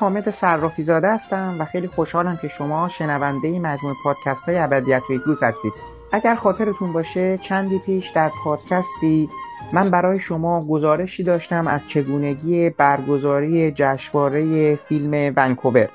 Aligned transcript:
حامد 0.00 0.30
صرافی 0.30 0.82
زاده 0.82 1.12
هستم 1.12 1.56
و 1.58 1.64
خیلی 1.64 1.86
خوشحالم 1.86 2.38
که 2.42 2.48
شما 2.48 2.88
شنونده 2.88 3.58
مجموع 3.58 3.94
پادکست 4.04 4.42
های 4.42 4.58
ابدیت 4.58 5.02
و 5.10 5.12
روز 5.26 5.42
هستید. 5.42 5.72
اگر 6.12 6.34
خاطرتون 6.34 6.92
باشه 6.92 7.38
چندی 7.38 7.78
پیش 7.78 8.08
در 8.08 8.30
پادکستی 8.44 9.28
من 9.72 9.90
برای 9.90 10.20
شما 10.20 10.64
گزارشی 10.64 11.22
داشتم 11.22 11.66
از 11.66 11.80
چگونگی 11.88 12.70
برگزاری 12.70 13.72
جشنواره 13.72 14.74
فیلم 14.76 15.34
ونکوور 15.36 15.88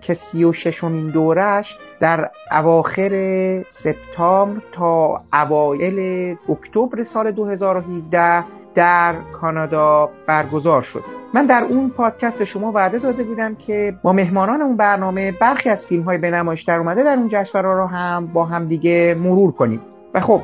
که 0.00 0.14
سی 0.14 0.44
و 0.44 0.52
ششمین 0.52 1.10
دورش 1.10 1.78
در 2.00 2.30
اواخر 2.50 3.62
سپتامبر 3.70 4.60
تا 4.72 5.22
اوایل 5.32 6.36
اکتبر 6.48 7.04
سال 7.04 7.30
2017 7.30 8.44
در 8.74 9.14
کانادا 9.32 10.10
برگزار 10.26 10.82
شد. 10.82 11.04
من 11.34 11.46
در 11.46 11.62
اون 11.62 11.90
پادکست 11.90 12.38
به 12.38 12.44
شما 12.44 12.72
وعده 12.72 12.98
داده 12.98 13.22
بودم 13.22 13.54
که 13.54 13.94
با 14.02 14.12
مهمانان 14.12 14.62
اون 14.62 14.76
برنامه 14.76 15.32
برخی 15.32 15.70
از 15.70 15.86
فیلم 15.86 16.02
های 16.02 16.18
به 16.18 16.30
نمایش 16.30 16.62
در 16.62 16.78
اومده 16.78 17.02
در 17.02 17.16
اون 17.16 17.28
جشنواره 17.32 17.76
رو 17.76 17.86
هم 17.86 18.26
با 18.26 18.44
هم 18.44 18.68
دیگه 18.68 19.16
مرور 19.20 19.52
کنیم. 19.52 19.80
و 20.14 20.20
خب 20.20 20.42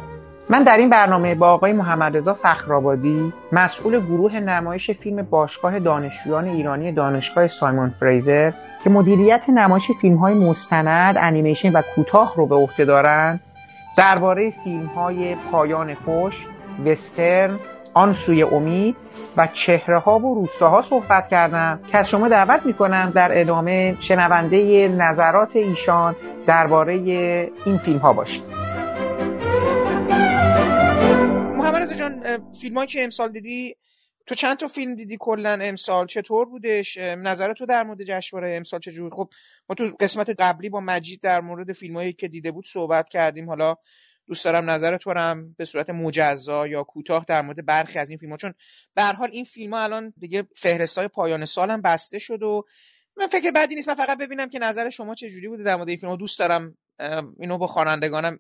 من 0.51 0.63
در 0.63 0.77
این 0.77 0.91
برنامه 0.91 1.35
با 1.35 1.49
آقای 1.49 1.73
محمد 1.73 2.17
رضا 2.17 2.35
فخرآبادی 2.35 3.33
مسئول 3.53 4.01
گروه 4.01 4.41
نمایش 4.41 4.91
فیلم 4.91 5.23
باشگاه 5.23 5.79
دانشجویان 5.79 6.45
ایرانی 6.45 6.93
دانشگاه 6.93 7.47
سایمون 7.47 7.95
فریزر 8.01 8.53
که 8.85 8.91
مدیریت 8.91 9.45
نمایش 9.49 9.91
فیلم 10.01 10.17
های 10.17 10.35
مستند، 10.35 11.17
انیمیشن 11.19 11.73
و 11.73 11.83
کوتاه 11.95 12.35
رو 12.37 12.47
به 12.47 12.55
عهده 12.55 12.85
دارند 12.85 13.41
درباره 13.97 14.53
فیلم 14.65 14.87
های 14.87 15.37
پایان 15.53 15.95
خوش، 15.95 16.47
وسترن، 16.87 17.59
آن 17.95 18.13
سوی 18.13 18.43
امید 18.43 18.97
و 19.37 19.47
چهره 19.47 19.99
ها 19.99 20.19
و 20.19 20.35
روستاها 20.35 20.83
صحبت 20.83 21.29
کردم 21.29 21.81
که 21.93 21.99
از 21.99 22.09
شما 22.09 22.29
دعوت 22.29 22.67
می‌کنم 22.67 23.13
در 23.15 23.41
ادامه 23.41 23.97
شنونده 24.01 24.89
نظرات 24.89 25.57
ایشان 25.57 26.17
درباره 26.47 26.93
این 27.65 27.79
فیلم 27.79 27.99
ها 27.99 28.13
باشید. 28.13 28.45
محمد 31.57 31.99
جان 31.99 32.23
فیلم 32.61 32.87
که 32.87 33.05
امسال 33.05 33.29
دیدی؟ 33.29 33.77
تو 34.27 34.35
چند 34.35 34.57
تا 34.57 34.67
فیلم 34.67 34.95
دیدی 34.95 35.17
کلا 35.21 35.59
امسال؟ 35.63 36.07
چطور 36.07 36.47
بودش؟ 36.47 36.99
نظر 36.99 37.53
تو 37.53 37.67
در 37.67 37.83
مورد 37.83 38.03
جشنواره 38.05 38.57
امسال 38.57 38.81
چجوری؟ 38.81 39.11
خب 39.13 39.31
ما 39.69 39.75
تو 39.75 39.85
قسمت 40.01 40.31
قبلی 40.39 40.69
با 40.69 40.81
مجید 40.81 41.21
در 41.21 41.41
مورد 41.41 41.73
فیلمایی 41.73 42.13
که 42.13 42.29
دیده 42.29 42.51
بود 42.51 42.67
صحبت 42.67 43.09
کردیم. 43.09 43.49
حالا 43.49 43.77
دوست 44.31 44.45
دارم 44.45 44.71
نظر 44.71 44.97
تو 44.97 45.13
هم 45.13 45.55
به 45.59 45.65
صورت 45.65 45.91
مجزا 45.91 46.67
یا 46.67 46.83
کوتاه 46.83 47.25
در 47.29 47.43
مورد 47.43 47.67
برخی 47.67 47.99
از 47.99 48.11
این 48.11 48.19
فیلم 48.19 48.31
ها 48.33 48.37
چون 48.37 48.55
به 48.95 49.03
حال 49.03 49.29
این 49.33 49.45
فیلم 49.45 49.75
ها 49.75 49.83
الان 49.83 50.13
دیگه 50.19 50.47
فهرست 50.57 50.99
های 50.99 51.09
پایان 51.09 51.45
سال 51.45 51.71
هم 51.71 51.83
بسته 51.83 52.19
شد 52.19 52.43
و 52.43 52.65
من 53.17 53.27
فکر 53.27 53.51
بدی 53.51 53.75
نیست. 53.75 53.89
من 53.89 53.95
فقط 53.95 54.19
ببینم 54.19 54.49
که 54.49 54.59
نظر 54.59 54.91
شما 54.91 55.15
چه 55.15 55.31
جوری 55.31 55.49
بوده 55.49 55.63
در 55.63 55.77
مورد 55.77 55.89
این 55.89 55.99
فیلم 55.99 56.11
ها 56.11 56.17
دوست 56.17 56.39
دارم 56.39 56.77
اینو 57.39 57.59
با 57.59 57.67
خوانندگانم 57.67 58.39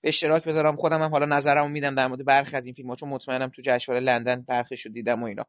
به 0.00 0.08
اشتراک 0.08 0.44
بذارم. 0.44 0.76
خودم 0.76 1.02
هم 1.02 1.10
حالا 1.10 1.26
نظرمو 1.26 1.68
میدم 1.68 1.94
در 1.94 2.06
مورد 2.06 2.24
برخی 2.24 2.56
از 2.56 2.66
این 2.66 2.74
فیلم 2.74 2.88
ها 2.88 2.96
چون 2.96 3.08
مطمئنم 3.08 3.48
تو 3.48 3.62
جشنواره 3.64 4.04
لندن 4.04 4.42
برخیشو 4.42 4.88
دیدم 4.88 5.22
و 5.22 5.26
اینا. 5.26 5.44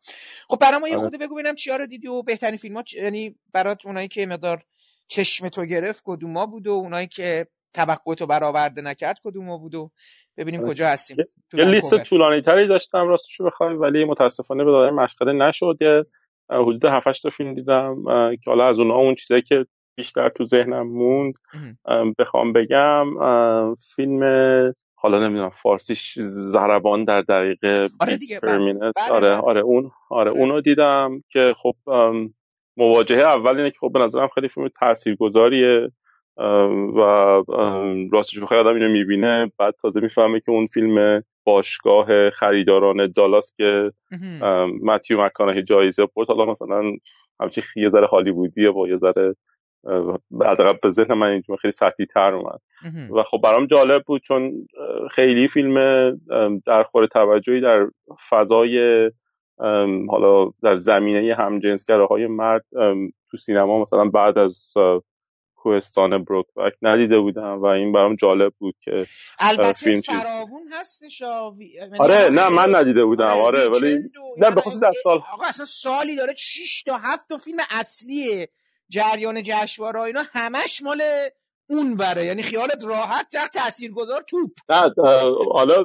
خب 0.50 0.58
برای 0.60 0.80
ما 0.80 0.88
یه 0.88 0.98
آره. 0.98 1.10
خود 1.10 1.20
بگو 1.20 1.36
ببینم 1.36 1.56
چیا 1.56 1.76
رو 1.76 1.88
دیدی 1.88 2.08
و 2.08 2.22
بهترین 2.22 2.58
فیلم 2.58 2.78
ها 2.78 2.84
یعنی 2.94 3.36
برات 3.54 3.86
اونایی 3.86 4.08
که 4.08 4.26
مقدار 4.26 4.64
چشم 5.08 5.50
تو 5.50 5.66
گرفت 5.66 6.02
کدوما 6.06 6.46
بود 6.46 6.68
و 6.68 6.72
اونایی 6.72 7.08
که 7.08 7.48
توقع 7.76 8.14
تو 8.14 8.26
برآورده 8.26 8.82
نکرد 8.82 9.20
کدوم 9.24 9.58
بود 9.58 9.76
و 9.76 9.92
ببینیم 10.38 10.60
آره. 10.60 10.70
کجا 10.70 10.88
هستیم 10.88 11.18
یه 11.54 11.66
لیست 11.66 12.04
طولانی 12.04 12.42
تری 12.42 12.68
داشتم 12.68 13.08
راستشو 13.08 13.46
بخوای 13.46 13.76
ولی 13.76 14.06
متاسفانه 14.06 14.64
به 14.64 14.72
دادن 14.72 14.96
مشغله 14.96 15.34
نشد 15.34 15.78
یه 15.82 16.06
حدود 16.50 16.86
7 16.86 17.24
تا 17.24 17.30
فیلم 17.30 17.54
دیدم 17.54 18.04
که 18.44 18.50
حالا 18.50 18.68
از 18.68 18.80
اونها 18.80 18.98
اون 18.98 19.16
چیزایی 19.16 19.42
که 19.42 19.66
بیشتر 19.96 20.30
تو 20.30 20.46
ذهنم 20.46 20.88
موند 20.88 21.34
بخوام 22.20 22.54
بگم 22.54 23.06
فیلم 23.96 24.24
حالا 24.96 25.28
نمی‌دونم 25.28 25.50
فارسیش 25.50 26.20
زربان 26.20 27.04
در 27.04 27.22
دقیقه 27.22 27.90
آره 28.00 28.18
دیگه 28.18 28.40
بله. 28.40 28.82
آره 29.12 29.28
بله. 29.28 29.36
آره 29.36 29.62
اون 29.62 29.92
آره 30.10 30.32
اونو 30.32 30.62
دیدم 30.62 31.22
که 31.30 31.54
خب 31.58 31.76
مواجهه 32.78 33.24
اول 33.24 33.58
اینه 33.58 33.72
که 33.72 33.78
خب 33.80 33.92
به 33.94 34.00
نظرم 34.00 34.28
خیلی 34.28 34.48
فیلم 34.48 34.70
تاثیرگذاریه 34.80 35.92
و 36.38 37.00
راستش 38.12 38.40
بخوای 38.40 38.60
آدم 38.60 38.74
اینو 38.74 38.90
می‌بینه 38.90 39.52
بعد 39.60 39.76
تازه 39.82 40.00
می‌فهمه 40.00 40.40
که 40.40 40.52
اون 40.52 40.66
فیلم 40.66 41.24
باشگاه 41.44 42.30
خریداران 42.30 43.12
دالاس 43.12 43.54
که 43.58 43.92
متیو 44.84 45.22
مکانه 45.22 45.64
جایزه 45.64 46.08
برد. 46.16 46.28
حالا 46.28 46.46
مثلا 46.46 46.92
همچی 47.40 47.64
یه 47.76 47.90
ذره 47.90 48.08
هالیوودیه 48.08 48.72
با 48.72 48.88
یه 48.88 48.98
ذره 48.98 49.36
بعد 50.32 50.82
به 50.82 50.90
ذهن 50.90 51.14
من 51.14 51.28
اینجا 51.28 51.56
خیلی 51.56 51.72
سطحی 51.72 52.06
تر 52.06 52.34
اومد 52.34 52.62
و 53.12 53.24
خب 53.24 53.42
برام 53.44 53.66
جالب 53.66 54.04
بود 54.04 54.22
چون 54.22 54.68
خیلی 55.12 55.48
فیلم 55.48 55.76
در 56.66 56.84
خور 56.84 57.08
توجهی 57.08 57.62
در 57.62 57.88
فضای 58.30 59.12
حالا 60.10 60.52
در 60.64 60.76
زمینه 60.76 61.36
همجنسگراهای 61.36 62.28
مرد 62.28 62.66
تو 63.32 63.38
سینما 63.38 63.82
مثلا 63.82 64.06
بعد 64.06 64.38
از 64.38 64.74
کوهستان 65.66 66.24
بروکبک 66.24 66.74
ندیده 66.82 67.20
بودم 67.20 67.62
و 67.62 67.66
این 67.66 67.92
برام 67.92 68.16
جالب 68.16 68.54
بود 68.60 68.76
که 68.82 69.08
البته 69.40 69.74
فیلم 69.74 70.02
فراوون 70.02 70.62
هستش 70.72 71.22
یعنی 71.22 71.98
آره 72.00 72.30
نه 72.30 72.50
من 72.50 72.76
ندیده 72.76 73.06
بودم 73.06 73.26
آره, 73.26 73.40
آره، 73.40 73.68
ولی 73.68 74.00
نه 74.38 74.52
به 74.52 74.62
خصوص 74.62 74.80
در 74.80 74.92
سال 75.04 75.18
آقا 75.34 75.46
اصلا 75.46 75.66
سالی 75.66 76.16
داره 76.16 76.34
6 76.38 76.84
تا 76.84 76.98
7 76.98 77.30
تا 77.30 77.38
فیلم 77.38 77.58
اصلی 77.70 78.48
جریان 78.90 79.44
جشنواره 79.44 80.02
اینا 80.02 80.24
همش 80.34 80.82
مال 80.82 81.02
اون 81.70 81.96
بره. 81.98 82.26
یعنی 82.26 82.44
خیالت 82.44 82.86
راحت 82.88 83.30
تحت 83.32 83.54
تاثیرگذار 83.54 84.22
توپ. 84.28 84.52
نه 84.70 84.94
حالا 85.52 85.84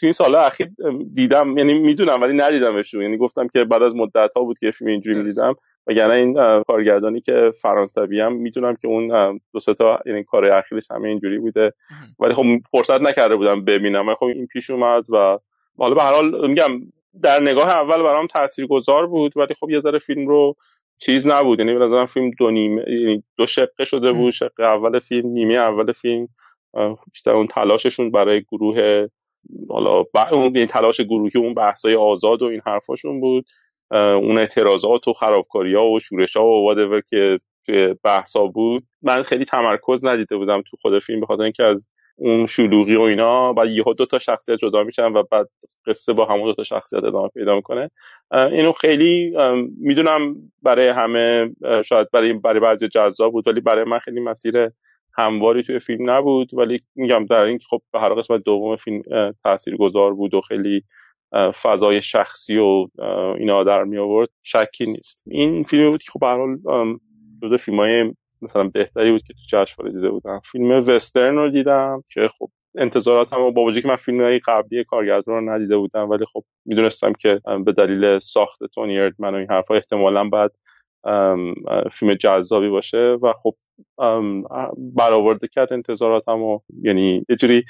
تو 0.00 0.06
این 0.06 0.12
سال 0.12 0.34
اخیر 0.34 0.68
دیدم 1.14 1.58
یعنی 1.58 1.78
می‌دونم 1.78 2.22
ولی 2.22 2.36
ندیدمش 2.36 2.94
یعنی 2.94 3.16
گفتم 3.16 3.48
که 3.48 3.64
بعد 3.64 3.82
از 3.82 3.94
مدت 3.94 4.30
ها 4.36 4.42
بود 4.42 4.58
که 4.58 4.70
فیلم 4.70 4.90
اینجوری 4.90 5.18
می‌دیدم. 5.18 5.54
وگرنه 5.86 6.14
این 6.14 6.62
کارگردانی 6.62 7.20
که 7.20 7.50
فرانسوی 7.62 8.20
هم 8.20 8.32
می‌دونم 8.32 8.76
که 8.76 8.88
اون 8.88 9.40
دو 9.52 9.60
سه 9.60 9.74
تا 9.74 9.98
یعنی 10.06 10.24
کار 10.24 10.44
اخیرش 10.44 10.90
همه 10.90 11.08
اینجوری 11.08 11.38
بوده. 11.38 11.72
ولی 12.18 12.34
خب 12.34 12.42
فرصت 12.70 13.00
نکرده 13.00 13.36
بودم 13.36 13.64
ببینم. 13.64 14.14
خب 14.14 14.26
این 14.26 14.46
پیش 14.46 14.70
اومد 14.70 15.04
و 15.10 15.38
حالا 15.78 15.94
به 15.94 16.02
هر 16.02 16.12
حال 16.12 16.50
میگم 16.50 16.80
در 17.22 17.42
نگاه 17.42 17.68
اول 17.68 18.02
برام 18.02 18.26
تاثیرگذار 18.26 19.06
بود. 19.06 19.36
ولی 19.36 19.54
خب 19.60 19.70
یه 19.70 19.78
ذره 19.78 19.98
فیلم 19.98 20.28
رو 20.28 20.56
چیز 20.98 21.26
نبود. 21.26 21.58
یعنی 21.58 21.74
به 21.74 21.84
نظرم 21.84 22.06
فیلم 22.06 22.30
دو 22.38 22.50
نیمه 22.50 22.84
یعنی 22.88 23.22
دو 23.36 23.46
شقه 23.46 23.84
شده 23.84 24.12
بود. 24.12 24.32
شق 24.32 24.60
اول 24.60 24.98
فیلم 24.98 25.28
نیمه 25.28 25.54
اول 25.54 25.92
فیلم. 25.92 26.28
بیشتر 27.12 27.30
اون 27.30 27.46
تلاششون 27.46 28.10
برای 28.10 28.42
گروه 28.52 29.06
حالا 29.68 30.04
اون 30.32 30.42
یعنی 30.54 30.66
تلاش 30.66 31.00
گروهی 31.00 31.40
اون 31.40 31.54
بحثای 31.54 31.94
آزاد 31.94 32.42
و 32.42 32.44
این 32.44 32.60
حرفاشون 32.66 33.20
بود. 33.20 33.44
اون 33.90 34.38
اعتراضات 34.38 35.08
و 35.08 35.12
خرابکاری 35.12 35.74
ها 35.74 35.90
و 35.90 36.00
شورش 36.00 36.36
ها 36.36 36.44
و 36.44 36.64
وادور 36.64 37.00
که 37.00 37.38
توی 37.66 37.94
بحثا 38.04 38.46
بود. 38.46 38.84
من 39.02 39.22
خیلی 39.22 39.44
تمرکز 39.44 40.04
ندیده 40.04 40.36
بودم 40.36 40.62
تو 40.70 40.76
خود 40.80 40.98
فیلم 40.98 41.20
بخاطر 41.20 41.42
اینکه 41.42 41.64
از 41.64 41.92
اون 42.16 42.46
شلوغی 42.46 42.96
و 42.96 43.00
اینا 43.00 43.52
بعد 43.52 43.70
یهو 43.70 43.94
دو 43.94 44.06
تا 44.06 44.18
شخصیت 44.18 44.58
جدا 44.58 44.82
میشن 44.82 45.12
و 45.12 45.22
بعد 45.30 45.48
قصه 45.86 46.12
با 46.12 46.24
همون 46.24 46.44
دو 46.44 46.54
تا 46.54 46.62
شخصیت 46.62 47.04
ادامه 47.04 47.28
پیدا 47.28 47.56
می‌کنه. 47.56 47.90
اینو 48.32 48.72
خیلی 48.72 49.32
می‌دونم 49.78 50.34
برای 50.62 50.88
همه 50.88 51.50
شاید 51.84 52.10
برای 52.12 52.32
برای 52.32 52.60
بعضی 52.60 52.88
جذاب 52.88 53.32
بود 53.32 53.48
ولی 53.48 53.60
برای 53.60 53.84
من 53.84 53.98
خیلی 53.98 54.20
مسیر 54.20 54.70
همواری 55.14 55.62
توی 55.62 55.78
فیلم 55.78 56.10
نبود. 56.10 56.54
ولی 56.54 56.78
میگم 56.94 57.26
در 57.26 57.40
این 57.40 57.58
خب 57.70 57.82
به 57.92 58.00
هر 58.00 58.14
قسمت 58.14 58.42
دوم 58.44 58.76
فیلم 58.76 59.02
تاثیرگذار 59.42 60.14
بود 60.14 60.34
و 60.34 60.40
خیلی 60.40 60.82
فضای 61.62 62.02
شخصی 62.02 62.56
و 62.56 62.86
اینا 63.38 63.64
در 63.64 63.84
می 63.84 63.98
آورد 63.98 64.28
شکی 64.42 64.86
نیست. 64.86 65.22
این 65.26 65.62
فیلمی 65.62 65.90
بود 65.90 66.02
که 66.02 66.10
خب 66.12 66.20
به 66.20 66.26
جزو 67.42 67.56
فیلمای 67.56 68.14
مثلا 68.42 68.64
بهتری 68.64 69.12
بود 69.12 69.22
که 69.22 69.34
تو 69.34 69.40
جشنواره 69.48 69.94
دیده 69.94 70.10
بودم. 70.10 70.40
فیلم 70.44 70.70
وسترن 70.70 71.36
رو 71.36 71.50
دیدم 71.50 72.02
که 72.08 72.28
خب 72.38 72.50
انتظارات 72.74 73.32
هم 73.32 73.50
با 73.50 73.62
وجودی 73.62 73.82
که 73.82 73.88
من 73.88 73.96
فیلم 73.96 74.22
های 74.22 74.38
قبلی 74.38 74.84
کارگردان 74.84 75.34
رو 75.34 75.54
ندیده 75.54 75.76
بودم 75.76 76.10
ولی 76.10 76.24
خب 76.32 76.44
می‌دونستم 76.66 77.12
که 77.12 77.40
به 77.64 77.72
دلیل 77.72 78.18
ساخت 78.18 78.64
تونی 78.74 79.10
من 79.18 79.34
و 79.34 79.36
این 79.36 79.46
حرفا 79.50 79.74
احتمالا 79.74 80.28
بعد 80.28 80.50
فیلم 81.92 82.14
جذابی 82.14 82.68
باشه 82.68 82.98
و 82.98 83.32
خب 83.32 83.52
برآورده 84.96 85.48
کرد 85.48 85.72
انتظاراتم 85.72 86.42
و 86.42 86.58
یعنی 86.82 87.24
یه 87.28 87.36
جوری 87.36 87.64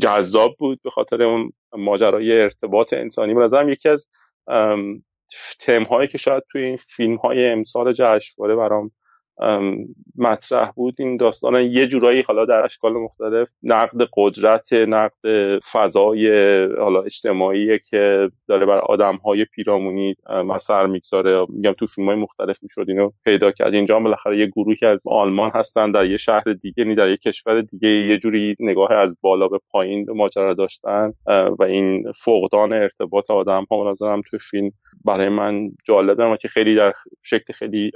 جذاب 0.00 0.56
بود 0.58 0.82
به 0.82 0.90
خاطر 0.90 1.22
اون 1.22 1.52
ماجرای 1.78 2.40
ارتباط 2.42 2.92
انسانی. 2.92 3.34
به 3.34 3.40
نظرم 3.40 3.68
یکی 3.68 3.88
از 3.88 4.08
تم 5.60 5.82
هایی 5.82 6.08
که 6.08 6.18
شاید 6.18 6.42
توی 6.52 6.62
این 6.62 6.76
فیلم 6.76 7.16
های 7.16 7.46
امسال 7.46 7.92
جشنواره 7.92 8.56
برام 8.56 8.90
مطرح 10.18 10.70
بود. 10.70 10.94
این 10.98 11.16
داستان 11.16 11.54
یه 11.62 11.86
جورایی 11.86 12.22
حالا 12.22 12.44
در 12.44 12.64
اشکال 12.64 12.92
مختلف 12.92 13.48
نقد 13.62 14.08
قدرت 14.16 14.72
نقد 14.72 15.58
فضای 15.72 16.28
حالا 16.78 17.02
اجتماعی 17.02 17.78
که 17.90 18.30
داره 18.48 18.66
بر 18.66 18.78
آدم 18.78 19.16
های 19.16 19.44
پیرامونی 19.44 20.16
مثر 20.44 20.86
می‌گذاره. 20.86 21.46
میگم 21.48 21.72
تو 21.72 21.86
فیلم 21.86 22.06
های 22.06 22.16
مختلف 22.16 22.58
می‌شد 22.62 22.84
اینو 22.88 23.10
پیدا 23.24 23.50
کرد. 23.50 23.74
اینجا 23.74 24.00
بالاخره 24.00 24.38
یه 24.38 24.46
گروهی 24.46 24.86
از 24.86 25.00
آلمان 25.04 25.50
هستن 25.54 25.90
در 25.90 26.06
یه 26.06 26.16
شهر 26.16 26.44
دیگه 26.62 26.84
نی 26.84 26.84
یعنی 26.84 26.94
در 26.94 27.08
یه 27.08 27.16
کشور 27.16 27.60
دیگه. 27.60 27.88
یه 27.88 28.18
جوری 28.18 28.56
نگاه 28.60 28.92
از 28.92 29.16
بالا 29.20 29.48
به 29.48 29.58
پایین 29.70 30.04
به 30.04 30.12
ماجرا 30.12 30.54
داشتن 30.54 31.12
و 31.58 31.62
این 31.62 32.12
فقدان 32.12 32.72
ارتباط 32.72 33.30
آدم 33.30 33.64
ها 33.70 33.90
نظرم 33.90 34.22
تو 34.30 34.38
فیلم 34.38 34.70
برای 35.04 35.28
من 35.28 35.70
جالبه 35.84 36.24
و 36.24 36.36
که 36.36 36.48
خیلی 36.48 36.74
در 36.74 36.92
شکل 37.22 37.52
خیلی 37.52 37.92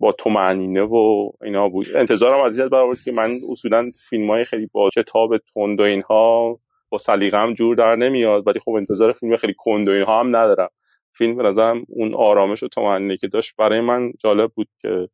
با 0.00 0.12
تومعنینه 0.12 0.82
و 0.82 1.30
اینا 1.42 1.68
بود. 1.68 1.96
انتظارم 1.96 2.40
از 2.40 2.60
برای 2.60 2.86
بود 2.86 2.98
که 3.04 3.12
من 3.12 3.30
اصولا 3.52 3.84
فیلم 4.08 4.30
های 4.30 4.44
خیلی 4.44 4.66
با 4.72 4.88
کتاب 4.88 5.38
تند 5.38 5.80
و 5.80 5.82
اینها 5.82 6.58
با 6.88 6.98
سلیقم 6.98 7.54
جور 7.54 7.76
در 7.76 7.96
نمیاد 7.96 8.46
ولی 8.46 8.60
خب 8.60 8.70
انتظار 8.70 9.12
فیلم 9.12 9.36
خیلی 9.36 9.54
کند 9.58 9.88
و 9.88 9.92
اینها 9.92 10.20
هم 10.20 10.36
ندارم. 10.36 10.68
فیلم 11.12 11.36
به 11.36 11.42
نظرم 11.42 11.84
اون 11.88 12.14
آرامش 12.14 12.62
و 12.62 12.68
تومعنینه 12.68 13.16
که 13.16 13.28
داشت 13.28 13.56
برای 13.56 13.80
من 13.80 14.12
جالب 14.18 14.50
بود 14.50 14.68
که 14.82 15.08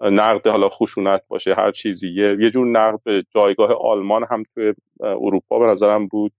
نقد 0.00 0.46
حالا 0.46 0.68
خشونت 0.68 1.22
باشه 1.28 1.54
هر 1.54 1.70
چیزی. 1.70 2.08
یه, 2.08 2.50
جور 2.50 2.66
نقد 2.66 3.00
به 3.04 3.24
جایگاه 3.34 3.72
آلمان 3.72 4.24
هم 4.30 4.42
توی 4.54 4.74
اروپا 5.00 5.58
به 5.58 5.66
نظرم 5.66 6.06
بود. 6.06 6.32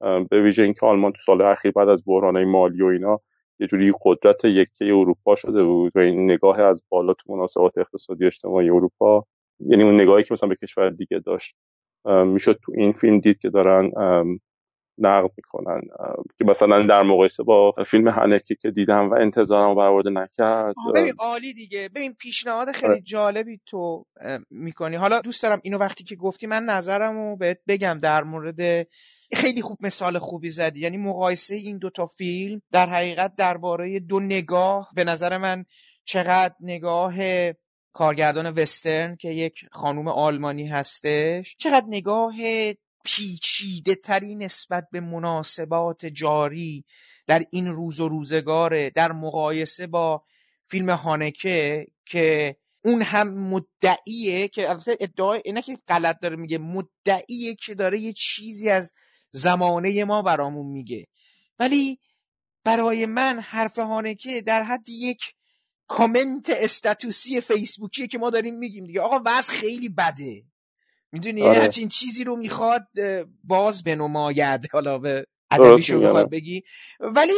به 0.00 0.42
ویژه 0.42 0.62
اینکه 0.62 0.86
آلمان 0.86 1.12
تو 1.12 1.18
سال 1.22 1.42
اخیر 1.42 1.70
بعد 1.70 1.88
از 1.88 2.02
بحرانهای 2.06 2.44
مالی 2.44 2.82
و 2.82 2.86
اینا 2.86 3.20
یه 3.60 3.66
جوری 3.66 3.92
قدرت 4.04 4.44
یکه 4.44 4.84
اروپا 4.84 5.36
شده 5.36 5.64
بود 5.64 5.92
و 5.96 5.98
این 5.98 6.32
نگاه 6.32 6.60
از 6.60 6.82
بالا 6.88 7.14
تو 7.14 7.34
مناسبات 7.34 7.78
اقتصادی 7.78 8.26
اجتماعی 8.26 8.70
اروپا 8.70 9.24
یعنی 9.60 9.82
اون 9.82 10.00
نگاهی 10.00 10.24
که 10.24 10.34
مثلا 10.34 10.48
به 10.48 10.56
کشور 10.56 10.90
دیگه 10.90 11.18
داشت 11.18 11.56
می‌شد 12.26 12.58
تو 12.64 12.72
این 12.76 12.92
فیلم 12.92 13.20
دید 13.20 13.38
که 13.38 13.50
دارن 13.50 13.92
نقد 15.00 15.30
می‌کنن 15.36 15.80
که 16.38 16.44
مثلا 16.44 16.86
در 16.86 17.02
مقایسه 17.02 17.42
با 17.42 17.74
فیلم 17.86 18.08
هنکی 18.08 18.56
که 18.56 18.70
دیدم 18.70 19.10
و 19.10 19.14
انتظارم 19.14 19.74
برآورده 19.74 20.10
نکرد 20.10 20.74
ببین 20.94 21.12
عالی 21.18 21.52
دیگه. 21.52 21.88
ببین 21.94 22.14
پیشنهاد 22.14 22.72
خیلی 22.72 22.92
آره. 22.92 23.00
جالبی 23.00 23.60
تو 23.66 24.04
می‌کنی. 24.50 24.96
حالا 24.96 25.20
دوست 25.20 25.42
دارم 25.42 25.60
اینو 25.62 25.78
وقتی 25.78 26.04
که 26.04 26.16
گفتی 26.16 26.46
من 26.46 26.64
نظرم 26.64 27.16
رو 27.16 27.36
بهت 27.36 27.58
بگم 27.68 27.98
در 28.02 28.22
مورد 28.22 28.86
خیلی 29.34 29.62
خوب 29.62 29.78
مثال 29.80 30.18
خوبی 30.18 30.50
زدی. 30.50 30.80
یعنی 30.80 30.96
مقایسه 30.96 31.54
این 31.54 31.78
دوتا 31.78 32.06
فیلم 32.06 32.62
در 32.72 32.88
حقیقت 32.88 33.34
درباره 33.34 34.00
دو 34.00 34.20
نگاه 34.20 34.88
به 34.94 35.04
نظر 35.04 35.38
من 35.38 35.64
چقدر 36.04 36.54
نگاه 36.60 37.14
کارگردان 37.92 38.50
وسترن 38.50 39.16
که 39.16 39.28
یک 39.28 39.54
خانوم 39.72 40.08
آلمانی 40.08 40.66
هستش 40.66 41.56
چقدر 41.58 41.86
نگاه 41.88 42.34
پیچیده 43.04 43.94
تری 43.94 44.34
نسبت 44.34 44.88
به 44.92 45.00
مناسبات 45.00 46.06
جاری 46.06 46.84
در 47.26 47.44
این 47.50 47.66
روز 47.66 48.00
و 48.00 48.08
روزگاره 48.08 48.90
در 48.90 49.12
مقایسه 49.12 49.86
با 49.86 50.24
فیلم 50.66 50.90
هانکه 50.90 51.86
که 52.06 52.56
اون 52.84 53.02
هم 53.02 53.28
مدعیه 53.28 54.48
که 54.48 54.70
البته 54.70 54.96
ادعا 55.00 55.34
اینه 55.34 55.62
که 55.62 55.78
غلط 55.88 56.20
داره 56.20 56.36
میگه 56.36 56.58
مدعیه 56.58 57.54
که 57.54 57.74
داره 57.74 58.00
یه 58.00 58.12
چیزی 58.12 58.70
از 58.70 58.92
زمانه 59.30 60.04
ما 60.04 60.22
برامون 60.22 60.66
میگه. 60.66 61.06
ولی 61.58 61.98
برای 62.64 63.06
من 63.06 63.40
حرف 63.40 63.78
هانکه 63.78 64.42
در 64.42 64.62
حد 64.62 64.88
یک 64.88 65.34
کامنت 65.86 66.50
استاتوسی 66.50 67.40
فیسبوکیه 67.40 68.06
که 68.06 68.18
ما 68.18 68.30
داریم 68.30 68.58
میگیم 68.58 68.86
دیگه. 68.86 69.00
آقا 69.00 69.20
وضع 69.24 69.52
خیلی 69.52 69.88
بده. 69.88 70.44
می‌دونی 71.12 71.42
آره. 71.42 71.58
همچین 71.58 71.88
چیزی 71.88 72.24
رو 72.24 72.36
می‌خواد 72.36 72.86
باز 73.44 73.84
بنماید. 73.84 74.68
حالا 74.72 74.98
به 74.98 75.26
ادبی 75.50 75.82
شو 75.82 76.26
بگی. 76.26 76.62
ولی 77.00 77.32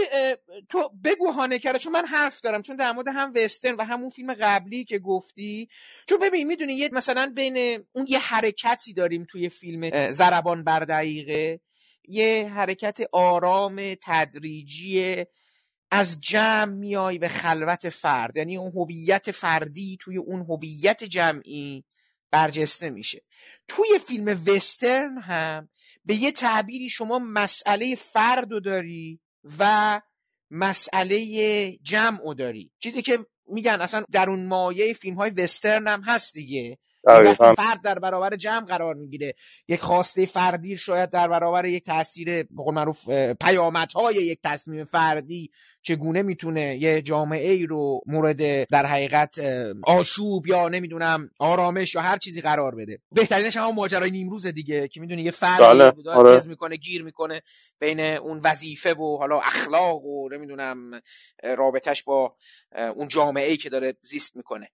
تو 0.69 0.91
بگو 1.05 1.33
هانکر 1.33 1.79
چون 1.79 1.93
من 1.93 2.07
حرف 2.07 2.41
دارم 2.41 2.63
چون 2.63 2.77
در 2.77 2.93
مورد 2.93 3.09
هم 3.09 3.33
وسترن 3.37 3.75
و 3.75 3.85
همون 3.85 4.11
فیلم 4.11 4.35
قبلی 4.35 4.85
که 4.85 4.99
گفتی. 4.99 5.69
چون 6.09 6.19
ببین 6.19 6.47
می‌دونی 6.47 6.73
یه 6.75 6.91
مثلا 6.93 7.33
بین 7.37 7.85
اون 7.93 8.07
یه 8.09 8.19
حرکتی 8.19 8.93
داریم 8.93 9.25
توی 9.25 9.49
فیلم 9.49 10.11
زربان 10.11 10.65
بر 10.65 10.81
دقیقه. 10.81 11.61
یه 12.09 12.51
حرکت 12.55 12.99
آرام 13.13 13.95
تدریجی 14.03 15.25
از 15.91 16.21
جمع 16.21 16.65
میای 16.65 17.19
به 17.19 17.29
خلوت 17.29 17.89
فرد. 17.89 18.37
یعنی 18.37 18.57
اون 18.57 18.73
هویت 18.77 19.31
فردی 19.31 19.99
توی 20.01 20.17
اون 20.17 20.41
هویت 20.41 21.05
جمعی. 21.05 21.85
برجسته 22.33 22.91
میشه. 22.91 23.23
توی 23.69 23.99
فیلم 24.07 24.43
وسترن 24.47 25.19
هم 25.19 25.69
به 26.05 26.15
یه 26.15 26.33
تعبیری 26.33 26.89
شما 26.89 27.19
مسئله 27.19 27.95
فرد 27.95 28.53
رو 28.53 28.61
داری 28.61 29.21
و 29.59 30.01
مسئله 30.51 31.79
جمع 31.83 32.19
رو 32.25 32.35
داری. 32.35 32.73
چیزی 32.79 33.03
که 33.03 33.27
میگن 33.47 33.81
اصلا 33.81 34.05
در 34.13 34.31
اون 34.31 34.47
مایه 34.47 34.93
فیلم 34.93 35.17
های 35.17 35.31
وسترن 35.31 35.89
هم 35.89 36.03
هست 36.03 36.35
دیگه. 36.35 36.79
وقتی 37.05 37.55
فرد 37.57 37.83
در 37.85 37.99
برابر 37.99 38.37
جمع 38.37 38.67
قرار 38.67 38.95
می‌گیره 38.95 39.35
یک 39.69 39.81
خواسته 39.81 40.27
فردی 40.27 40.77
شاید 40.77 41.11
در 41.11 41.29
برابر 41.29 41.65
یک 41.65 41.85
تاثیر 41.85 42.43
بقول 42.43 42.75
معروف 42.75 43.09
پیامدهای 43.41 44.15
یک 44.15 44.39
تصمیم 44.45 44.85
فردی 44.85 45.51
چگونه 45.83 46.23
می‌تونه 46.23 46.77
یه 46.77 47.03
جامعه 47.03 47.51
ای 47.51 47.67
رو 47.67 48.01
مورد 48.07 48.65
در 48.69 48.87
حقیقت 48.87 49.39
آشوب 49.83 50.47
یا 50.47 50.69
نمی‌دونم 50.69 51.31
آرامش 51.39 51.95
یا 51.95 52.01
هر 52.01 52.17
چیزی 52.17 52.41
قرار 52.41 52.75
بده 52.75 52.99
بهترینش 53.13 53.57
هم 53.57 53.75
ماجرای 53.75 54.11
نیمروز 54.11 54.47
دیگه 54.47 54.89
که 54.89 55.01
می‌دونی 55.01 55.23
یه 55.23 55.31
فرد 55.31 55.61
بله. 55.61 55.93
آره. 56.07 56.47
می‌کنه 56.47 56.77
گیر 56.77 57.03
می‌کنه 57.05 57.43
بین 57.79 58.01
اون 58.01 58.41
وظیفه 58.45 58.95
و 58.95 59.17
حالا 59.17 59.41
اخلاق 59.41 60.05
و 60.05 60.29
نمی‌دونم 60.29 61.01
رابطش 61.43 62.03
با 62.03 62.37
اون 62.95 63.09
جامعه 63.09 63.51
ای 63.51 63.57
که 63.57 63.71
داره 63.71 63.95
زیست 64.03 64.37
می‌کنه 64.37 64.69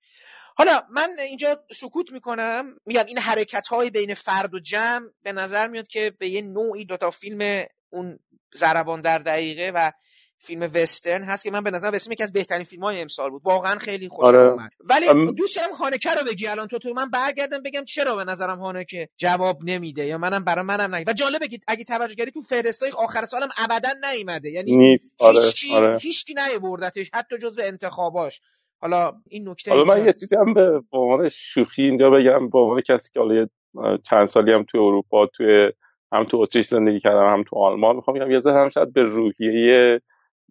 حالا 0.59 0.83
من 0.91 1.17
اینجا 1.19 1.65
سکوت 1.73 2.13
می‌کنم. 2.13 2.77
میگم 2.87 3.05
این 3.07 3.19
حرکت 3.19 3.67
های 3.67 3.91
بین 3.91 4.15
فرد 4.15 4.55
و 4.55 4.59
جمع 4.61 5.07
به 5.23 5.33
نظر 5.33 5.67
میاد 5.69 5.89
که 5.89 6.13
به 6.19 6.29
یه 6.29 6.43
نوعی 6.43 6.85
دوتا 6.85 7.11
فیلم 7.11 7.65
اون 7.91 8.19
زربان 8.55 9.01
در 9.01 9.19
دقیقه 9.19 9.73
و 9.75 9.93
فیلم 10.41 10.71
وسترن 10.75 11.25
هست 11.25 11.45
که 11.45 11.51
من 11.51 11.65
به 11.65 11.71
نظر 11.71 11.91
وسترن 11.95 12.13
یکی 12.13 12.23
از 12.23 12.33
بهترین 12.33 12.65
فیلم 12.65 12.83
های 12.83 13.01
امسال 13.01 13.31
بود. 13.31 13.43
واقعا 13.45 13.79
خیلی 13.79 14.09
خوش 14.09 14.25
آره. 14.25 14.39
اومد. 14.39 14.71
ولی 14.81 15.09
ام... 15.09 15.31
دوست 15.31 15.57
دارم 15.57 15.75
هانکه 15.75 16.11
رو 16.11 16.25
بگی 16.25 16.47
الان. 16.47 16.69
تو 16.69 16.79
تو 16.79 16.93
من 16.93 17.11
برگردم 17.11 17.63
بگم 17.63 17.85
چرا 17.85 18.17
به 18.17 18.25
نظرم 18.25 18.59
هانکه 18.59 19.09
جواب 19.17 19.59
نمیده 19.65 20.07
یا 20.07 20.19
منم 20.19 20.45
برای 20.45 20.65
منم 20.65 20.95
نگی 20.95 21.11
و 21.11 21.13
جالبه 21.13 21.49
که 21.49 21.59
اگه 21.69 21.85
توجه 21.85 22.15
کردی 22.15 22.31
تو 22.31 22.41
فهرستای 22.41 22.91
آخر 22.91 23.27
سالم 23.27 23.49
ابدا 23.57 23.89
نیومده. 24.13 24.51
یعنی 24.51 24.77
نیست. 24.77 25.15
آره. 25.19 25.41
هیچکی 25.41 25.75
آره. 25.75 25.99
هیچکی 25.99 26.35
نیوردتش 26.35 27.11
حتی 27.15 27.39
جزو 27.39 27.63
انتخاباش. 27.63 28.41
حالا 28.81 29.13
این 29.29 29.49
نکته 29.49 29.71
حالا 29.71 29.85
من 29.85 30.05
یه 30.05 30.13
چیزی 30.13 30.37
هم 30.37 30.55
به 30.55 30.83
عنوان 30.93 31.29
شوخی 31.29 31.83
اینجا 31.83 32.11
بگم 32.11 32.49
به 32.49 32.59
عنوان 32.59 32.81
کسی 32.81 33.11
که 33.13 33.21
حالا 33.21 33.47
چند 34.05 34.27
سالی 34.27 34.53
هم 34.53 34.63
تو 34.63 34.79
اروپا 34.79 35.27
توی 35.27 35.73
هم 36.13 36.25
تو 36.25 36.37
اتریش 36.37 36.67
زندگی 36.67 37.01
کردم 37.01 37.33
هم 37.33 37.43
تو 37.43 37.57
آلمان 37.57 37.97
می‌خوام 37.97 38.19
بگم 38.19 38.31
یه 38.31 38.41
ذره 38.41 38.63
هم 38.63 38.69
شاید 38.69 38.93
به 38.93 39.03
روحیه 39.03 40.01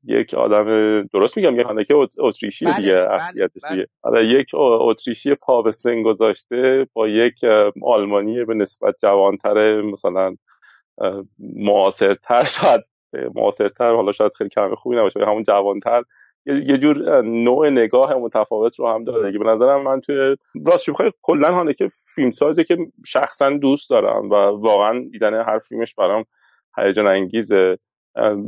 یک 0.03 0.34
آدم 0.34 1.01
درست 1.13 1.38
میگم 1.38 1.55
یه 1.55 1.86
که 1.86 1.96
اتریشی 2.19 2.65
بله، 2.65 2.75
دیگه 2.75 2.93
بله, 2.93 3.50
بله. 3.69 3.88
آره 4.01 4.27
یک 4.27 4.48
اتریشی 4.53 5.36
پا 5.36 5.62
به 5.62 5.72
سن 5.72 6.03
گذاشته 6.03 6.88
با 6.93 7.07
یک 7.07 7.36
آلمانی 7.84 8.46
به 8.46 8.53
نسبت 8.53 8.96
جوانتر 9.01 9.81
مثلا 9.81 10.36
معاصرتر 11.39 12.43
شاید 12.60 12.81
معاصرتر 13.36 13.96
حالا 13.96 14.12
شاید 14.12 14.34
خیلی 14.34 14.50
کلمه 14.50 14.75
خوبی 14.75 14.96
نباشه 14.96 15.19
همون 15.19 15.43
جوانتر 15.43 16.03
یه 16.48 16.77
جور 16.77 17.22
نوع 17.22 17.70
نگاه 17.70 18.13
متفاوت 18.13 18.80
رو 18.80 18.88
هم 18.88 19.04
داره. 19.04 19.32
که 19.32 19.39
به 19.39 19.46
نظرم 19.46 19.84
من 19.84 20.01
توی 20.01 20.36
راست 20.66 20.89
بخوای 20.89 21.12
کلا 21.22 21.74
فیلم 22.16 22.32
سازی 22.32 22.63
که 22.63 22.77
شخصا 23.06 23.50
دوست 23.50 23.89
دارم 23.89 24.30
و 24.30 24.36
واقعا 24.36 25.06
دیدن 25.12 25.34
هر 25.34 25.60
فیلمش 25.60 25.96
برام 25.96 26.24
هیجان 26.77 27.08
انگیزه. 27.08 27.77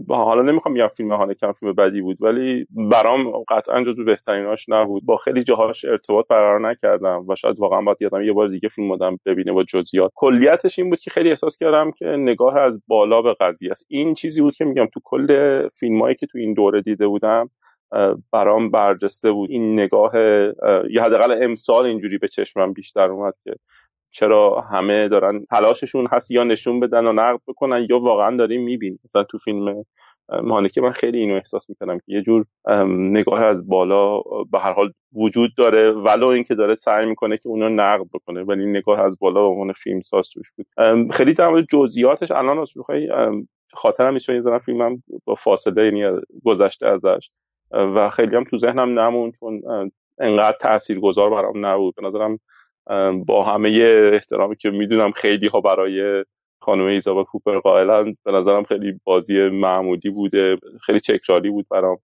حالا 0.10 0.42
نمی‌خوام 0.42 0.74
بگم 0.76 0.88
فیلم 0.88 1.12
هانه 1.14 1.34
کم 1.34 1.52
فیلم 1.52 1.74
بدی 1.74 2.02
بود 2.02 2.18
ولی 2.22 2.68
برام 2.92 3.32
قطعا 3.50 3.84
جزو 3.84 4.04
بهتریناش 4.04 4.66
نبود. 4.70 5.06
با 5.06 5.18
خیلی 5.18 5.44
جاهاش 5.44 5.86
ارتباط 5.86 6.28
برقرار 6.28 6.70
نکردم 6.70 7.26
و 7.28 7.36
شاید 7.36 7.60
واقعا 7.60 7.82
باید 7.82 8.02
یادم 8.02 8.22
یه 8.22 8.34
بار 8.34 8.48
دیگه 8.48 8.70
فیلم 8.70 8.88
مدام 8.88 9.18
ببینه 9.26 9.52
با 9.52 9.64
جزئیات. 9.64 10.12
کلیتش 10.16 10.80
این 10.80 10.90
بود 10.90 11.00
که 11.00 11.12
خیلی 11.12 11.30
احساس 11.30 11.58
کردم 11.58 11.92
که 11.92 12.06
نگاه 12.06 12.58
از 12.58 12.82
بالا 12.88 13.22
به 13.22 13.36
قضیه 13.40 13.72
است. 13.72 13.86
این 13.90 14.14
چیزی 14.14 14.42
بود 14.42 14.56
که 14.56 14.66
میگم 14.66 14.86
تو 14.94 15.00
کل 15.04 15.68
فیلمایی 15.68 16.16
که 16.16 16.26
تو 16.26 16.38
این 16.38 16.54
دوره 16.54 16.82
دیده 16.82 17.08
بودم 17.08 17.50
برام 18.32 18.72
برجسته 18.72 19.32
بود. 19.32 19.50
این 19.50 19.74
نگاه 19.74 20.12
یا 20.90 21.04
حداقل 21.04 21.44
امسال 21.44 21.86
اینجوری 21.86 22.18
به 22.18 22.28
چشمم 22.28 22.74
بیشتر 22.74 23.12
اومد 23.12 23.34
که 23.44 23.56
چرا 24.12 24.62
همه 24.62 25.08
دارن 25.08 25.46
تلاششون 25.46 26.08
هست 26.12 26.32
یا 26.32 26.44
نشون 26.44 26.80
بدن 26.80 27.08
و 27.08 27.14
نقد 27.14 27.40
بکنن 27.48 27.88
یا 27.90 28.00
واقعا 28.00 28.38
داریم 28.38 28.64
می‌بینیم. 28.64 29.00
مثلا 29.06 29.24
تو 29.24 29.38
فیلم 29.38 29.86
مانکه 30.44 30.82
من 30.82 30.92
خیلی 30.92 31.20
اینو 31.20 31.36
احساس 31.36 31.70
می‌کنم 31.70 31.96
که 31.98 32.04
یه 32.08 32.22
جور 32.22 32.46
نگاه 32.88 33.44
از 33.44 33.68
بالا 33.68 34.20
به 34.52 34.60
هر 34.60 34.74
حال 34.74 34.92
وجود 35.16 35.52
داره 35.58 35.92
ولو 35.92 36.28
اینکه 36.28 36.56
داره 36.56 36.76
سعی 36.76 37.06
می‌کنه 37.06 37.38
که 37.38 37.50
اونو 37.50 37.70
نقد 37.70 38.06
بکنه 38.14 38.44
ولی 38.44 38.66
نگاه 38.66 39.00
از 39.00 39.18
بالا 39.20 39.42
به 39.42 39.48
عنوان 39.48 39.74
فیلم 39.74 40.02
ساز 40.02 40.30
توش 40.30 40.52
بود. 40.52 40.68
خیلی 41.12 41.34
در 41.34 41.50
مورد 41.50 41.66
جزئیاتش 41.72 42.32
الان 42.32 42.60
از 42.60 42.74
خاطرم 43.74 44.14
نیست 44.14 44.30
یه 44.30 44.58
فیلمم 44.60 45.04
با 45.26 45.36
فاصله 45.36 45.86
یعنی 45.86 46.20
گذشته 46.46 46.88
ازش. 46.88 47.30
و 47.72 48.10
خیلی 48.10 48.36
هم 48.36 48.44
تو 48.44 48.58
ذهنم 48.58 49.00
نمون 49.00 49.32
چون 49.32 49.62
انقدر 50.20 50.58
تاثیرگذار 50.62 51.30
برام 51.30 51.66
نبود. 51.66 51.96
به 51.96 52.08
نظرم 52.08 52.40
با 53.26 53.44
همه 53.44 53.70
احترامی 54.14 54.56
که 54.56 54.70
می‌دونم 54.70 55.12
خیلی 55.12 55.48
ها 55.48 55.62
برای 55.62 56.26
خانم 56.62 56.86
ایزابا 56.86 57.24
کوپر 57.24 57.60
قائلن 57.60 58.16
به 58.26 58.32
نظرم 58.32 58.64
خیلی 58.64 59.00
بازی 59.04 59.50
معمودی 59.50 60.10
بوده 60.10 60.58
خیلی 60.86 61.00
تکراری 61.00 61.50
بود 61.50 61.68
برام 61.70 61.98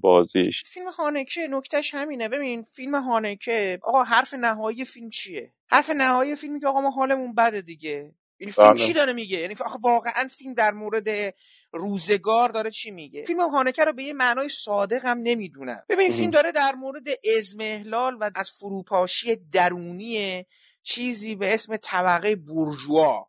بازیش. 0.00 0.62
فیلم 0.66 0.86
هانکه 0.98 1.40
نکتهش 1.50 1.94
همینه. 1.94 2.28
ببین 2.28 2.62
فیلم 2.62 2.94
هانکه 2.94 3.78
آقا 3.82 4.02
حرف 4.02 4.34
نهایی 4.34 4.84
فیلم 4.84 5.08
چیه؟ 5.08 5.52
حرف 5.70 5.90
نهایی 5.96 6.34
فیلمی 6.34 6.60
که 6.60 6.66
آقا 6.66 6.80
ما 6.80 6.90
حالمون 6.90 7.34
بده 7.34 7.60
دیگه. 7.60 8.12
یعنی 8.40 8.52
فیلم 8.52 8.74
چی 8.74 8.84
بله. 8.84 8.92
داره 8.92 9.12
میگه؟ 9.12 9.38
یعنی 9.38 9.54
واقعا 9.82 10.28
فیلم 10.28 10.54
در 10.54 10.72
مورد 10.72 11.34
روزگار 11.72 12.48
داره 12.48 12.70
چی 12.70 12.90
میگه؟ 12.90 13.24
فیلم 13.24 13.50
هانکه 13.50 13.84
رو 13.84 13.92
به 13.92 14.04
یه 14.04 14.12
معنای 14.12 14.48
صادق 14.48 15.04
هم 15.04 15.18
نمی‌دونم. 15.22 15.82
ببین 15.88 16.12
فیلم 16.12 16.30
داره 16.30 16.52
در 16.52 16.74
مورد 16.74 17.06
ازمهلال 17.36 18.16
و 18.20 18.30
از 18.34 18.50
فروپاشی 18.50 19.36
درونی 19.36 20.46
چیزی 20.82 21.36
به 21.36 21.54
اسم 21.54 21.76
طبقه 21.76 22.36
بورژوا 22.36 23.26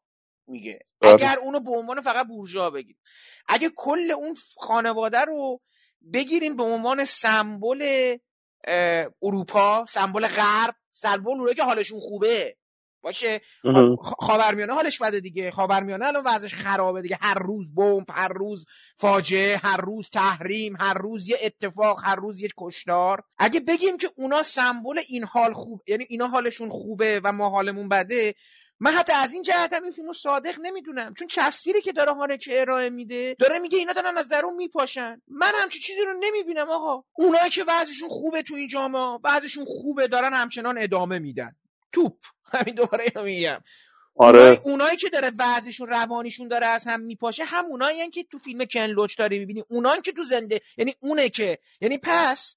میگه. 0.48 0.80
بله. 1.00 1.14
اگر 1.14 1.38
اونو 1.42 1.60
به 1.60 1.72
عنوان 1.72 2.02
فقط 2.02 2.28
بورژوا 2.28 2.70
بگید 2.70 2.98
اگه 3.48 3.72
کل 3.76 4.12
اون 4.12 4.36
خانواده 4.58 5.22
رو 5.22 5.62
بگیریم 6.14 6.56
به 6.56 6.64
عنوان 6.64 7.06
سمبل 7.06 8.18
اروپا 9.22 9.86
سمبل 9.90 10.28
غرب 10.28 10.76
سمبل 10.90 11.54
که 11.54 11.64
حالشون 11.64 12.00
خوبه. 12.00 12.58
باشه. 13.02 13.42
خاورمیانه 14.20 14.74
حالش 14.74 15.00
بده 15.00 15.20
دیگه. 15.20 15.52
خاورمیانه 15.52 16.06
الان 16.06 16.24
وضعش 16.26 16.56
خرابه 16.56 17.02
دیگه. 17.02 17.18
هر 17.22 17.40
روز 17.40 17.76
بمب 17.76 18.06
هر 18.10 18.34
روز 18.34 18.66
فاجعه 18.98 19.58
هر 19.64 19.82
روز 19.82 20.10
تحریم 20.10 20.78
هر 20.80 20.94
روز 20.94 21.30
یه 21.30 21.38
اتفاق 21.44 22.02
هر 22.04 22.16
روز 22.16 22.40
یه 22.42 22.50
کشتار. 22.58 23.24
اگه 23.38 23.60
بگیم 23.60 23.98
که 23.98 24.10
اونا 24.16 24.44
سمبل 24.44 25.00
این 25.08 25.24
حال 25.24 25.54
خوب 25.54 25.82
یعنی 25.88 26.06
اینا 26.10 26.28
حالشون 26.28 26.70
خوبه 26.70 27.22
و 27.24 27.32
ما 27.32 27.50
حالمون 27.50 27.90
بده 27.90 28.36
من 28.84 28.92
حتی 28.92 29.14
از 29.14 29.34
این 29.34 29.44
جهت 29.44 29.74
هم 29.74 29.84
این 29.84 29.92
فیلمو 29.92 30.14
صادق 30.14 30.56
نمی‌دونم. 30.62 31.14
چون 31.14 31.28
تصویری 31.36 31.82
که 31.82 31.92
داره 31.92 32.38
که 32.38 32.62
ارائه 32.62 32.90
میده 32.90 33.36
داره 33.40 33.60
میگه 33.60 33.78
اینا 33.78 33.94
دارن 33.94 34.18
از 34.18 34.28
درون 34.28 34.54
میپاشن. 34.54 35.22
من 35.28 35.52
همچی 35.62 35.80
چیزی 35.80 36.02
رو 36.02 36.14
نمی‌بینم 36.20 36.70
آقا. 36.70 37.04
اونایی 37.14 37.50
که 37.50 37.64
وضعشون 37.68 38.10
خوبه 38.10 38.44
تو 38.44 38.56
این 38.56 38.68
جامعه 38.68 39.20
وضعشون 39.24 39.66
خوبه 39.66 40.08
دارن 40.08 40.34
همچنان 40.34 40.78
ادامه 40.78 41.20
میدن. 41.20 41.56
توپ. 41.94 42.18
همین 42.54 42.76
دوباره 42.76 43.04
اینو 43.04 43.26
میگم. 43.26 43.62
آره. 44.16 44.62
اونایی, 44.64 44.98
که 44.98 45.10
داره 45.10 45.32
وضعشون 45.40 45.88
روانیشون 45.88 46.48
داره 46.48 46.68
از 46.68 46.88
هم 46.88 47.00
میپاشه 47.00 47.44
هم 47.44 47.66
اونایی 47.66 48.10
که 48.10 48.24
تو 48.24 48.38
فیلم 48.38 48.66
کن 48.66 48.80
لوچ 48.80 49.18
داری 49.18 49.40
می‌بینی 49.40 49.64
اونایی 49.70 50.02
که 50.02 50.12
تو 50.12 50.24
زنده 50.24 50.62
یعنی 50.78 50.96
اونه 51.00 51.30
که. 51.30 51.60
یعنی 51.82 51.98
پس 51.98 52.56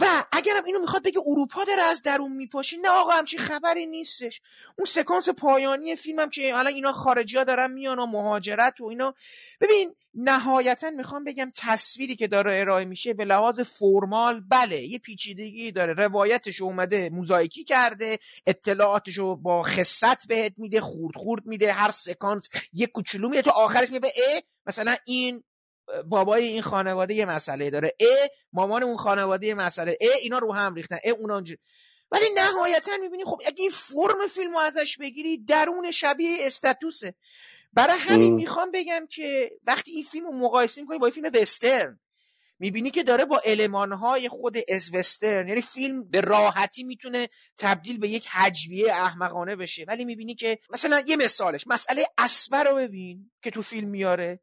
و 0.00 0.24
اگرم 0.32 0.64
اینو 0.64 0.80
می‌خواد 0.80 1.02
بگه 1.02 1.20
اروپا 1.26 1.64
داره 1.64 1.82
از 1.82 2.02
درون 2.02 2.32
میپاشه 2.32 2.76
نه 2.76 2.88
آقا 2.88 3.10
همچین 3.10 3.38
خبری 3.38 3.86
نیستش. 3.86 4.40
اون 4.78 4.86
سکانس 4.86 5.28
پایانی 5.28 5.96
فیلمم 5.96 6.30
که 6.30 6.54
الان 6.54 6.72
اینا 6.72 6.92
خارجی 6.92 7.36
ها 7.36 7.44
دارن 7.44 7.72
میان 7.72 7.98
و 7.98 8.06
مهاجرت 8.06 8.80
و 8.80 8.84
اینا. 8.84 9.14
ببین 9.60 9.94
نهایتا 10.16 10.90
می‌خوام 10.90 11.24
بگم 11.24 11.52
تصویری 11.56 12.16
که 12.16 12.26
داره 12.26 12.60
ارائه 12.60 12.84
میشه 12.84 13.14
به 13.14 13.24
لحاظ 13.24 13.60
فرمال 13.60 14.40
بله 14.40 14.82
یه 14.82 14.98
پیچیدگی 14.98 15.72
داره. 15.72 15.92
روایتش 15.92 16.60
اومده 16.62 17.10
موزاییکی 17.10 17.64
کرده 17.64 18.18
اطلاعاتشو 18.46 19.36
با 19.36 19.62
خصت 19.62 20.26
بهت 20.28 20.52
میده 20.56 20.80
خورد 20.80 21.16
خورد 21.16 21.46
میده 21.46 21.72
هر 21.72 21.90
سکانس 21.90 22.48
یه 22.72 22.86
کوچولو 22.86 23.28
میده 23.28 23.42
تو 23.42 23.50
آخرش 23.50 23.90
میبه 23.90 24.08
اه 24.08 24.42
مثلا 24.66 24.96
این 25.06 25.44
بابای 26.06 26.44
این 26.44 26.62
خانواده 26.62 27.14
یه 27.14 27.24
مسئله 27.26 27.70
داره. 27.70 27.88
ا 28.00 28.26
مامان 28.52 28.82
اون 28.82 28.96
خانواده 28.96 29.46
یه 29.46 29.54
مسئله. 29.54 29.98
ا 30.00 30.06
اینا 30.22 30.38
رو 30.38 30.54
هم 30.54 30.74
ریختن. 30.74 30.98
ا 31.04 31.10
اونا 31.10 31.42
ولی 32.10 32.24
نهایتا 32.36 32.92
می‌بینی 33.02 33.24
خب 33.24 33.40
اگه 33.46 33.60
این 33.62 33.70
فرم 33.70 34.26
فیلم 34.34 34.52
رو 34.52 34.58
ازش 34.58 34.96
بگیری 35.00 35.38
درون 35.38 35.90
شبیه 35.90 36.36
استاتوسه. 36.40 37.14
برای 37.76 37.98
همین 37.98 38.34
می‌خوام 38.34 38.70
بگم 38.74 39.06
که 39.10 39.50
وقتی 39.66 39.90
این 39.90 40.02
فیلم 40.02 40.26
رو 40.26 40.32
مقایسه 40.32 40.80
می‌کنی 40.80 40.98
با 40.98 41.06
این 41.06 41.14
فیلم 41.14 41.30
وسترن 41.34 42.00
می‌بینی 42.58 42.90
که 42.90 43.02
داره 43.02 43.24
با 43.24 43.42
المانهای 43.44 44.28
خود 44.28 44.56
از 44.68 44.94
وسترن 44.94 45.48
یعنی 45.48 45.60
فیلم 45.60 46.08
به 46.08 46.20
راحتی 46.20 46.84
می‌تونه 46.84 47.28
تبدیل 47.58 47.98
به 47.98 48.08
یک 48.08 48.26
هجویه 48.30 48.94
احمقانه 48.94 49.56
بشه. 49.56 49.84
ولی 49.88 50.04
می‌بینی 50.04 50.34
که 50.34 50.58
مثلا 50.70 51.02
یه 51.06 51.16
مثالش 51.16 51.66
مسئله 51.66 52.06
اسبر 52.18 52.64
رو 52.64 52.76
ببین 52.76 53.30
که 53.42 53.50
تو 53.50 53.62
فیلم 53.62 53.88
میاره. 53.88 54.40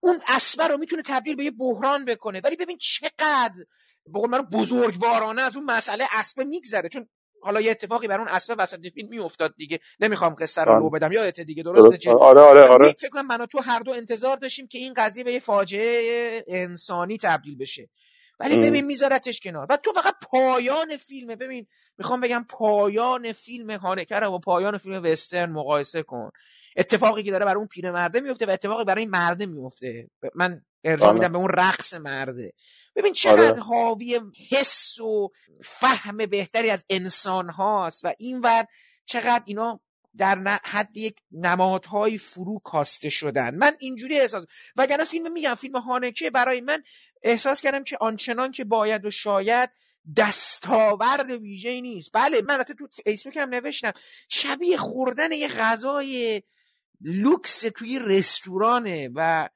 اون 0.00 0.20
اسبه 0.28 0.66
رو 0.68 0.78
می‌تونه 0.78 1.02
تبدیل 1.02 1.36
به 1.36 1.44
یه 1.44 1.50
بحران 1.50 2.04
بکنه. 2.04 2.40
ولی 2.44 2.56
ببین 2.56 2.78
چقدر 2.78 3.54
به 4.06 4.20
قول 4.20 4.42
بزرگوارانه 4.42 5.42
از 5.42 5.56
اون 5.56 5.64
مسئله 5.64 6.06
اسبه 6.12 6.44
میگذره. 6.44 6.88
چون 6.88 7.08
حالا 7.42 7.60
یه 7.60 7.70
اتفاقی 7.70 8.08
بر 8.08 8.18
اون 8.18 8.28
اسبه 8.28 8.54
وسط 8.54 8.80
فیلم 8.94 9.08
میافتاد 9.10 9.54
دیگه. 9.56 9.78
نمی‌خوام 10.00 10.34
قصه 10.34 10.62
رو 10.62 10.78
لو 10.78 10.90
بدم. 10.90 11.12
یادت 11.12 11.40
دیگه 11.40 11.62
درسته 11.62 11.98
چه 11.98 12.10
آره 12.10 12.40
آره 12.40 12.68
آره. 12.68 12.92
فکر 12.92 13.08
کنم 13.08 13.26
من 13.26 13.46
تو 13.46 13.60
هر 13.60 13.78
دو 13.78 13.90
انتظار 13.90 14.36
داشتیم 14.36 14.66
که 14.66 14.78
این 14.78 14.94
قضیه 14.96 15.24
به 15.24 15.32
یه 15.32 15.38
فاجعه 15.38 16.44
انسانی 16.48 17.18
تبدیل 17.18 17.58
بشه. 17.58 17.88
ولی 18.40 18.56
ببین 18.56 18.86
میذارتش 18.86 19.40
کنار. 19.40 19.66
و 19.70 19.76
تو 19.76 19.92
فقط 19.92 20.14
پایان 20.30 20.96
فیلمه 20.96 21.36
ببین 21.36 21.66
می‌خوام 21.98 22.20
بگم 22.20 22.46
پایان 22.48 23.32
فیلم 23.32 23.70
هانکر 23.70 24.20
رو 24.20 24.30
با 24.30 24.38
پایان 24.38 24.78
فیلم 24.78 25.02
وسترن 25.02 25.52
مقایسه 25.52 26.02
کن. 26.02 26.30
اتفاقی 26.76 27.22
که 27.22 27.30
داره 27.30 27.44
برای 27.44 27.56
اون 27.56 27.66
پیرمرده 27.66 28.20
میفته 28.20 28.46
و 28.46 28.50
اتفاقی 28.50 28.84
برای 28.84 29.02
این 29.02 29.10
مرده 29.10 29.46
میفته 29.46 30.08
من 30.34 30.62
ارجاع 30.84 31.08
بله. 31.08 31.14
میدم 31.14 31.32
به 31.32 31.38
اون 31.38 31.48
رقص 31.48 31.94
مرده. 31.94 32.52
ببین 32.96 33.12
چقدر 33.12 33.50
آره. 33.50 33.60
حاوی 33.60 34.20
حس 34.50 35.00
و 35.00 35.28
فهم 35.64 36.16
بهتری 36.16 36.70
از 36.70 36.84
انسان 36.90 37.50
هاست 37.50 38.04
و 38.04 38.14
اینور 38.18 38.66
چقدر 39.06 39.42
اینا 39.46 39.80
در 40.16 40.60
حد 40.64 40.96
یک 40.96 41.16
نمادهای 41.32 42.18
فرو 42.18 42.58
کاسته 42.58 43.10
شدن. 43.10 43.54
من 43.54 43.72
اینجوری 43.80 44.20
احساس 44.20 44.46
وگرنه 44.76 45.04
فیلم 45.04 45.32
میگم 45.32 45.54
فیلم 45.54 45.76
هانکه 45.76 46.30
برای 46.30 46.60
من 46.60 46.82
احساس 47.22 47.60
کردم 47.60 47.84
که 47.84 47.96
آنچنان 48.00 48.52
که 48.52 48.64
باید 48.64 49.04
و 49.04 49.10
شاید 49.10 49.70
دستاورد 50.16 51.30
ویژه 51.30 51.80
نیست. 51.80 52.10
بله 52.12 52.42
من 52.42 52.62
تو 52.62 52.88
فیسبوک 53.04 53.36
هم 53.36 53.48
نوشتم. 53.48 53.92
شبیه 54.28 54.76
خوردن 54.76 55.32
یه 55.32 55.48
غذای 55.48 56.42
لوکس 57.00 57.60
توی 57.60 57.98
رستورانه 57.98 59.10
و 59.14 59.48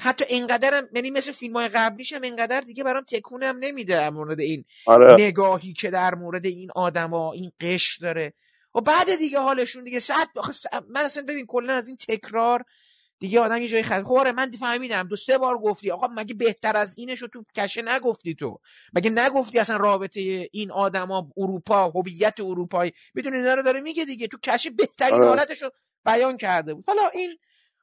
حتی 0.00 0.24
اینقدرم 0.28 0.88
یعنی 0.94 1.10
مثل 1.10 1.32
فیلم 1.32 1.56
های 1.56 1.68
قبلیش 1.68 2.12
هم 2.12 2.22
اینقدر 2.22 2.60
دیگه 2.60 2.84
برام 2.84 3.04
تکونم 3.04 3.56
نمیده 3.60 3.94
در 3.94 4.10
مورد 4.10 4.40
این 4.40 4.64
آره. 4.86 5.14
نگاهی 5.14 5.72
که 5.72 5.90
در 5.90 6.14
مورد 6.14 6.46
این 6.46 6.70
آدما 6.74 7.32
این 7.32 7.52
قش 7.60 7.98
داره 7.98 8.32
و 8.74 8.80
بعد 8.80 9.16
دیگه 9.16 9.38
حالشون 9.38 9.84
دیگه 9.84 9.98
ساعت 9.98 10.28
من 10.88 11.00
اصلا 11.00 11.22
ببین 11.28 11.46
کلا 11.46 11.74
از 11.74 11.88
این 11.88 11.96
تکرار 11.96 12.64
دیگه 13.18 13.40
آدم 13.40 13.62
یه 13.62 13.68
جایی 13.68 13.82
خد 13.82 14.02
خب 14.02 14.12
آره 14.12 14.32
من 14.32 14.50
فهمیدم 14.50 15.08
دو 15.08 15.16
سه 15.16 15.38
بار 15.38 15.58
گفتی 15.58 15.90
آقا 15.90 16.06
مگه 16.06 16.34
بهتر 16.34 16.76
از 16.76 16.98
اینشو 16.98 17.26
تو 17.26 17.44
کشه 17.56 17.82
نگفتی 17.82 18.34
تو 18.34 18.58
مگه 18.92 19.10
نگفتی 19.10 19.58
اصلا 19.58 19.76
رابطه 19.76 20.48
این 20.52 20.70
آدما 20.70 21.32
اروپا 21.36 21.90
هویت 21.90 22.40
اروپایی 22.40 22.92
بدون 23.16 23.34
اینا 23.34 23.54
رو 23.54 23.62
داره 23.62 23.80
میگه 23.80 24.04
دیگه 24.04 24.26
تو 24.26 24.38
کشه 24.42 24.70
بهترین 24.70 25.14
آره. 25.14 25.28
حالتشو 25.28 25.70
بیان 26.04 26.36
کرده 26.36 26.74
بود 26.74 26.84
حالا 26.86 27.08
این 27.08 27.38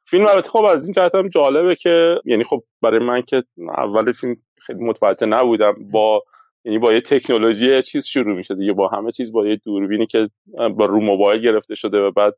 فیلم 0.10 0.28
البته 0.28 0.50
خب 0.50 0.64
از 0.64 0.84
این 0.84 0.94
جهت 0.94 1.16
هم 1.16 1.28
جالبه 1.28 1.76
که 1.76 2.16
یعنی 2.26 2.44
خب 2.44 2.64
برای 2.82 3.00
من 3.00 3.22
که 3.22 3.44
اول 3.78 4.12
فیلم 4.12 4.36
خیلی 4.62 4.84
متوجه 4.84 5.26
نبودم 5.26 5.76
با 5.92 6.24
یعنی 6.66 6.78
با 6.78 6.94
یه 6.94 7.02
تکنولوژی 7.02 7.82
چیز 7.82 8.06
شروع 8.06 8.36
میشه 8.36 8.56
دیگه 8.56 8.74
با 8.74 8.88
همه 8.88 9.12
چیز 9.12 9.32
با 9.32 9.48
یه 9.48 9.56
دوربینی 9.56 10.06
که 10.06 10.30
با 10.78 10.86
رو 10.86 11.02
موبایل 11.02 11.42
گرفته 11.42 11.76
شده 11.76 11.98
و 11.98 12.12
بعد 12.12 12.34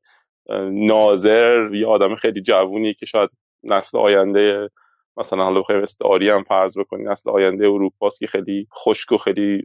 ناظر 0.71 1.69
یه 1.73 1.87
آدم 1.87 2.15
خیلی 2.15 2.41
جوونی 2.41 2.93
که 2.93 3.05
شاید 3.05 3.29
نسل 3.63 3.97
آینده 3.97 4.69
مثلا 5.17 5.43
حالا 5.43 5.59
بخوایم 5.59 5.83
استعاری 5.83 6.29
هم 6.29 6.43
فرض 6.43 6.77
بکنیم 6.77 7.09
نسل 7.11 7.29
آینده 7.29 7.65
اروپاست 7.65 8.19
که 8.19 8.27
خیلی 8.27 8.67
خشک 8.73 9.11
و 9.11 9.17
خیلی 9.17 9.63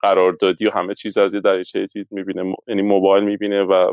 قراردادی 0.00 0.66
و 0.66 0.70
همه 0.70 0.94
چیز 0.94 1.18
از 1.18 1.34
یه 1.34 1.40
دریچه 1.40 1.88
چیز 1.92 2.06
می‌بینه 2.10 2.54
یعنی 2.68 2.82
موبایل 2.82 3.24
می‌بینه 3.24 3.62
و 3.62 3.92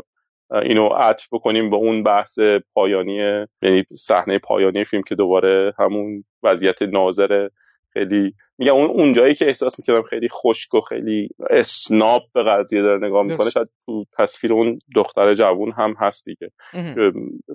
اینو 0.52 0.88
عطف 0.88 1.28
بکنیم 1.32 1.70
به 1.70 1.76
اون 1.76 2.02
بحث 2.02 2.38
پایانی 2.74 3.46
یعنی 3.62 3.84
صحنه 3.98 4.38
پایانی 4.38 4.84
فیلم 4.84 5.02
که 5.02 5.14
دوباره 5.14 5.74
همون 5.78 6.24
وضعیت 6.42 6.82
ناظر 6.82 7.48
خیلی 7.92 8.34
میگم 8.58 8.74
اون 8.74 8.86
اونجایی 8.90 9.34
که 9.34 9.46
احساس 9.46 9.78
می‌کردم 9.78 10.02
خیلی 10.02 10.28
خشک 10.28 10.74
و 10.74 10.80
خیلی 10.80 11.28
اسناب 11.50 12.22
به 12.34 12.42
قضیه 12.42 12.82
داره 12.82 13.06
نگاه 13.06 13.22
می‌کنه 13.22 13.50
شاید 13.50 13.68
تو 13.86 14.04
تصویر 14.18 14.52
اون 14.52 14.78
دختر 14.94 15.34
جوون 15.34 15.72
هم 15.72 15.94
هست 15.98 16.24
دیگه. 16.24 16.50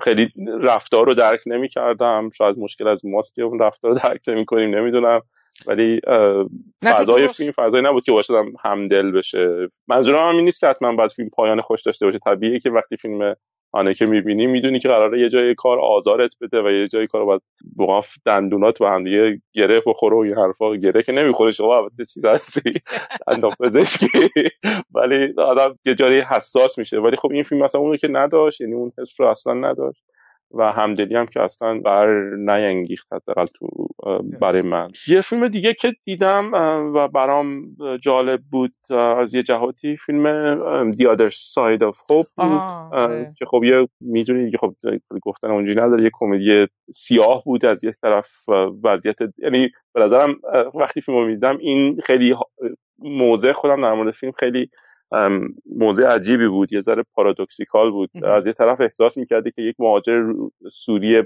خیلی 0.02 0.30
رفتار 0.62 1.06
رو 1.06 1.14
درک 1.14 1.40
نمی‌کردم. 1.46 2.30
شاید 2.38 2.58
مشکل 2.58 2.88
از 2.88 3.06
ماست 3.06 3.36
که 3.36 3.42
اون 3.42 3.60
رفتار 3.60 3.92
رو 3.92 3.98
درک 4.04 4.22
نمی‌کنیم 4.28 4.76
نمی‌دونم. 4.76 5.22
ولی 5.68 6.02
فضای 6.84 7.28
فیلم 7.28 7.52
فضایی 7.52 7.84
نبود 7.84 8.04
که 8.04 8.12
باشدم 8.12 8.46
همدل 8.64 9.12
بشه. 9.12 9.70
منظورم 9.88 10.30
هم 10.30 10.36
این 10.36 10.46
نیست 10.46 10.60
که 10.60 10.68
حتما 10.68 10.96
باید 10.96 11.12
فیلم 11.12 11.30
پایان 11.30 11.62
خوش 11.62 11.82
داشته 11.82 12.06
باشه. 12.06 12.20
طبیعیه 12.20 12.60
که 12.60 12.70
وقتی 12.70 12.98
فیلم 12.98 13.36
آنه 13.74 13.94
که 13.94 14.06
می‌بینی 14.06 14.48
می‌دونی 14.48 14.80
که 14.80 14.88
قراره 14.90 15.20
یه 15.22 15.30
جای 15.30 15.56
کار 15.56 15.80
آزارت 15.80 16.36
بده 16.42 16.62
و 16.64 16.72
یه 16.72 16.88
جای 16.88 17.08
کار 17.08 17.26
باید 17.26 17.42
بقاف 17.80 18.14
دندونات 18.26 18.82
و 18.82 18.86
هم 18.86 19.04
دیگه 19.04 19.42
گره 19.54 19.82
بخوره 19.86 20.16
و 20.16 20.20
این 20.20 20.36
حرفا 20.36 20.76
گره 20.76 21.04
که 21.04 21.12
نمی‌خوره. 21.12 21.52
شما 21.52 21.78
البته 21.78 22.06
چیز 22.06 22.26
هستی. 22.26 22.74
دندان 23.28 23.52
پزشکی 23.60 24.08
ولی 24.96 25.34
آدم 25.38 25.80
یه 25.86 25.96
جایی 25.96 26.20
حساس 26.22 26.78
میشه. 26.78 27.00
ولی 27.00 27.16
خب 27.18 27.32
این 27.32 27.44
فیلم 27.44 27.64
مثلا 27.64 27.82
اونو 27.82 27.98
که 27.98 28.08
نداشت 28.08 28.62
یعنی 28.62 28.74
اون 28.74 28.92
حس 29.00 29.20
رو 29.22 29.28
اصلا 29.28 29.54
نداشت. 29.54 30.04
و 30.52 30.72
همدلی 30.72 31.16
هم 31.16 31.26
که 31.26 31.42
اصلا 31.42 31.80
بر 31.80 32.36
نینگیخت 32.36 33.14
حداقل 33.14 33.46
تو 33.46 33.88
برای 34.42 34.62
من 34.62 34.92
یه 35.08 35.22
فیلم 35.22 35.48
دیگه 35.48 35.74
که 35.74 35.94
دیدم 36.04 36.52
و 36.96 37.08
برام 37.08 37.64
جالب 38.02 38.40
بود 38.52 38.74
از 38.92 39.36
یه 39.36 39.44
جهاتی 39.44 39.98
فیلم 39.98 40.56
The 40.92 41.06
Other 41.16 41.32
Side 41.32 41.82
of 41.82 41.98
Hope 41.98 42.30
بود 42.38 42.62
آره. 42.92 43.34
که 43.38 43.46
خب 43.46 43.64
یه 43.64 43.88
می‌دونی 44.02 44.52
که 44.52 44.58
خب 44.58 44.74
گفتن 45.22 45.52
اونجوری 45.52 45.82
نداره 45.82 46.04
یه 46.04 46.10
کمدی 46.14 46.68
سیاه 46.94 47.44
بود 47.44 47.66
از 47.66 47.84
یک 47.84 47.96
طرف 48.02 48.30
وضعیت 48.84 49.18
یعنی 49.38 49.70
به 49.94 50.02
نظرم 50.02 50.36
وقتی 50.74 51.02
فیلم 51.02 51.18
رو 51.18 51.26
می‌دیدم 51.26 51.58
این 51.58 52.02
خیلی 52.02 52.36
موضع 53.00 53.52
خودم 53.52 53.82
در 53.82 53.94
مورد 53.94 54.14
فیلم 54.14 54.32
خیلی 54.32 54.70
موضع 55.66 56.08
عجیبی 56.08 56.48
بود. 56.48 56.74
یه 56.74 56.82
ذره 56.82 57.04
پارادوکسیکال 57.14 57.92
بود. 57.92 58.10
از 58.24 58.48
یه 58.48 58.54
طرف 58.54 58.82
احساس 58.82 59.18
می‌کردی 59.18 59.52
که 59.52 59.62
یک 59.62 59.76
مهاجر 59.80 60.34
سوری 60.72 61.24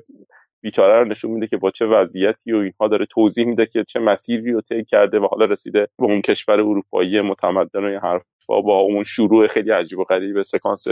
بیچاره 0.62 1.00
رو 1.00 1.08
نشون 1.08 1.32
میده 1.32 1.48
که 1.48 1.58
با 1.58 1.72
چه 1.72 1.86
وضعیتی 1.86 2.54
و 2.54 2.58
اینها 2.58 2.88
داره 2.88 3.06
توضیح 3.06 3.46
میده 3.46 3.66
که 3.66 3.84
چه 3.84 4.00
مسیری 4.00 4.52
رو 4.52 4.62
طی 4.62 4.84
کرده 4.84 5.20
و 5.20 5.28
حالا 5.32 5.46
رسیده 5.46 5.88
به 6.00 6.06
اون 6.06 6.22
کشور 6.22 6.54
اروپایی 6.54 7.22
متمدن 7.22 7.84
و 7.84 7.88
این 7.88 8.00
حرفا 8.00 8.62
با 8.62 8.80
اون 8.80 9.04
شروع 9.04 9.48
خیلی 9.48 9.72
عجیب 9.72 10.00
و 10.00 10.04
غریب 10.04 10.42
سکانس 10.42 10.88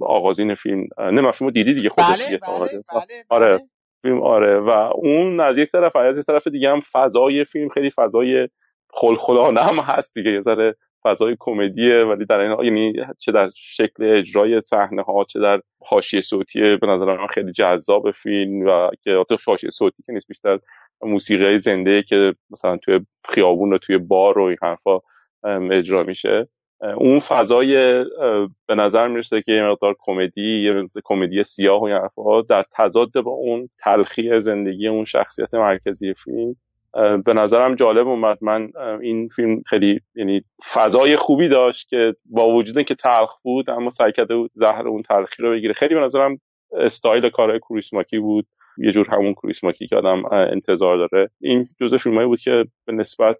آغازین 0.00 0.54
فیلم. 0.54 0.86
نه 0.98 1.32
فیلمو 1.32 1.50
دیدی 1.50 1.74
دیگه 1.74 1.88
خودت 1.88 2.06
بله, 2.08 2.38
بله, 2.38 2.82
بله, 2.94 3.24
آره 3.28 3.56
بله. 3.56 3.66
فیلم 4.02 4.22
آره. 4.22 4.58
و 4.58 4.70
اون 4.94 5.40
از 5.40 5.58
یک 5.58 5.70
طرف 5.72 5.96
از 5.96 6.18
یک 6.18 6.26
طرف 6.26 6.48
دیگه 6.48 6.70
هم 6.70 6.80
فضای 6.92 7.44
فیلم 7.44 7.68
خیلی 7.68 7.90
فضای 7.90 8.48
خلخلانه 8.90 9.60
هم 9.60 9.78
هست 9.78 10.14
دیگه. 10.14 10.30
یه 10.30 10.40
ذره 10.40 10.76
فضای 11.02 11.36
کمدیه 11.40 12.04
ولی 12.04 12.24
در 12.24 12.38
این 12.38 12.64
یعنی 12.64 12.92
چه 13.18 13.32
در 13.32 13.50
شکل 13.54 14.16
اجرای 14.18 14.60
صحنه 14.60 15.02
ها 15.02 15.24
چه 15.24 15.40
در 15.40 15.60
حاشیه 15.84 16.20
صوتی 16.20 16.76
به 16.76 16.86
نظر 16.86 17.04
من 17.04 17.26
خیلی 17.26 17.52
جذاب 17.52 18.10
فیلم 18.10 18.66
و 18.66 18.90
که 19.04 19.24
حاشیه 19.46 19.70
صوتی 19.70 20.02
که 20.02 20.12
نیست 20.12 20.28
بیشتر 20.28 20.58
موسیقی 21.02 21.58
زنده 21.58 22.02
که 22.02 22.34
مثلا 22.50 22.76
توی 22.76 23.00
خیابون 23.28 23.72
و 23.72 23.78
توی 23.78 23.98
بار 23.98 24.38
و 24.38 24.42
این 24.42 24.56
حرفا 24.62 24.98
اجرا 25.70 26.02
میشه. 26.02 26.48
اون 26.96 27.18
فضای 27.18 28.04
به 28.66 28.74
نظر 28.74 29.08
می‌رسه 29.08 29.42
که 29.42 29.52
یه 29.52 29.62
مقدار 29.62 29.96
کمدی 29.98 30.62
یه 30.62 30.84
کمدی 31.04 31.44
سیاه 31.44 31.80
و 31.80 31.84
این 31.84 32.42
در 32.48 32.64
تضاد 32.72 33.20
با 33.20 33.30
اون 33.30 33.68
تلخی 33.78 34.40
زندگی 34.40 34.88
اون 34.88 35.04
شخصیت 35.04 35.54
مرکزی 35.54 36.14
فیلم 36.14 36.56
به 37.24 37.32
نظرم 37.32 37.74
جالب 37.74 38.08
اومد. 38.08 38.38
من 38.40 38.70
این 39.02 39.28
فیلم 39.28 39.62
خیلی 39.66 40.00
یعنی 40.14 40.44
فضای 40.72 41.16
خوبی 41.16 41.48
داشت 41.48 41.88
که 41.88 42.14
با 42.24 42.50
وجود 42.50 42.82
که 42.84 42.94
تلخ 42.94 43.30
بود 43.42 43.70
اما 43.70 43.90
سعی 43.90 44.12
کرده 44.12 44.36
بود 44.36 44.50
زهر 44.54 44.88
اون 44.88 45.02
تلخی 45.02 45.42
رو 45.42 45.50
بگیره. 45.50 45.72
خیلی 45.72 45.94
به 45.94 46.00
نظرم 46.00 46.40
استایل 46.80 47.30
کارهای 47.30 47.60
کریسماکی 47.68 48.18
بود. 48.18 48.44
یه 48.78 48.92
جور 48.92 49.06
همون 49.10 49.34
کریسماکی 49.34 49.86
که 49.86 49.96
آدم 49.96 50.22
انتظار 50.52 50.96
داره. 50.96 51.30
این 51.40 51.68
جزء 51.80 51.96
فیلمایی 51.96 52.28
بود 52.28 52.40
که 52.40 52.64
به 52.86 52.92
نسبت 52.92 53.38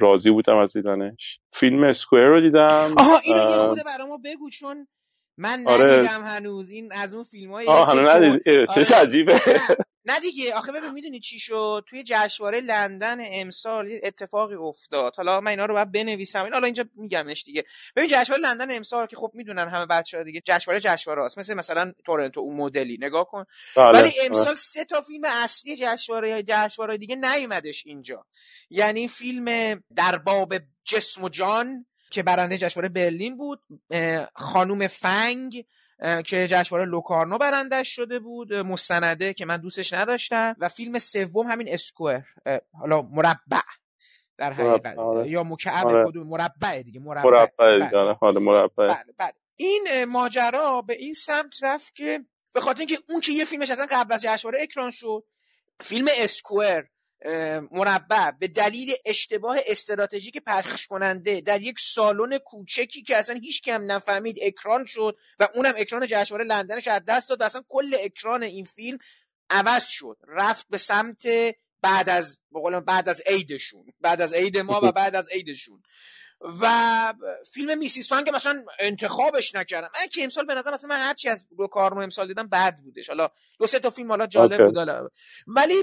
راضی 0.00 0.30
بودم 0.30 0.56
از 0.56 0.72
دیدنش. 0.72 1.38
فیلم 1.52 1.84
اسکوئر 1.84 2.26
رو 2.26 2.40
دیدم. 2.40 2.94
آها 2.98 3.18
اینو 3.24 3.40
یه 3.40 3.68
خود 3.68 3.78
برای 3.86 4.18
بگو 4.24 4.50
چون 4.50 4.86
من 5.38 5.64
آره. 5.66 5.84
ندیدم 5.84 6.22
هنوز. 6.22 6.70
این 6.70 6.88
از 7.02 7.14
اون 7.14 7.24
فیلم 7.24 7.52
های 7.52 7.66
آه 7.66 7.88
هنوز 7.88 8.10
ندید 8.10 8.48
آره. 8.68 9.02
عجیبه. 9.02 9.40
نه 10.06 10.20
دیگه 10.20 10.54
آخه 10.54 10.72
ببین 10.72 10.90
می‌دونی 10.90 11.20
چی 11.20 11.38
شد؟ 11.38 11.84
توی 11.88 12.02
جشنواره 12.06 12.60
لندن 12.60 13.18
امسال 13.20 13.88
یه 13.88 14.00
اتفاقی 14.04 14.54
افتاد. 14.54 15.14
حالا 15.16 15.40
من 15.40 15.50
اینا 15.50 15.64
رو 15.64 15.74
باید 15.74 15.92
بنویسم. 15.92 16.44
این 16.44 16.52
حالا 16.52 16.64
اینجا 16.64 16.84
میگمش 16.94 17.42
دیگه. 17.44 17.64
ببین 17.96 18.10
جشنواره 18.12 18.42
لندن 18.42 18.76
امسال 18.76 19.06
که 19.06 19.16
خب 19.16 19.30
می‌دونن 19.34 19.68
همه 19.68 19.86
بچه‌ها 19.86 20.22
دیگه 20.22 20.42
جشنواره 20.44 20.80
جشنواره 20.80 21.24
است 21.24 21.38
مثل 21.38 21.54
مثلا 21.54 21.92
تورنتو 22.06 22.40
اون 22.40 22.56
مدلی. 22.56 22.98
نگاه 23.00 23.26
کن. 23.28 23.44
بله. 23.76 23.98
ولی 23.98 24.12
امسال 24.24 24.54
سه 24.54 24.84
تا 24.84 25.00
فیلم 25.00 25.24
اصلی 25.24 25.76
جشنواره 25.76 26.42
جشنواره 26.42 26.98
دیگه 26.98 27.16
نیومدش 27.16 27.86
اینجا. 27.86 28.26
یعنی 28.70 29.08
فیلم 29.08 29.74
در 29.96 30.18
باب 30.18 30.54
جسم 30.84 31.24
و 31.24 31.28
جان 31.28 31.86
که 32.10 32.22
برنده 32.22 32.58
جشنواره 32.58 32.88
برلین 32.88 33.36
بود 33.36 33.60
خانوم 34.34 34.86
فنگ 34.86 35.64
که 36.26 36.48
جشنواره 36.48 36.90
لوکارنو 36.90 37.38
برندش 37.38 37.88
شده 37.88 38.18
بود 38.18 38.54
مستنده 38.54 39.34
که 39.34 39.44
من 39.44 39.56
دوستش 39.56 39.92
نداشتم 39.92 40.56
و 40.58 40.68
فیلم 40.68 40.98
سوم 40.98 41.46
همین 41.46 41.66
اسکوئر 41.70 42.22
حالا 42.72 43.02
مربع 43.02 43.60
در 44.38 44.52
حقیقت 44.52 44.98
آره. 44.98 45.28
یا 45.28 45.42
مکعب 45.42 45.86
آره. 45.86 46.10
کدوم 46.10 46.28
مربع 46.28 46.82
دیگه 46.82 47.00
مربع 47.00 47.30
مربع 47.30 47.78
دیگه 47.78 47.90
بله. 47.90 48.16
آره، 48.20 48.38
مربع 48.38 48.86
بله، 48.86 49.14
بله. 49.18 49.32
این 49.56 50.04
ماجرا 50.08 50.82
به 50.82 50.94
این 50.94 51.14
سمت 51.14 51.62
رفت 51.62 51.94
که 51.94 52.24
به 52.54 52.60
خاطر 52.60 52.78
اینکه 52.78 52.98
اون 53.08 53.20
که 53.20 53.32
یه 53.32 53.44
فیلمش 53.44 53.70
اصلا 53.70 53.86
قبل 53.90 54.14
از 54.14 54.22
جشنواره 54.22 54.62
اکران 54.62 54.90
شد 54.90 55.24
فیلم 55.80 56.06
اسکوئر 56.18 56.84
مربع 57.70 58.30
به 58.30 58.48
دلیل 58.48 58.92
اشتباه 59.04 59.58
استراتژیک 59.66 60.38
پخش 60.46 60.86
کننده 60.86 61.40
در 61.40 61.60
یک 61.60 61.80
سالن 61.80 62.38
کوچکی 62.38 63.02
که 63.02 63.16
اصلا 63.16 63.36
هیچ 63.36 63.62
کم 63.62 63.92
نفهمید 63.92 64.38
اکران 64.42 64.84
شد 64.84 65.16
و 65.38 65.48
اونم 65.54 65.72
اکران 65.76 66.06
جشنواره 66.06 66.44
لندنش 66.44 66.88
از 66.88 67.02
دست 67.08 67.28
داد 67.28 67.42
اصلا 67.42 67.62
کل 67.68 67.96
اکران 68.00 68.42
این 68.42 68.64
فیلم 68.64 68.98
عوض 69.50 69.86
شد. 69.86 70.16
رفت 70.28 70.66
به 70.70 70.78
سمت 70.78 71.26
بعد 71.82 72.08
از 72.08 72.38
بعد 72.86 73.08
از 73.08 73.22
عیدشون. 73.26 73.92
بعد 74.00 74.20
از 74.20 74.32
عید 74.32 74.58
ما 74.58 74.80
و 74.82 74.92
بعد 74.92 75.16
از 75.16 75.28
عیدشون. 75.28 75.82
و 76.60 77.14
فیلم 77.52 77.78
میسیس 77.78 78.08
فنگ 78.08 78.30
مثلا 78.34 78.64
انتخابش 78.78 79.54
نکردم. 79.54 79.90
من 79.94 80.06
که 80.06 80.24
امسال 80.24 80.46
به 80.46 80.54
نظر 80.54 80.74
مثلا 80.74 80.88
من 80.88 81.00
هرچی 81.00 81.28
از 81.28 81.46
رو 81.58 81.66
کارنو 81.66 82.00
امسال 82.00 82.26
دیدم 82.26 82.48
بد 82.48 82.78
بودش. 82.78 83.08
حالا 83.08 83.28
دو 83.58 83.66
سه 83.66 83.78
تا 83.78 83.90
فیلم 83.90 84.08
حالا 84.08 84.26
جالب 84.26 84.66
بود 84.66 85.10
ولی 85.46 85.82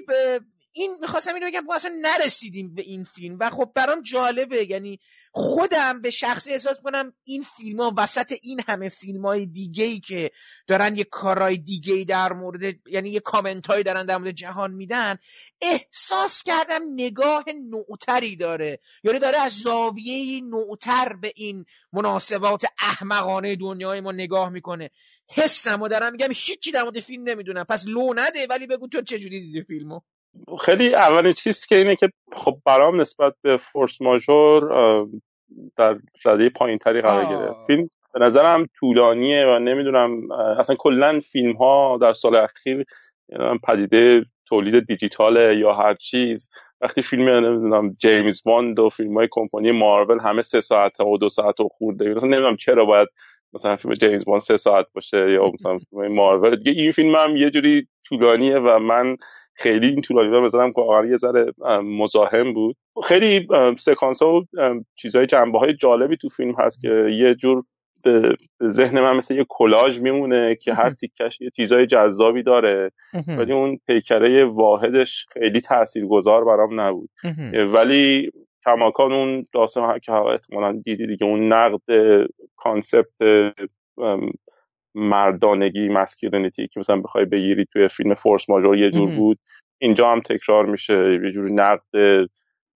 این 0.73 0.95
می‌خواستم 1.01 1.33
اینو 1.33 1.47
بگم 1.47 1.69
اصلا 1.69 1.91
نرسیدیم 2.01 2.75
به 2.75 2.81
این 2.81 3.03
فیلم 3.03 3.37
و 3.39 3.49
خب 3.49 3.71
برام 3.75 4.01
جالبه. 4.01 4.69
یعنی 4.69 4.99
خودم 5.31 6.01
به 6.01 6.09
شخصی 6.09 6.51
احساس 6.51 6.77
کنم 6.83 7.13
این 7.23 7.43
فیلم 7.57 7.81
ها 7.81 7.93
وسط 7.97 8.33
این 8.43 8.61
همه 8.67 8.89
فیلم 8.89 9.25
های 9.25 9.45
دیگه 9.45 9.83
ای 9.83 9.99
که 9.99 10.31
دارن 10.67 10.97
یه 10.97 11.03
کارهای 11.03 11.57
دیگه 11.57 11.93
ای 11.93 12.05
در 12.05 12.33
مورد 12.33 12.75
یعنی 12.87 13.09
یه 13.09 13.19
کامنت 13.19 13.67
هایی 13.67 13.83
دارن 13.83 14.05
در 14.05 14.17
مورد 14.17 14.31
جهان 14.31 14.71
میدن 14.71 15.17
احساس 15.61 16.43
کردم 16.43 16.81
نگاه 16.93 17.45
نوتری 17.69 18.35
داره. 18.35 18.79
یعنی 19.03 19.19
داره 19.19 19.37
از 19.37 19.51
زاویه 19.51 20.41
نوتر 20.41 21.13
به 21.13 21.33
این 21.35 21.65
مناسبات 21.93 22.65
احمقانه 22.79 23.55
دنیای 23.55 24.01
ما 24.01 24.11
نگاه 24.11 24.49
می‌کنه. 24.49 24.89
حسم 25.29 25.81
و 25.81 25.87
دارم 25.87 26.11
میگم 26.11 26.31
هیچی 26.33 26.71
در 26.71 26.83
مورد 26.83 26.99
فیلم 26.99 27.29
نمی‌دونم. 27.29 27.63
پس 27.63 27.85
لو 27.87 28.13
نده 28.15 28.47
ولی 28.49 28.67
بگو 28.67 28.87
تو 28.87 29.01
چجوری 29.01 29.39
دیدی 29.39 29.63
فیلمو؟ 29.63 30.01
خیلی 30.61 30.95
اولین 30.95 31.31
چیز 31.31 31.65
که 31.65 31.75
اینه 31.75 31.95
که 31.95 32.09
خب 32.31 32.53
برام 32.65 33.01
نسبت 33.01 33.33
به 33.41 33.57
فورس 33.57 34.01
ماژور 34.01 34.63
در 35.77 35.97
رده 36.25 36.49
پایین 36.49 36.77
تری 36.77 37.01
قرار 37.01 37.25
گرفت. 37.25 37.67
فیلم 37.67 37.89
به 38.13 38.19
نظرم 38.19 38.67
طولانیه 38.79 39.45
و 39.45 39.59
نمی‌دونم 39.59 40.31
اصلا 40.31 40.75
کلا 40.75 41.19
فیلم 41.19 41.53
ها 41.53 41.97
در 42.01 42.13
سال 42.13 42.35
اخیر 42.35 42.85
پدیده 43.67 44.25
تولید 44.45 44.85
دیجیتال 44.85 45.57
یا 45.57 45.73
هر 45.73 45.93
چیز. 45.93 46.49
وقتی 46.81 47.01
فیلم 47.01 47.29
نمی‌دونم 47.29 47.93
جیمز 47.93 48.43
باند 48.43 48.79
و 48.79 48.89
فیلم 48.89 49.17
های 49.17 49.27
کمپانی 49.31 49.71
مارول 49.71 50.19
همه 50.19 50.41
سه 50.41 50.59
ساعت 50.59 50.99
و 50.99 51.17
دو 51.17 51.29
ساعت 51.29 51.59
و 51.59 51.67
خورده 51.67 52.05
نمی‌دونم 52.05 52.55
چرا 52.55 52.85
باید 52.85 53.07
مثلا 53.53 53.75
فیلم 53.75 53.93
جیمز 53.93 54.25
باند 54.25 54.41
سه 54.41 54.57
ساعت 54.57 54.85
باشه 54.95 55.31
یا 55.31 55.51
مثلا 55.53 55.77
فیلم 55.77 56.15
مارول. 56.15 56.55
دیگه 56.55 56.81
این 56.81 56.91
فیلم 56.91 57.15
هم 57.15 57.35
یه 57.35 57.49
جوری 57.49 57.87
طولانیه 58.07 58.57
و 58.57 58.79
من 58.79 59.17
خیلی 59.53 59.87
این 59.87 60.01
طولانی 60.01 60.45
بزنم 60.45 60.71
که 60.71 60.81
واقعا 60.81 61.05
یه 61.05 61.15
ذره 61.15 61.53
مزاحم 61.83 62.53
بود. 62.53 62.75
خیلی 63.03 63.47
سکانس 63.79 64.23
ها 64.23 64.33
و 64.33 64.43
چیزهای 64.95 65.25
جنبه 65.25 65.59
های 65.59 65.73
جالبی 65.73 66.17
تو 66.17 66.29
فیلم 66.29 66.55
هست 66.59 66.81
که 66.81 66.87
یه 67.11 67.35
جور 67.35 67.63
به 68.03 68.35
ذهن 68.67 68.99
من 68.99 69.15
مثل 69.15 69.33
یه 69.33 69.45
کلاژ 69.49 69.99
میمونه 70.01 70.55
که 70.55 70.73
هر 70.73 70.89
تیکش 70.89 71.41
یه 71.41 71.49
چیزای 71.49 71.85
جذابی 71.85 72.43
داره. 72.43 72.91
ولی 73.37 73.53
اون 73.53 73.79
پیکره 73.87 74.45
واحدش 74.45 75.25
خیلی 75.33 75.61
تاثیرگذار 75.61 76.45
برام 76.45 76.79
نبود. 76.79 77.09
ولی 77.73 78.31
کماکان 78.65 79.13
اون 79.13 79.45
داستان 79.53 79.99
که 79.99 80.13
احتمالا 80.13 80.81
دیدی 80.85 81.07
دیگه 81.07 81.25
اون 81.25 81.53
نقد 81.53 81.81
concept 82.55 83.07
مردانگی 84.95 85.89
masculinity 85.89 86.67
که 86.67 86.79
مثلا 86.79 87.01
بخوای 87.01 87.25
بگیری 87.25 87.65
توی 87.73 87.87
فیلم 87.87 88.13
فورس 88.13 88.49
ماژور 88.49 88.77
یه 88.77 88.89
جور 88.89 89.09
بود 89.15 89.39
اینجا 89.81 90.11
هم 90.11 90.21
تکرار 90.21 90.65
میشه. 90.65 91.19
یه 91.23 91.31
جور 91.31 91.51
نقد 91.51 92.27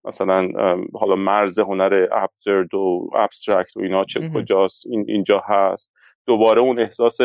مثلا 0.06 0.48
حالا 0.94 1.16
مرز 1.16 1.60
هنر 1.60 2.08
absurd 2.12 2.74
و 2.74 3.10
abstract 3.16 3.78
و 3.78 3.82
اینا 3.82 4.06
چه 4.06 4.30
کجاست 4.30 4.88
این 4.88 5.06
اینجا 5.08 5.44
هست. 5.48 5.94
دوباره 6.28 6.62
اون 6.62 6.80
احساس 6.80 7.18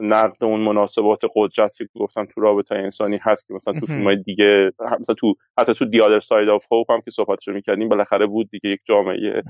نقد 0.00 0.44
اون 0.44 0.60
مناسبات 0.60 1.20
قدرت 1.34 1.76
که 1.76 1.88
گفتم 1.94 2.24
تو 2.24 2.40
رابطه 2.40 2.74
انسانی 2.74 3.18
هست 3.22 3.48
که 3.48 3.54
مثلا 3.54 3.80
تو 3.80 3.86
فیلم 3.86 4.04
های 4.04 4.16
دیگه 4.16 4.72
مثلا 5.00 5.14
تو 5.14 5.34
حتی 5.58 5.74
تو 5.74 5.84
The 5.84 6.00
Other 6.00 6.20
Side 6.20 6.48
of 6.48 6.66
Hope 6.72 6.90
هم 6.90 7.00
که 7.00 7.10
صحبتش 7.10 7.48
رو 7.48 7.54
می‌کردیم 7.54 7.88
بالاخره 7.88 8.26
بود 8.26 8.50
دیگه 8.50 8.70
یک 8.70 8.80
جامعه 8.84 9.42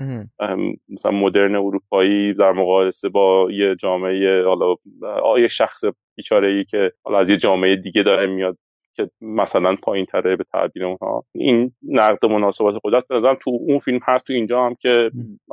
مثلا 0.89 1.11
مدرن 1.11 1.55
اروپایی 1.55 2.33
در 2.33 2.51
مقایسه 2.51 3.09
با 3.09 3.47
یه 3.51 3.75
جامعه 3.75 4.43
حالا 4.45 4.75
یک 5.39 5.51
شخص 5.51 5.83
بیچاره 6.15 6.47
ای 6.47 6.63
که 6.63 6.91
حالا 7.03 7.19
از 7.19 7.29
یه 7.29 7.37
جامعه 7.37 7.75
دیگه 7.75 8.03
داره 8.03 8.27
میاد 8.27 8.57
که 8.93 9.09
مثلا 9.21 9.75
پایین 9.83 10.05
تره 10.05 10.35
به 10.35 10.43
تعبیر 10.43 10.85
اونها. 10.85 11.25
این 11.35 11.71
نقد 11.83 12.25
مناسبات 12.25 12.75
قدرت 12.83 13.07
به 13.07 13.37
تو 13.41 13.49
اون 13.49 13.79
فیلم 13.79 13.99
هست 14.03 14.27
تو 14.27 14.33
اینجا 14.33 14.65
هم 14.65 14.75
که 14.75 15.11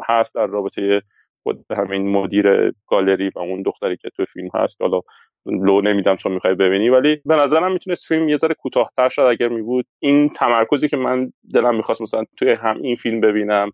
هست 0.08 0.34
در 0.34 0.46
رابطه 0.46 1.02
خود 1.48 1.64
همین 1.70 2.10
مدیر 2.10 2.72
گالری 2.86 3.30
و 3.34 3.38
اون 3.38 3.62
دختری 3.62 3.96
که 3.96 4.10
تو 4.16 4.24
فیلم 4.24 4.48
هست 4.54 4.82
حالا 4.82 5.00
لو 5.46 5.80
نمیدم 5.80 6.16
چون 6.16 6.32
می‌خوای 6.32 6.54
ببینی 6.54 6.88
ولی 6.88 7.20
به 7.24 7.34
نظرم 7.34 7.72
می‌تونست 7.72 8.06
فیلم 8.06 8.28
یه 8.28 8.36
ذره 8.36 8.54
کوتاهتر 8.54 9.08
شد 9.08 9.22
اگر 9.22 9.48
میبود. 9.48 9.86
این 9.98 10.28
تمرکزی 10.28 10.88
که 10.88 10.96
من 10.96 11.32
دلم 11.54 11.74
می‌خواست 11.74 12.02
مثلا 12.02 12.24
توی 12.36 12.52
هم 12.52 12.82
این 12.82 12.96
فیلم 12.96 13.20
ببینم 13.20 13.70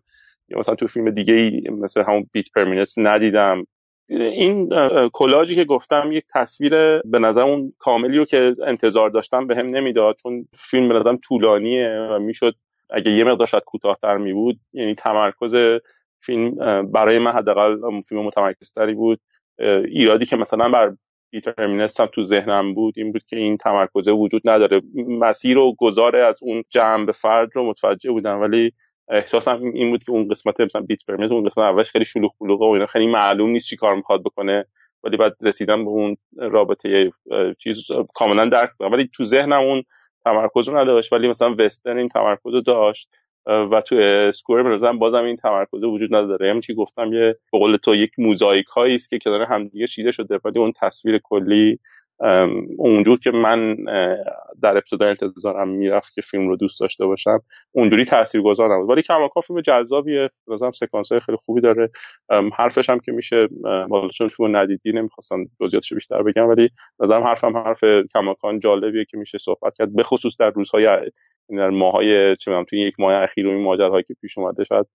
یا 0.49 0.59
مثلا 0.59 0.75
تو 0.75 0.87
فیلم 0.87 1.09
دیگه 1.09 1.33
ای 1.33 1.61
مثل 1.69 2.03
همون 2.03 2.29
Beats 2.31 2.45
Per 2.55 2.68
Minute 2.68 2.93
ندیدم. 2.97 3.63
این 4.09 4.69
کلاژی 5.13 5.55
که 5.55 5.63
گفتم 5.63 6.11
یک 6.11 6.23
تصویر 6.33 6.71
به 7.01 7.19
نظر 7.19 7.41
اون 7.41 7.73
کاملی 7.79 8.17
رو 8.17 8.25
که 8.25 8.55
انتظار 8.67 9.09
داشتم 9.09 9.47
بهم 9.47 9.65
نمی‌داد 9.65 10.15
چون 10.23 10.47
فیلم 10.53 10.89
به 10.89 10.93
نظرم 10.93 11.17
طولانیه 11.17 11.89
و 12.11 12.19
می‌شد 12.19 12.55
اگه 12.89 13.11
یه 13.11 13.23
مقدار 13.23 13.47
شاید 13.47 13.63
کوتاهتر 13.63 14.17
می 14.17 14.33
بود 14.33 14.59
یعنی 14.73 14.95
تمرکز 14.95 15.55
فیلم 16.25 16.55
برای 16.91 17.19
من 17.19 17.31
حداقل 17.31 18.01
فیلم 18.01 18.21
متمرکزتری 18.21 18.93
بود. 18.93 19.19
ایرادی 19.87 20.25
که 20.25 20.35
مثلا 20.35 20.69
بر 20.69 20.93
دیترمینست 21.31 21.99
هم 21.99 22.07
تو 22.13 22.23
ذهنم 22.23 22.73
بود 22.73 22.93
این 22.97 23.11
بود 23.11 23.23
که 23.25 23.37
این 23.37 23.57
تمرکزه 23.57 24.11
وجود 24.11 24.49
نداره. 24.49 24.81
مسیر 24.95 25.57
و 25.57 25.75
گذاره 25.77 26.25
از 26.25 26.39
اون 26.43 26.63
جمع 26.69 27.05
به 27.05 27.11
فرد 27.11 27.49
رو 27.53 27.69
متوجه 27.69 28.11
بودم 28.11 28.41
ولی 28.41 28.71
احساسم 29.09 29.63
این 29.73 29.89
بود 29.89 30.03
که 30.03 30.11
اون 30.11 30.27
قسمت 30.27 30.61
مثلا 30.61 30.81
Beats 30.81 31.05
Per 31.07 31.15
Minute 31.15 31.31
اون 31.31 31.43
قسمت 31.43 31.65
اولش 31.65 31.89
خیلی 31.89 32.05
شلوغ 32.05 32.31
بلوغه 32.41 32.65
و 32.65 32.69
اینا 32.69 32.85
خیلی 32.85 33.07
معلوم 33.07 33.49
نیست 33.49 33.67
چی 33.67 33.75
کار 33.75 33.95
می‌خواد 33.95 34.23
بکنه 34.23 34.65
ولی 35.03 35.17
بعد 35.17 35.35
رسیدم 35.43 35.85
به 35.85 35.89
اون 35.89 36.17
رابطه 36.37 37.11
چیز 37.59 37.87
کاملا 38.15 38.45
درک 38.49 38.69
ولی 38.79 39.09
تو 39.13 39.23
ذهنم 39.23 39.61
اون 39.61 39.83
تمرکز 40.25 40.69
رو 40.69 40.77
نداشت 40.77 41.13
ولی 41.13 41.27
مثلا 41.27 41.55
وسترن 41.59 41.97
این 41.97 42.07
تمرکز 42.07 42.53
رو 42.53 42.61
داشت. 42.61 43.09
و 43.47 43.81
تو 43.81 43.95
اسکور 43.95 44.63
به 44.63 44.91
بازم 44.91 45.23
این 45.23 45.35
تمرکز 45.35 45.83
وجود 45.83 46.15
نداره. 46.15 46.49
همین 46.49 46.61
چی 46.61 46.73
گفتم 46.73 47.13
یه 47.13 47.35
به 47.51 47.59
قول 47.59 47.77
تو 47.77 47.95
یک 47.95 48.11
موزاییک 48.17 48.65
هایی 48.65 48.95
است 48.95 49.09
که 49.09 49.19
کنار 49.19 49.41
همدیگه 49.41 49.87
چیده 49.87 50.11
شده 50.11 50.39
ولی 50.45 50.59
اون 50.59 50.73
تصویر 50.81 51.19
کلی 51.23 51.79
اونجور 52.77 53.19
که 53.19 53.31
من 53.31 53.75
در 54.61 54.77
ابتدا 54.77 55.07
انتظارم 55.07 55.67
می‌رفت 55.67 56.13
که 56.13 56.21
فیلم 56.21 56.47
رو 56.47 56.55
دوست 56.55 56.79
داشته 56.79 57.05
باشم 57.05 57.39
اونجوری 57.71 58.05
تاثیرگذار 58.05 58.75
نبود. 58.75 58.89
ولی 58.89 59.01
کماکان 59.01 59.41
فیلم 59.41 59.61
جذابیه 59.61 60.29
نظرم 60.47 60.71
سکانس 60.71 61.11
های 61.11 61.21
خیلی 61.21 61.37
خوبی 61.37 61.61
داره. 61.61 61.89
حرفش 62.53 62.89
هم 62.89 62.99
که 62.99 63.11
میشه 63.11 63.47
والا 63.63 64.07
چون 64.07 64.29
فیلم 64.29 64.55
ندیدی 64.57 64.91
نمی‌خواستم 64.91 65.37
جزئیاتش 65.61 65.93
بیشتر 65.93 66.23
بگم 66.23 66.47
ولی 66.47 66.69
نظرم 66.99 67.23
حرفم 67.23 67.57
حرف 67.57 67.83
کماکان 68.13 68.59
جالبیه 68.59 69.05
که 69.05 69.17
میشه 69.17 69.37
صحبت 69.37 69.73
کرد 69.77 69.95
به 69.95 70.03
خصوص 70.03 70.37
در 70.39 70.49
روزهای 70.49 71.11
در 71.49 71.69
ماهای 71.69 72.35
چه 72.35 72.63
توی 72.69 72.79
یک 72.79 72.99
ماه 72.99 73.13
اخیر 73.23 73.47
و 73.47 73.49
این 73.49 73.63
ماجراهایی 73.63 74.03
که 74.03 74.15
پیش 74.21 74.37
اومده 74.37 74.63
شاید 74.63 74.85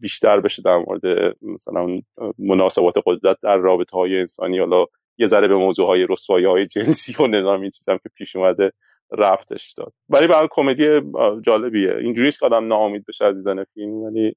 بیشتر 0.00 0.40
بشه 0.40 0.62
در 0.62 0.76
مورد 0.76 1.34
مثلا 1.42 2.00
مناسبات 2.38 2.94
قدرت 3.06 3.36
در 3.42 3.56
رابطه 3.56 3.96
های 3.96 4.20
انسانی 4.20 4.58
حالا 4.58 4.84
یه 5.18 5.26
ذره 5.26 5.48
به 5.48 5.54
موضوع 5.54 5.86
های 5.86 6.06
رسوایی 6.10 6.44
های 6.44 6.66
جنسی 6.66 7.14
و 7.22 7.26
نظامی 7.26 7.70
چیزم 7.70 7.96
که 7.96 8.08
پیش 8.14 8.36
اومده 8.36 8.72
رفتش 9.12 9.72
داد. 9.72 9.92
ولی 10.08 10.26
برای 10.26 10.48
کمدی 10.50 11.00
جالبیه. 11.42 11.96
اینجوری 11.96 12.30
که 12.30 12.46
آدم 12.46 12.66
ناامید 12.66 13.04
بشه 13.08 13.24
از 13.24 13.36
دیدن 13.36 13.64
فیلم 13.64 13.92
ولی 13.92 14.34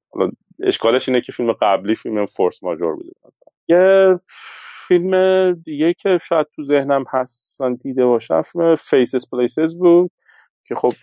اشکالش 0.63 1.10
اینه 1.10 1.21
که 1.21 1.32
فیلم 1.32 1.52
قبلی 1.52 1.95
فیلم 1.95 2.25
فورس 2.25 2.63
ماجور 2.63 2.95
بوده 2.95 3.12
یه 3.67 4.19
فیلم 4.88 5.54
دیگه 5.54 5.93
که 5.93 6.17
شاید 6.28 6.47
تو 6.56 6.63
ذهنم 6.63 7.04
هست 7.13 7.62
دیده 7.82 8.06
باشم 8.06 8.41
فیلم 8.41 8.75
فیسز 8.75 9.30
پلیسز 9.30 9.78
بود. 9.78 10.12
که 10.70 10.76
خب 10.76 10.94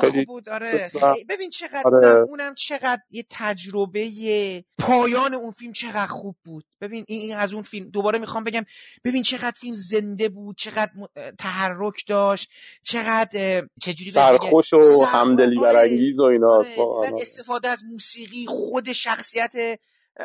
خیلی 0.00 0.24
بود 0.24 0.48
آره 0.48 0.90
ببین 1.28 1.50
چقدر 1.50 1.82
آره. 1.84 2.08
اونم, 2.08 2.26
اونم 2.28 2.54
چقدر 2.54 3.02
یه 3.10 3.24
تجربه 3.30 4.64
پایان 4.78 5.34
اون 5.34 5.50
فیلم 5.50 5.72
چقدر 5.72 6.06
خوب 6.06 6.36
بود 6.44 6.64
ببین 6.80 7.04
این 7.08 7.36
از 7.36 7.52
اون 7.52 7.62
فیلم 7.62 7.90
دوباره 7.90 8.18
می‌خوام 8.18 8.44
بگم 8.44 8.64
ببین 9.04 9.22
چقدر 9.22 9.54
فیلم 9.60 9.74
زنده 9.74 10.28
بود 10.28 10.56
چقدر 10.58 10.90
تحرک 11.38 12.06
داشت 12.06 12.50
چقدر 12.82 13.62
چجوری 13.82 14.10
سرخوش 14.10 14.72
و 14.72 15.04
همدلی 15.04 15.58
آره. 15.58 15.72
برانگیز 15.72 16.20
و 16.20 16.24
اینا 16.24 16.64
آره. 16.78 17.12
استفاده 17.20 17.68
از 17.68 17.84
موسیقی 17.84 18.46
خود 18.48 18.92
شخصیت 18.92 19.52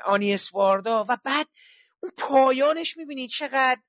آنی 0.06 0.34
اسواردا 0.34 1.06
و 1.10 1.18
بعد 1.26 1.46
اون 2.04 2.12
پایانش 2.18 2.98
می‌بینی 2.98 3.28
چقدر 3.28 3.80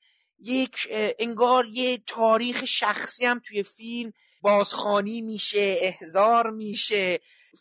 یک 0.43 0.89
انگار 1.19 1.67
یه 1.67 1.99
تاریخ 2.07 2.65
شخصی 2.65 3.27
هم 3.27 3.41
توی 3.45 3.63
فیلم 3.63 4.13
بازخانی 4.43 5.21
میشه 5.21 5.75
احزار 5.83 6.51
میشه. 6.51 7.19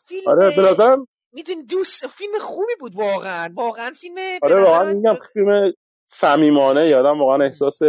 فیلم 0.07 0.27
آره 0.27 0.71
نظرم 0.71 1.07
می‌دونی 1.33 1.63
دوست 1.63 2.07
فیلم 2.07 2.39
خوبی 2.39 2.73
بود 2.79 2.95
واقعا. 2.95 3.49
واقعا 3.55 3.91
فیلم 3.91 4.15
آره 4.41 4.63
واقعا 4.63 4.93
میگم 4.93 5.15
فیلم 5.33 5.73
صمیمانه 6.05 6.87
یادم 6.87 7.19
واقعا 7.19 7.45
احساس 7.45 7.79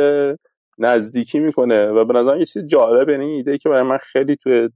نزدیکی 0.78 1.38
می‌کنه 1.38 1.86
و 1.86 2.04
به 2.04 2.14
نظرم 2.14 2.38
یه 2.38 2.46
چیز 2.46 2.66
جالب 2.66 3.08
این 3.08 3.20
ایده 3.20 3.58
که 3.58 3.68
برای 3.68 3.82
من 3.82 3.98
خیلی 3.98 4.36
توی 4.36 4.68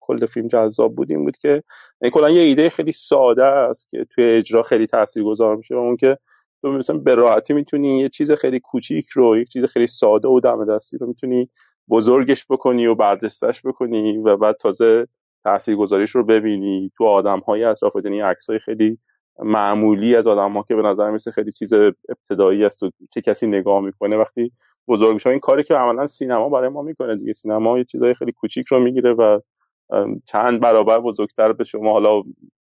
کل 0.00 0.26
فیلم 0.26 0.48
جذاب 0.48 0.94
بود 0.94 1.10
این 1.10 1.24
بود 1.24 1.36
که 1.36 1.62
این 2.02 2.10
کلا 2.10 2.30
یه 2.30 2.40
ایده 2.40 2.70
خیلی 2.70 2.92
ساده 2.92 3.44
است 3.44 3.90
که 3.90 4.06
توی 4.14 4.24
اجرا 4.24 4.62
خیلی 4.62 4.86
تاثیرگذار 4.86 5.56
میشه 5.56 5.74
و 5.74 5.78
اون 5.78 5.96
که 5.96 6.18
تو 6.62 6.72
مثلا 6.72 6.98
به 6.98 7.14
راحتی 7.14 7.54
می‌تونی 7.54 7.98
یه 7.98 8.08
چیز 8.08 8.32
خیلی 8.32 8.60
کوچیک 8.60 9.08
رو 9.08 9.38
یک 9.38 9.48
چیز 9.48 9.64
خیلی 9.64 9.86
ساده 9.86 10.28
و 10.28 10.40
دم 10.40 10.76
دستی 10.76 10.98
رو 10.98 11.06
می‌تونی 11.06 11.50
بزرگش 11.90 12.46
بکنی 12.50 12.86
و 12.86 12.94
بردستش 12.94 13.62
بکنی 13.66 14.18
و 14.18 14.36
بعد 14.36 14.56
تازه 14.56 15.06
تاثیرگذاریش 15.44 16.10
رو 16.10 16.24
ببینی. 16.24 16.92
تو 16.96 17.04
آدم 17.04 17.38
های 17.38 17.64
اطراف 17.64 17.96
یعنی 18.04 18.20
عکس 18.20 18.50
های 18.50 18.58
خیلی 18.58 18.98
معمولی 19.38 20.16
از 20.16 20.26
آدم 20.26 20.52
ها 20.52 20.62
که 20.62 20.74
به 20.74 20.82
نظر 20.82 21.10
مثل 21.10 21.30
خیلی 21.30 21.52
چیز 21.52 21.72
ابتدایی 22.08 22.64
است 22.64 22.82
و 22.82 22.90
چه 23.14 23.20
کسی 23.20 23.46
نگاه 23.46 23.80
می‌کنه. 23.80 24.16
وقتی 24.16 24.52
بزرگ 24.88 25.12
میشه 25.12 25.30
این 25.30 25.38
کاری 25.38 25.62
که 25.62 25.74
عملا 25.74 26.06
سینما 26.06 26.48
برای 26.48 26.68
ما 26.68 26.82
می‌کنه 26.82 27.16
دیگه. 27.16 27.32
سینما 27.32 27.78
یه 27.78 27.84
چیزای 27.84 28.14
خیلی 28.14 28.32
کوچیک 28.32 28.66
رو 28.66 28.80
می‌گیره 28.80 29.12
و 29.12 29.40
چند 30.26 30.60
برابر 30.60 31.00
بزرگتر 31.00 31.52
به 31.52 31.64
شما 31.64 31.92
حالا 31.92 32.22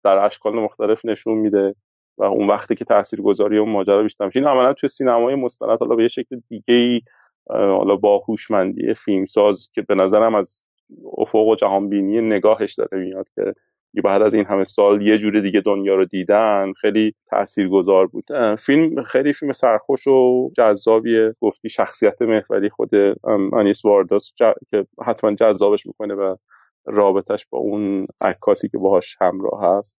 در 0.04 0.18
اشکال 0.18 0.54
مختلف 0.54 1.04
نشون 1.04 1.38
میده 1.38 1.74
و 2.18 2.24
اون 2.24 2.46
وقتی 2.46 2.74
که 2.74 2.84
تاثیرگذاری 2.84 3.58
اون 3.58 3.70
ماجرا 3.70 4.02
بیشتر 4.02 4.26
میشه. 4.26 4.40
این 4.40 4.48
عملا 4.48 4.72
توی 4.72 4.88
سینمای 4.88 5.34
مستند 5.34 5.78
حالا 5.80 5.94
به 5.94 6.02
یه 6.02 6.08
شکل 6.08 6.40
دیگه 6.48 6.74
ای 6.74 7.00
حالا 7.52 7.96
با 7.96 8.18
هوشمندی 8.18 8.94
فیلمساز 8.94 9.68
که 9.72 9.82
به 9.82 9.94
نظرم 9.94 10.34
از 10.34 10.62
افق 11.18 11.46
و 11.46 11.56
جهانبینی 11.56 12.20
نگاهش 12.20 12.74
داره 12.74 12.98
میاد 12.98 13.28
که 13.34 13.54
بعد 14.04 14.22
از 14.22 14.34
این 14.34 14.44
همه 14.44 14.64
سال 14.64 15.02
یه 15.02 15.18
جور 15.18 15.40
دیگه 15.40 15.60
دنیا 15.60 15.94
رو 15.94 16.04
دیدن 16.04 16.72
خیلی 16.80 17.14
تاثیرگذار 17.30 18.06
بود. 18.06 18.24
فیلم 18.58 19.02
خیلی 19.02 19.32
فیلم 19.32 19.52
سرخوش 19.52 20.06
و 20.06 20.50
جذابیه. 20.56 21.34
گفتی 21.40 21.68
شخصیت 21.68 22.22
محوری 22.22 22.70
خود 22.70 22.90
انیس 23.52 23.84
وارداس 23.84 24.32
که 24.70 24.86
حتما 25.06 25.34
جذابش 25.34 25.86
می‌کنه 25.86 26.14
و 26.14 26.36
رابطش 26.86 27.46
با 27.50 27.58
اون 27.58 28.06
عکاسی 28.20 28.68
که 28.68 28.78
باهاش 28.78 29.16
همراه 29.20 29.78
هست. 29.78 29.98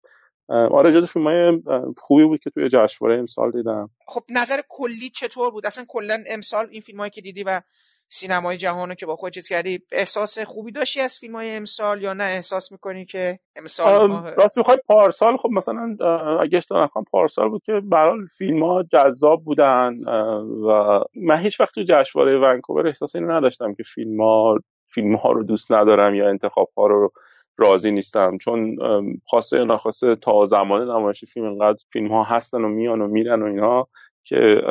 آره 0.51 0.93
جز 0.93 1.05
فیلم 1.05 1.27
های 1.27 1.63
خوبی 1.97 2.25
بود 2.25 2.41
که 2.41 2.51
توی 2.51 2.69
جشنواره 2.69 3.19
امسال 3.19 3.51
دیدم. 3.51 3.91
خب 4.07 4.23
نظر 4.31 4.61
کلی 4.69 5.11
چطور 5.11 5.51
بود؟ 5.51 5.67
اصلا 5.67 5.85
کلا 5.89 6.19
امسال 6.27 6.67
این 6.71 6.81
فیلم 6.81 7.09
که 7.09 7.21
دیدی 7.21 7.43
و 7.43 7.61
سینمای 8.13 8.57
جهان 8.57 8.95
که 8.95 9.07
با 9.07 9.17
خود 9.17 9.33
چیز 9.33 9.49
کردی 9.49 9.83
احساس 9.93 10.39
خوبی 10.39 10.73
داشتی 10.73 11.01
از 11.01 11.17
فیلم 11.17 11.35
های 11.35 11.57
امسال 11.57 12.03
یا 12.03 12.13
نه؟ 12.13 12.25
احساس 12.25 12.73
می‌کنی 12.73 13.05
که 13.05 13.39
امسال 13.57 14.11
راست 14.37 14.59
می‌خوای 14.59 14.77
پارسال؟ 14.87 15.37
خب 15.37 15.49
مثلا 15.53 15.97
اگه 16.41 16.57
اشتباه 16.57 16.85
نکنم 16.85 17.05
پارسال 17.11 17.49
بود 17.49 17.63
که 17.63 17.73
برای 17.85 18.27
فیلم 18.39 18.65
ها 18.65 18.83
جذاب 18.83 19.45
بودن 19.45 19.97
و 20.69 21.01
من 21.15 21.43
هیچ 21.43 21.61
وقت 21.61 21.75
تو 21.75 21.83
جشنواره 21.89 22.39
ونکوور 22.39 22.89
احساس 22.89 23.17
اینو 23.17 23.33
نداشتم 23.33 23.75
که 23.75 23.83
فیلم 23.83 24.21
ها 24.21 24.59
فیلم 24.87 25.15
ها 25.15 25.33
رو 25.33 25.43
دوست 25.43 25.73
ندارم 25.73 26.15
یا 26.15 26.29
انتخاب 26.29 26.69
ها 26.77 26.87
رو 26.87 27.13
راضی 27.57 27.91
نیستم 27.91 28.39
چون 28.39 28.77
خواسته 29.25 29.57
یا 29.57 29.65
ناخواسته 29.65 30.17
تا 30.17 30.45
زمان 30.45 30.91
نمایش 30.91 31.25
فیلم 31.25 31.47
انقدر 31.47 31.79
فیلم 31.93 32.09
ها 32.09 32.25
هستن 32.25 32.65
و 32.65 32.69
میان 32.69 33.01
و 33.01 33.07
میرن 33.07 33.43
و 33.43 33.47
اینها 33.47 33.89
که 34.25 34.63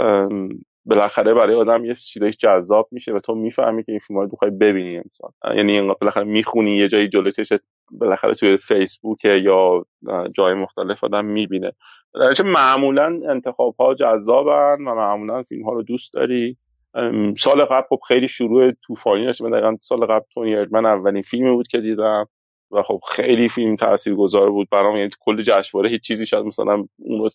بالاخره 0.86 1.34
برای 1.34 1.56
آدم 1.56 1.86
یه 1.86 1.96
چیزایی 1.96 2.32
جذاب 2.32 2.88
میشه 2.92 3.14
و 3.14 3.20
تو 3.20 3.36
می‌فهمی 3.36 3.84
که 3.84 3.92
این 3.92 4.00
فیلم 4.00 4.20
رو 4.20 4.28
بخوای 4.28 4.52
ببینی 4.52 4.98
انسان 4.98 5.32
یعنی 5.56 5.82
بالاخره 5.82 6.24
می‌خونی 6.24 6.78
یه 6.78 6.88
جایی 6.88 7.10
جلوی 7.10 7.32
چشت 7.32 7.54
بالاخره 7.92 8.34
توی 8.34 8.58
فیسبوک 8.58 9.26
یا 9.26 9.86
جای 10.34 10.54
مختلف 10.54 11.04
آدم 11.04 11.26
می‌بینه. 11.26 11.72
در 12.14 12.44
معمولا 12.46 13.20
انتخاب 13.30 13.76
ها 13.80 13.94
جذابن 13.94 14.88
و 14.88 14.96
معمولا 14.96 15.44
فیلم 15.44 15.64
ها 15.66 15.74
رو 15.74 15.84
دوست 15.84 16.14
داری. 16.14 16.58
سال 17.38 17.66
قبل 17.66 17.88
خب 17.90 18.00
خیلی 18.08 18.28
شروع 18.28 18.72
طوفانی 18.72 19.26
داشت. 19.26 19.42
من 19.42 19.50
دقیقا 19.50 19.76
سال 19.82 20.06
قبل 20.06 20.26
تونی 20.34 20.66
من 20.72 20.86
اولین 20.86 21.22
فیلمی 21.22 21.52
بود 21.52 21.68
که 21.68 21.78
دیدم. 21.78 22.26
و 22.72 22.84
خب 22.84 23.00
خیلی 23.10 23.50
فیلم 23.50 23.76
تاثیرگذار 23.76 24.50
بود. 24.50 24.70
برام 24.70 24.98
یعنی 24.98 25.10
کل 25.20 25.42
جشنواره 25.42 25.90
هیچ 25.90 26.02
چیزی 26.02 26.26
شاید 26.26 26.46
مثلا 26.46 26.86
اون 26.98 27.30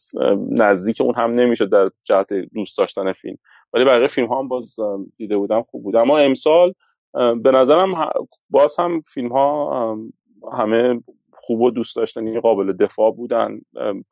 نزدیک 0.50 1.00
اون 1.00 1.14
هم 1.14 1.34
نمی‌شد 1.34 1.68
در 1.68 1.86
جهت 2.04 2.32
دوست 2.32 2.78
داشتن 2.78 3.12
فیلم. 3.12 3.38
ولی 3.72 3.84
بقیه 3.84 4.06
فیلم 4.06 4.26
ها 4.26 4.38
هم 4.38 4.48
باز 4.48 4.76
دیده 5.16 5.36
بودم 5.36 5.62
خوب 5.62 5.82
بود. 5.82 5.96
اما 5.96 6.18
امسال 6.18 6.74
به 7.42 7.50
نظرم 7.50 8.10
باز 8.50 8.76
هم 8.78 9.00
فیلم 9.00 9.32
ها 9.32 9.98
همه 10.52 11.00
خوب 11.32 11.60
و 11.60 11.70
دوست 11.70 11.96
داشتنی 11.96 12.40
قابل 12.40 12.72
دفاع 12.72 13.10
بودن 13.10 13.60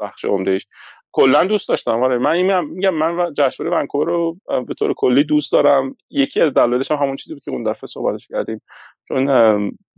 بخش 0.00 0.24
عمدهش 0.24 0.66
کلا 1.12 1.44
دوست 1.44 1.68
داشتم. 1.68 2.02
آره 2.02 2.18
من 2.18 2.60
میگم 2.64 2.94
من 2.94 3.34
جشنواره 3.34 3.76
ونکوور 3.76 4.06
رو 4.06 4.36
به 4.66 4.74
طور 4.74 4.94
کلی 4.94 5.24
دوست 5.24 5.52
دارم. 5.52 5.96
یکی 6.10 6.40
از 6.40 6.54
دلایلش 6.54 6.90
هم 6.90 6.96
همون 6.96 7.16
چیزی 7.16 7.34
بود 7.34 7.44
که 7.44 7.50
اون 7.50 7.62
دفعه 7.62 7.86
صحبتش 7.86 8.28
کردیم. 8.28 8.60
چون 9.08 9.26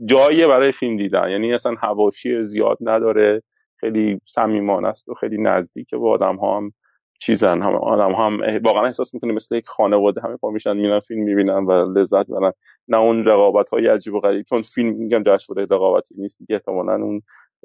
جایی 0.04 0.46
برای 0.46 0.72
فیلم 0.72 0.96
دیدن. 0.96 1.30
یعنی 1.30 1.54
اصلا 1.54 1.74
هواشی 1.78 2.46
زیاد 2.46 2.78
نداره. 2.80 3.42
خیلی 3.80 4.20
صمیمانه 4.24 4.88
است 4.88 5.08
و 5.08 5.14
خیلی 5.14 5.42
نزدیک 5.42 5.94
با 5.94 6.10
آدم 6.12 6.36
ها 6.36 6.56
هم 6.56 6.72
چیزن. 7.20 7.62
هم 7.62 7.74
آدم 7.74 8.12
هم 8.12 8.60
واقعا 8.64 8.84
احساس 8.86 9.14
می‌کنه 9.14 9.32
مثل 9.32 9.56
یک 9.56 9.66
خانواده 9.66 10.20
همه 10.20 10.36
پا 10.36 10.50
میشن 10.50 10.76
میرن 10.76 11.00
فیلم 11.00 11.22
می‌بینن 11.22 11.64
و 11.64 11.98
لذت 11.98 12.28
می‌برن. 12.28 12.52
نه 12.88 12.96
اون 12.96 13.24
رقابت 13.24 13.70
های 13.70 13.86
عجیب 13.86 14.14
و 14.14 14.20
غریب. 14.20 14.44
چون 14.44 14.62
فیلم 14.62 14.96
میگم 14.96 15.22
جشنواره 15.22 15.66
رقابتی 15.70 16.14
نیست 16.18 16.38
دیگه. 16.38 16.54
احتمالاً 16.54 16.94
اون 16.94 17.22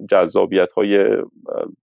جذابیت 0.09 0.71
های 0.71 1.17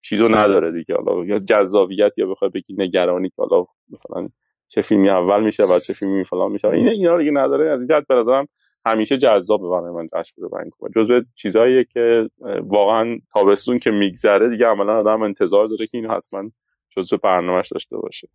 چیزو 0.03 0.27
نداره 0.27 0.71
دیگه. 0.71 0.95
حالا 0.95 1.25
یا 1.25 1.39
جذابیت 1.39 2.17
یا 2.17 2.27
بخوای 2.27 2.51
بگی 2.51 2.75
نگرانی 2.77 3.29
که 3.29 3.35
حالا 3.37 3.65
مثلا 3.89 4.27
چه 4.67 4.81
فیلمی 4.81 5.09
اول 5.09 5.43
میشه 5.43 5.63
و 5.63 5.79
چه 5.79 5.93
فیلمی 5.93 6.23
فلان 6.23 6.51
میشه. 6.51 6.67
این 6.67 6.87
اینا 6.87 7.17
دیگه 7.17 7.31
نداره. 7.31 7.71
از 7.71 7.79
اینجا 7.79 8.01
به 8.07 8.47
همیشه 8.85 9.17
جذاب 9.17 9.61
برای 9.61 9.93
من 9.93 10.07
جشن 10.15 10.41
ونکوور 10.41 10.89
جزو 10.95 11.21
چیزاییه 11.35 11.83
که 11.83 12.29
واقعا 12.61 13.17
تابستون 13.33 13.79
که 13.79 13.91
میگذره 13.91 14.49
دیگه 14.49 14.65
عملا 14.65 14.99
آدم 14.99 15.21
انتظار 15.21 15.67
داره 15.67 15.87
که 15.87 15.97
اینو 15.97 16.11
حتما 16.11 16.49
جزو 16.97 17.17
برنامهش 17.17 17.71
داشته 17.71 17.97
باشه. 17.97 18.27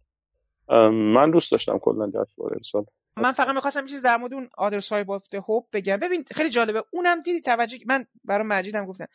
من 0.92 1.30
دوست 1.30 1.52
داشتم 1.52 1.78
کلا 1.78 2.06
جشنواره 2.06 2.56
امسال. 2.56 2.84
من 3.16 3.32
فقط 3.32 3.54
می‌خواستم 3.54 3.86
چیز 3.86 4.02
در 4.02 4.16
مورد 4.16 4.34
اون 4.34 4.48
هوپ 5.48 5.64
بگم. 5.72 5.96
ببین 5.96 6.24
خیلی 6.30 6.50
جالبه. 6.50 6.82
اونم 6.90 7.20
دیدی 7.20 7.40
توجه 7.40 7.78
من 7.86 8.04
برای 8.24 8.46
مجیدم 8.46 8.86
گفتم. 8.86 9.06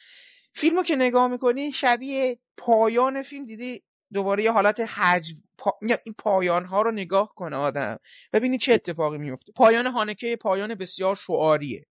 فیلمو 0.53 0.83
که 0.83 0.95
نگاه 0.95 1.27
می‌کنی 1.27 1.71
شبیه 1.71 2.39
پایان 2.57 3.21
فیلم 3.21 3.45
دیدی؟ 3.45 3.83
دوباره 4.13 4.43
یه 4.43 4.51
حالت 4.51 4.79
حج 4.79 5.33
این 5.81 6.15
پایان 6.17 6.65
ها 6.65 6.81
رو 6.81 6.91
نگاه 6.91 7.29
کنه 7.35 7.55
آدم. 7.55 7.97
ببینی 8.33 8.57
چه 8.57 8.73
اتفاقی 8.73 9.17
میفته 9.17 9.51
پایان 9.55 9.87
هانکه 9.87 10.35
پایان 10.35 10.75
بسیار 10.75 11.15
شعاریه. 11.15 11.85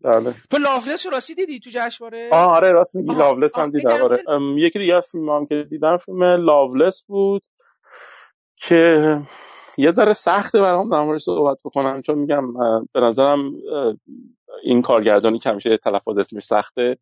بله. 0.00 0.34
تو 0.50 0.58
لاولس 0.58 1.06
رو 1.06 1.12
راستی 1.12 1.34
دیدی 1.34 1.60
تو 1.60 1.70
جشنواره؟ 1.72 2.28
آه 2.32 2.56
آره 2.56 2.72
راست 2.72 2.96
میگی. 2.96 3.14
لاولس 3.14 3.58
هم 3.58 3.70
دیدم. 3.70 4.02
آره. 4.02 4.22
یکی 4.56 4.78
دیگه 4.78 5.00
فیلم 5.00 5.28
هم 5.28 5.46
که 5.46 5.66
دیدم 5.70 5.96
فیلم 5.96 6.22
لاولس 6.22 7.02
بود 7.06 7.42
که 8.56 9.02
یه 9.78 9.90
ذره 9.90 10.12
سخته 10.12 10.60
برام 10.60 10.90
در 10.90 11.04
موردش 11.04 11.22
صحبت 11.22 11.58
بکنم. 11.64 12.00
چون 12.02 12.18
میگم 12.18 12.52
به 12.92 13.00
نظرم 13.00 13.52
این 14.62 14.82
کارگردانی 14.82 15.38
که 15.38 15.50
همیشه 15.50 15.76
تلفظ 15.76 16.18
اسمش 16.18 16.44
سخته. 16.44 16.98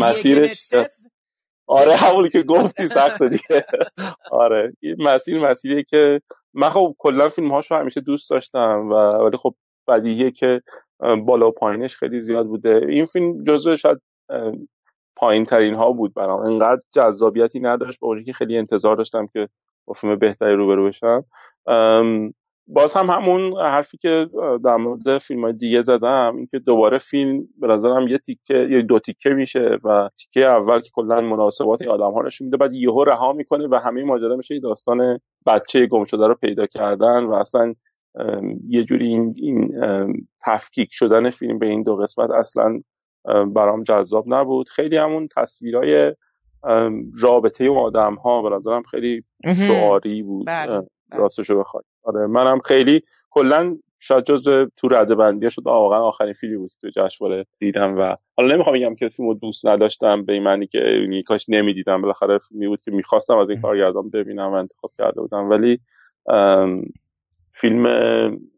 مسیرش 0.00 0.72
آره 1.66 1.96
همونی 1.96 2.28
که 2.28 2.42
گفتی 2.42 2.88
سخته 2.88 3.28
دیگه. 3.34 3.64
آره 4.30 4.72
این 4.80 4.96
مسیر 5.02 5.50
مسیریه 5.50 5.82
که 5.82 6.20
من 6.54 6.70
خب 6.70 6.94
کلا 6.98 7.28
فیلم 7.28 7.52
هاشو 7.52 7.74
همیشه 7.74 8.00
دوست 8.00 8.30
داشتم 8.30 8.88
و 8.90 8.94
ولی 8.94 9.36
خب 9.36 9.54
بدیهیه 9.88 10.30
که 10.30 10.62
بالا 11.26 11.48
و 11.48 11.52
پایینش 11.52 11.96
خیلی 11.96 12.20
زیاد 12.20 12.46
بوده. 12.46 12.80
این 12.88 13.04
فیلم 13.04 13.44
جزو 13.44 13.76
شاید 13.76 13.98
پایین 15.16 15.44
ترین 15.44 15.74
ها 15.74 15.92
بود 15.92 16.14
برام. 16.14 16.40
انقدر 16.40 16.80
جذابیتی 16.92 17.60
نداشت 17.60 18.00
با 18.00 18.22
که 18.22 18.32
خیلی 18.32 18.58
انتظار 18.58 18.94
داشتم 18.94 19.26
که 19.26 19.48
با 19.84 19.94
فیلم 19.94 20.16
بهتری 20.16 20.54
روبرو 20.54 20.88
بشم. 20.88 21.24
باز 22.66 22.94
هم 22.94 23.06
همون 23.06 23.60
حرفی 23.60 23.98
که 23.98 24.26
در 24.64 24.76
مورد 24.76 25.18
فیلم 25.18 25.44
های 25.44 25.52
دیگه 25.52 25.80
زدم 25.80 26.36
اینکه 26.36 26.58
دوباره 26.58 26.98
فیلم 26.98 27.48
به 27.60 27.66
نظرم 27.66 28.08
یه 28.08 28.18
تیکه 28.18 28.54
یا 28.70 28.80
دو 28.80 28.98
تیکه 28.98 29.30
میشه 29.30 29.78
و 29.84 30.08
تیکه 30.18 30.46
اول 30.46 30.80
که 30.80 30.90
کلا 30.94 31.20
مناسبات 31.20 31.88
آدم 31.88 32.12
ها 32.12 32.22
نشون 32.22 32.44
میده 32.44 32.56
بعد 32.56 32.74
یهو 32.74 33.04
رها 33.04 33.32
می‌کنه 33.32 33.68
و 33.68 33.74
همه 33.84 34.04
ماجرا 34.04 34.36
میشه 34.36 34.60
داستان 34.60 35.18
بچه 35.46 35.86
گم 35.86 36.04
شده 36.04 36.26
رو 36.26 36.34
پیدا 36.34 36.66
کردن 36.66 37.24
و 37.24 37.34
اصلا 37.34 37.74
یه 38.68 38.84
جوری 38.84 39.06
این, 39.06 39.34
این 39.36 39.74
تفکیک 40.46 40.88
شدن 40.92 41.30
فیلم 41.30 41.58
به 41.58 41.66
این 41.66 41.82
دو 41.82 41.96
قسمت 41.96 42.30
اصلا 42.30 42.80
برام 43.46 43.82
جذاب 43.82 44.24
نبود. 44.26 44.68
خیلی 44.68 44.96
همون 44.96 45.28
تصویرای 45.36 46.14
رابطه 47.20 47.64
اون 47.64 47.78
آدم 47.78 48.14
ها 48.14 48.42
به 48.42 48.56
نظرم 48.56 48.82
خیلی 48.82 49.24
شعاری 49.68 50.22
بود. 50.22 50.46
بله. 50.46 50.82
راستشو 51.12 51.58
بخوای. 51.60 51.84
آره 52.04 52.26
منم 52.26 52.58
خیلی 52.58 53.02
کلا 53.30 53.76
شاید 53.98 54.24
جز 54.24 54.68
تو 54.76 54.88
رده 54.88 55.14
بندی 55.14 55.50
شد 55.50 55.62
واقعا 55.66 56.00
آخرین 56.00 56.32
فیلمی 56.32 56.56
بود 56.56 56.70
تو 56.80 56.90
جشنواره 56.96 57.46
دیدم 57.58 57.98
و 57.98 58.16
حالا 58.36 58.54
نمی‌خوام 58.54 58.76
بگم 58.76 58.94
که 58.94 59.08
فیلمو 59.08 59.34
دوست 59.34 59.66
نداشتم 59.66 60.24
به 60.24 60.32
این 60.32 60.42
معنی 60.42 60.66
که 60.66 60.78
یعنی 60.78 61.22
کاش 61.22 61.48
نمی‌دیدم 61.48 62.02
بالاخره 62.02 62.38
فیلمی 62.38 62.68
بود 62.68 62.82
که 62.82 62.90
می‌خواستم 62.90 63.38
از 63.38 63.50
این 63.50 63.60
کارگردان 63.60 64.10
ببینم 64.10 64.52
و 64.52 64.54
انتخاب 64.56 64.90
کرده 64.98 65.20
بودم. 65.20 65.50
ولی 65.50 65.80
فیلم 67.52 67.86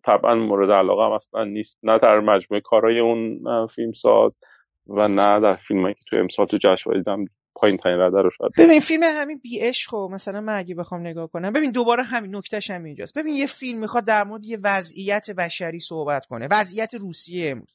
طبعا 0.04 0.34
مورد 0.34 0.70
علاقه 0.70 1.04
هم 1.04 1.12
اصلا 1.12 1.44
نیست. 1.44 1.78
نه 1.82 1.98
در 1.98 2.20
مجموعه 2.20 2.60
کارهای 2.60 2.98
اون 2.98 3.40
فیلم 3.66 3.92
ساز 3.92 4.38
و 4.86 5.08
نه 5.08 5.40
در 5.40 5.52
فیلمایی 5.52 5.94
که 5.94 6.00
تو 6.10 6.16
امسال 6.16 6.46
تو 6.46 6.56
جشنواره 6.56 7.00
دیدم. 7.00 7.24
پایین 7.56 7.76
ترین 7.76 8.00
رده 8.00 8.22
رو 8.22 8.30
شاید 8.30 8.52
ببین 8.58 8.80
فیلم 8.80 9.02
همین 9.02 9.38
بی 9.38 9.58
عشق 9.58 9.90
خب 9.90 10.10
مثلا 10.12 10.40
من 10.40 10.58
اگه 10.58 10.74
بخوام 10.74 11.00
نگاه 11.00 11.30
کنم 11.30 11.52
ببین 11.52 11.70
دوباره 11.70 12.02
همین 12.02 12.36
نکتهش 12.36 12.70
هم 12.70 12.84
اینجاست 12.84 13.18
ببین 13.18 13.34
یه 13.34 13.46
فیلم 13.46 13.80
می‌خواد 13.80 14.04
در 14.04 14.24
مورد 14.24 14.44
یه 14.44 14.58
وضعیت 14.62 15.30
بشری 15.30 15.80
صحبت 15.80 16.26
کنه 16.26 16.48
وضعیت 16.50 16.94
روسیه 16.94 17.50
امروز. 17.50 17.74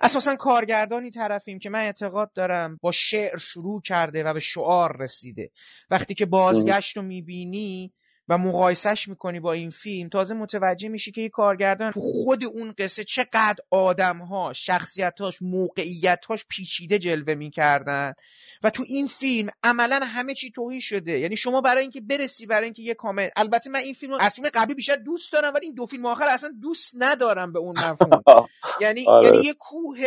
اساسا 0.00 0.36
کارگردانی 0.36 1.10
طرفیم 1.10 1.58
که 1.58 1.70
من 1.70 1.80
اعتقاد 1.80 2.32
دارم 2.32 2.78
با 2.82 2.92
شعر 2.92 3.36
شروع 3.36 3.80
کرده 3.80 4.24
و 4.24 4.34
به 4.34 4.40
شعار 4.40 4.96
رسیده. 5.00 5.50
وقتی 5.90 6.14
که 6.14 6.26
بازگشت 6.26 6.96
رو 6.96 7.02
می‌بینی 7.02 7.92
و 8.32 8.38
مقایسش 8.38 9.08
می‌کنی 9.08 9.40
با 9.40 9.52
این 9.52 9.70
فیلم 9.70 10.08
تازه 10.08 10.34
متوجه 10.34 10.88
میشی 10.88 11.12
که 11.12 11.20
یه 11.20 11.28
کارگردان 11.28 11.92
تو 11.92 12.00
خود 12.00 12.44
اون 12.44 12.74
قصه 12.78 13.04
چقدر 13.04 13.56
آدمها 13.70 14.52
شخصیتاش 14.52 15.42
موقعیتاش 15.42 16.46
پیچیده 16.48 16.98
جلوه 16.98 17.34
می‌کردن 17.34 18.14
و 18.62 18.70
تو 18.70 18.84
این 18.88 19.06
فیلم 19.06 19.48
عملا 19.62 20.00
همه 20.02 20.34
چی 20.34 20.50
توهی 20.50 20.80
شده 20.80 21.18
یعنی 21.18 21.36
شما 21.36 21.60
برای 21.60 21.82
اینکه 21.82 22.00
برسی 22.00 22.46
برای 22.46 22.64
اینکه 22.64 22.82
یه 22.82 22.94
کامل 22.94 23.28
البته 23.36 23.70
من 23.70 23.80
این 23.80 23.94
فیلم 23.94 24.12
از 24.12 24.34
فیلم 24.34 24.48
قبلی 24.54 24.74
بیشتر 24.74 24.96
دوست 24.96 25.32
دارم 25.32 25.54
ولی 25.54 25.66
این 25.66 25.74
دو 25.74 25.86
فیلم 25.86 26.06
آخر 26.06 26.28
اصلا 26.28 26.52
دوست 26.62 26.92
ندارم 26.98 27.52
به 27.52 27.58
اون 27.58 27.74
مفهوم 27.78 28.22
یعنی 28.80 29.06
آره. 29.06 29.26
یعنی 29.26 29.46
یه 29.46 29.54
کوه 29.54 29.98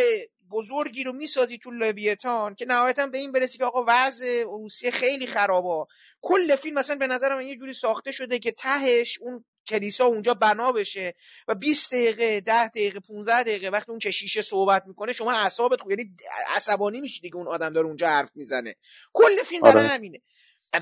بزرگی 0.50 1.04
رو 1.04 1.12
می‌سازی 1.12 1.58
تو 1.58 1.70
لویتان 1.70 2.54
که 2.54 2.64
نهایتا 2.68 3.06
به 3.06 3.18
این 3.18 3.32
برسی 3.32 3.58
که 3.58 3.64
آقا 3.64 3.84
وضع 3.88 4.42
روسیه 4.44 4.90
خیلی 4.90 5.26
خرابا 5.26 5.86
کل 6.22 6.56
فیلم 6.56 6.78
مثلا 6.78 6.96
به 6.96 7.06
نظرم 7.06 7.40
یه 7.40 7.56
جوری 7.56 7.72
ساخته 7.72 8.12
شده 8.12 8.38
که 8.38 8.52
تهش 8.52 9.18
اون 9.20 9.44
کلیسا 9.68 10.04
اونجا 10.04 10.34
بنا 10.34 10.72
بشه 10.72 11.14
و 11.48 11.54
20 11.54 11.94
دقیقه 11.94 12.40
10 12.40 12.68
دقیقه 12.68 13.00
15 13.00 13.42
دقیقه 13.42 13.68
وقتی 13.68 13.90
اون 13.90 13.98
کشیشه 13.98 14.42
صحبت 14.42 14.82
می‌کنه 14.86 15.12
شما 15.12 15.32
اعصابت 15.32 15.78
یعنی 15.90 16.16
عصبانی 16.56 17.00
میشی 17.00 17.20
دیگه 17.20 17.36
اون 17.36 17.48
آدم 17.48 17.72
داره 17.72 17.86
اونجا 17.86 18.08
حرف 18.08 18.30
می‌زنه. 18.34 18.74
کل 19.12 19.42
فیلم 19.42 19.62
برای 19.62 19.84
آره. 19.84 19.94
همینه. 19.94 20.22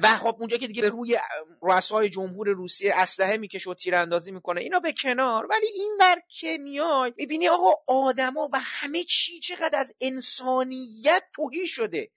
و 0.02 0.16
خب 0.16 0.36
اونجا 0.38 0.56
که 0.56 0.66
دیگه 0.66 0.88
روی 0.88 1.18
رؤسای 1.62 2.08
جمهور 2.08 2.48
روسیه 2.48 2.92
اسلحه 2.96 3.36
می‌کشه 3.36 3.70
و 3.70 3.74
تیراندازی 3.74 4.32
می‌کنه 4.32 4.60
اینا 4.60 4.80
به 4.80 4.94
کنار. 5.02 5.46
ولی 5.50 5.66
این 5.74 5.96
ور 6.00 6.16
که 6.28 6.58
میای 6.58 7.12
می‌بینی 7.16 7.48
آقا 7.48 7.70
آدما 7.86 8.48
و 8.52 8.60
همه 8.62 9.04
چی 9.04 9.40
چقدر 9.40 9.78
از 9.78 9.94
انسانیت 10.00 11.22
توهی 11.34 11.66
شده. 11.66 12.10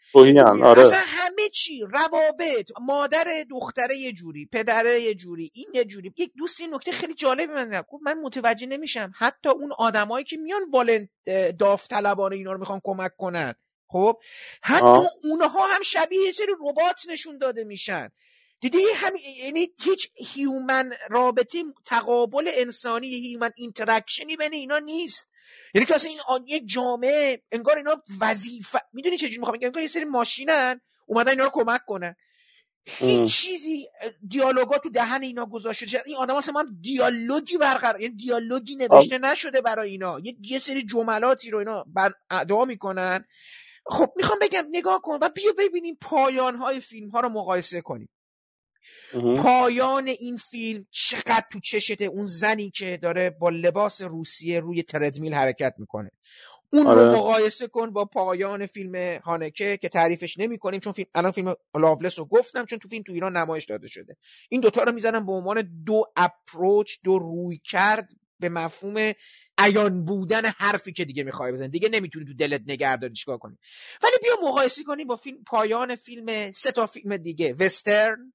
آره. 0.63 0.81
اصلا 0.81 0.99
همه 1.05 1.49
چی 1.49 1.81
روابط 1.81 2.71
مادر 2.81 3.25
دختره 3.49 3.97
یه 3.97 4.13
جوری 4.13 4.45
پدره 4.45 4.99
یه 5.01 5.15
جوری 5.15 5.51
این 5.53 5.67
یه 5.73 5.85
جوری. 5.85 6.13
یک 6.17 6.31
دوست 6.37 6.61
این 6.61 6.73
نکته 6.73 6.91
خیلی 6.91 7.13
جالبی 7.13 7.53
من 7.53 7.81
گفت 7.89 8.03
من 8.03 8.19
متوجه 8.21 8.67
نمیشم 8.67 9.11
حتی 9.17 9.49
اون 9.49 9.71
آدمایی 9.77 10.25
که 10.25 10.37
میان 10.37 10.61
volun 10.73 11.09
داوطلبانه 11.59 12.35
اینا 12.35 12.51
رو 12.51 12.59
می‌خوان 12.59 12.81
کمک 12.83 13.11
کنن. 13.17 13.55
خب 13.87 14.17
حتی 14.63 14.85
آه. 14.85 15.09
اونها 15.23 15.67
هم 15.67 15.81
شبیه 15.83 16.19
یه 16.25 16.31
سری 16.31 16.53
ربات 16.69 17.01
نشون 17.09 17.37
داده 17.37 17.63
میشن. 17.63 18.09
دیدی 18.61 18.77
همین 18.95 19.21
یعنی 19.45 19.69
هیچ 19.83 20.09
human 20.15 20.93
رابطه 21.09 21.63
تقابل 21.85 22.51
انسانی 22.53 23.07
human 23.07 23.51
interaction 23.55 24.30
ی 24.30 24.37
بین 24.37 24.53
اینا 24.53 24.79
نیست. 24.79 25.29
یعنی 25.73 25.85
که 25.85 25.95
اصلا 25.95 26.11
این 26.11 26.19
یک 26.47 26.63
جامعه 26.67 27.43
انگار 27.51 27.77
اینا 27.77 28.03
وظیفه 28.21 28.79
می‌دونی 28.93 29.17
چه 29.17 29.27
جوری 29.27 29.39
می‌خوام 29.39 29.57
انگار 29.61 29.81
یه 29.81 29.87
سری 29.87 30.05
ماشینن 30.05 30.81
اومدن 31.07 31.31
اینا 31.31 31.43
رو 31.43 31.51
کمک 31.53 31.81
کنن. 31.87 32.15
هیچ 32.85 33.21
چیزی 33.23 33.87
دیالوگا 34.29 34.77
تو 34.77 34.89
دهن 34.89 35.21
اینا 35.23 35.45
گذاشته 35.45 35.87
شده. 35.87 36.03
این 36.05 36.17
آدم 36.17 36.35
اصلا 36.35 36.53
من 36.53 36.77
دیالوگی 36.81 37.57
برقرار 37.57 38.01
یعنی 38.01 38.15
دیالوگی 38.15 38.75
نوشته 38.75 39.17
نشده 39.17 39.61
برای 39.61 39.91
اینا. 39.91 40.19
یه, 40.19 40.35
یه 40.41 40.59
سری 40.59 40.83
جملاتی 40.85 41.51
رو 41.51 41.59
اینا 41.59 41.85
بعد 41.87 42.13
ادا 42.29 42.65
می‌کنن. 42.65 43.25
خب 43.89 44.13
می‌خوام 44.15 44.39
بگم 44.41 44.65
نگاه 44.71 45.01
کن 45.01 45.17
و 45.21 45.29
بیا 45.35 45.51
ببینیم 45.57 45.97
پایان 46.01 46.55
های 46.55 46.79
فیلم 46.79 47.09
ها 47.09 47.19
رو 47.19 47.29
مقایسه 47.29 47.81
کنیم. 47.81 48.09
پایان 49.37 50.07
این 50.07 50.37
فیلم 50.37 50.85
چقدر 50.91 51.45
تو 51.51 51.59
چشته؟ 51.59 52.05
اون 52.05 52.23
زنی 52.23 52.69
که 52.69 52.99
داره 53.01 53.29
با 53.29 53.49
لباس 53.49 54.01
روسیه 54.01 54.59
روی 54.59 54.83
تردمیل 54.83 55.33
حرکت 55.33 55.73
می‌کنه. 55.77 56.11
اون 56.73 56.87
آره. 56.87 57.03
رو 57.03 57.11
مقایسه 57.11 57.67
کن 57.67 57.91
با 57.91 58.05
پایان 58.05 58.65
فیلم 58.65 59.19
هانکه 59.23 59.77
که 59.77 59.89
تعریفش 59.89 60.37
نمی 60.37 60.57
کنیم 60.57 60.79
چون 60.79 60.93
فیلم 60.93 61.07
الان 61.15 61.31
فیلم 61.31 61.55
لاولس 61.75 62.19
رو 62.19 62.25
گفتم 62.25 62.65
چون 62.65 62.79
تو 62.79 62.87
فیلم 62.87 63.03
تو 63.03 63.13
ایران 63.13 63.37
نمایش 63.37 63.65
داده 63.65 63.87
شده. 63.87 64.17
این 64.49 64.61
دوتا 64.61 64.83
رو 64.83 64.91
می‌زنم 64.91 65.25
به 65.25 65.31
عنوان 65.31 65.83
دو 65.85 66.03
اپروچ 66.15 66.95
دو 67.03 67.19
روی 67.19 67.61
کرد 67.63 68.09
به 68.39 68.49
مفهوم 68.49 69.13
عیان 69.57 70.05
بودن 70.05 70.45
حرفی 70.45 70.93
که 70.93 71.05
دیگه 71.05 71.23
می‌خوای 71.23 71.51
بزنی. 71.51 71.67
دیگه 71.67 71.89
نمی‌تونی 71.89 72.25
تو 72.25 72.33
دلت 72.33 72.61
نگهداری 72.67 73.13
چیکار 73.13 73.37
کنی. 73.37 73.57
ولی 74.03 74.13
بیا 74.21 74.49
مقایسه 74.49 74.83
کنی 74.83 75.05
با 75.05 75.15
فیلم 75.15 75.43
پایان 75.43 75.95
فیلم 75.95 76.51
سه 76.51 76.71
تا 76.71 76.87
فیلم 76.87 77.17
دیگه. 77.17 77.55
وسترن 77.59 78.33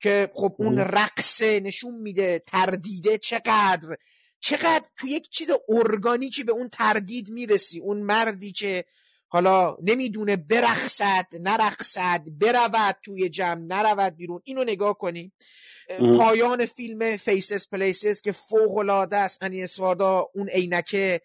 که 0.00 0.30
خب 0.34 0.54
اون 0.58 0.78
رقصه 0.78 1.60
نشون 1.60 1.94
میده 1.94 2.42
تردیده 2.46 3.18
چقدر. 3.18 3.96
چقدر 4.40 4.84
تو 4.96 5.06
یک 5.06 5.28
چیز 5.30 5.50
ارگانیکی 5.68 6.44
به 6.44 6.52
اون 6.52 6.68
تردید 6.68 7.28
می‌رسی. 7.28 7.80
اون 7.80 8.02
مردی 8.02 8.52
که 8.52 8.84
حالا 9.28 9.76
نمی‌دونه 9.82 10.36
برقصد 10.36 11.26
نرقصد 11.40 12.22
برود 12.40 12.96
توی 13.04 13.28
جمع 13.28 13.62
نرود 13.62 14.16
بیرون. 14.16 14.40
اینو 14.44 14.64
نگاه 14.64 14.98
کنی. 14.98 15.32
پایان 16.18 16.66
فیلم 16.66 17.16
فیسز 17.16 17.68
پلیسز 17.68 18.20
که 18.20 18.32
فوق 18.32 18.76
العاده 18.76 19.16
است 19.16 19.42
انی 19.42 19.62
اسواردا 19.62 20.26
اون 20.34 20.48
عینکه 20.48 21.20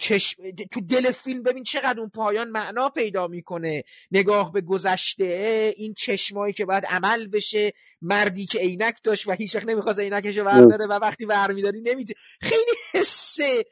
چشم 0.00 0.42
تو 0.72 0.80
دل 0.80 1.12
فیلم 1.12 1.42
ببین 1.42 1.64
چقدر 1.64 2.00
اون 2.00 2.08
پایان 2.08 2.48
معنا 2.48 2.88
پیدا 2.88 3.26
می‌کنه. 3.26 3.82
نگاه 4.10 4.52
به 4.52 4.60
گذشته 4.60 5.72
این 5.76 5.94
چشمایی 5.94 6.52
که 6.52 6.64
باید 6.64 6.86
عمل 6.86 7.26
بشه 7.26 7.72
مردی 8.02 8.46
که 8.46 8.58
عینک 8.58 8.94
داشت 9.04 9.28
و 9.28 9.32
هیچ 9.32 9.56
وقت 9.56 9.64
نمی‌خواست 9.64 9.98
عینکشو 9.98 10.44
برداره 10.44 10.86
و 10.86 10.92
وقتی 10.92 11.26
برمیداری 11.26 11.80
نمی‌تونه 11.80 12.18
خیلی 12.40 12.72
حسه. 12.92 13.64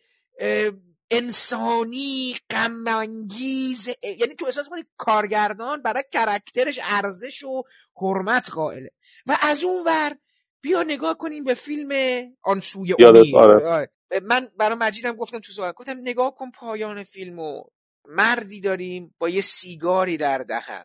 انسانی 1.11 2.37
غمانگیز 2.51 3.89
یعنی 4.03 4.35
تو 4.39 4.47
احساس 4.47 4.69
کنی 4.69 4.85
کارگردان 4.97 5.83
برای 5.83 6.05
کرکترش 6.13 6.81
ارزش 6.83 7.45
و 7.45 7.63
حرمت 7.97 8.51
قائله. 8.51 8.91
و 9.27 9.37
از 9.43 9.65
اون 9.65 9.85
ور 9.87 10.17
بیا 10.61 10.83
نگاه 10.83 11.19
کنیم 11.19 11.45
به 11.45 11.55
فیلم 11.55 12.23
آن 12.43 12.61
سوی 12.61 12.95
آره. 13.05 13.37
آره. 13.37 13.91
من 14.23 14.49
برای 14.57 14.77
مجیدم 14.79 15.17
گفتم 15.17 15.39
تو 15.39 15.53
سوال 15.53 15.73
گفتم 15.73 15.97
نگاه 16.03 16.35
کن 16.35 16.51
پایان 16.51 17.05
فیلمو. 17.05 17.63
مردی 18.05 18.61
داریم 18.61 19.15
با 19.19 19.29
یه 19.29 19.41
سیگاری 19.41 20.17
در 20.17 20.39
دهن. 20.39 20.85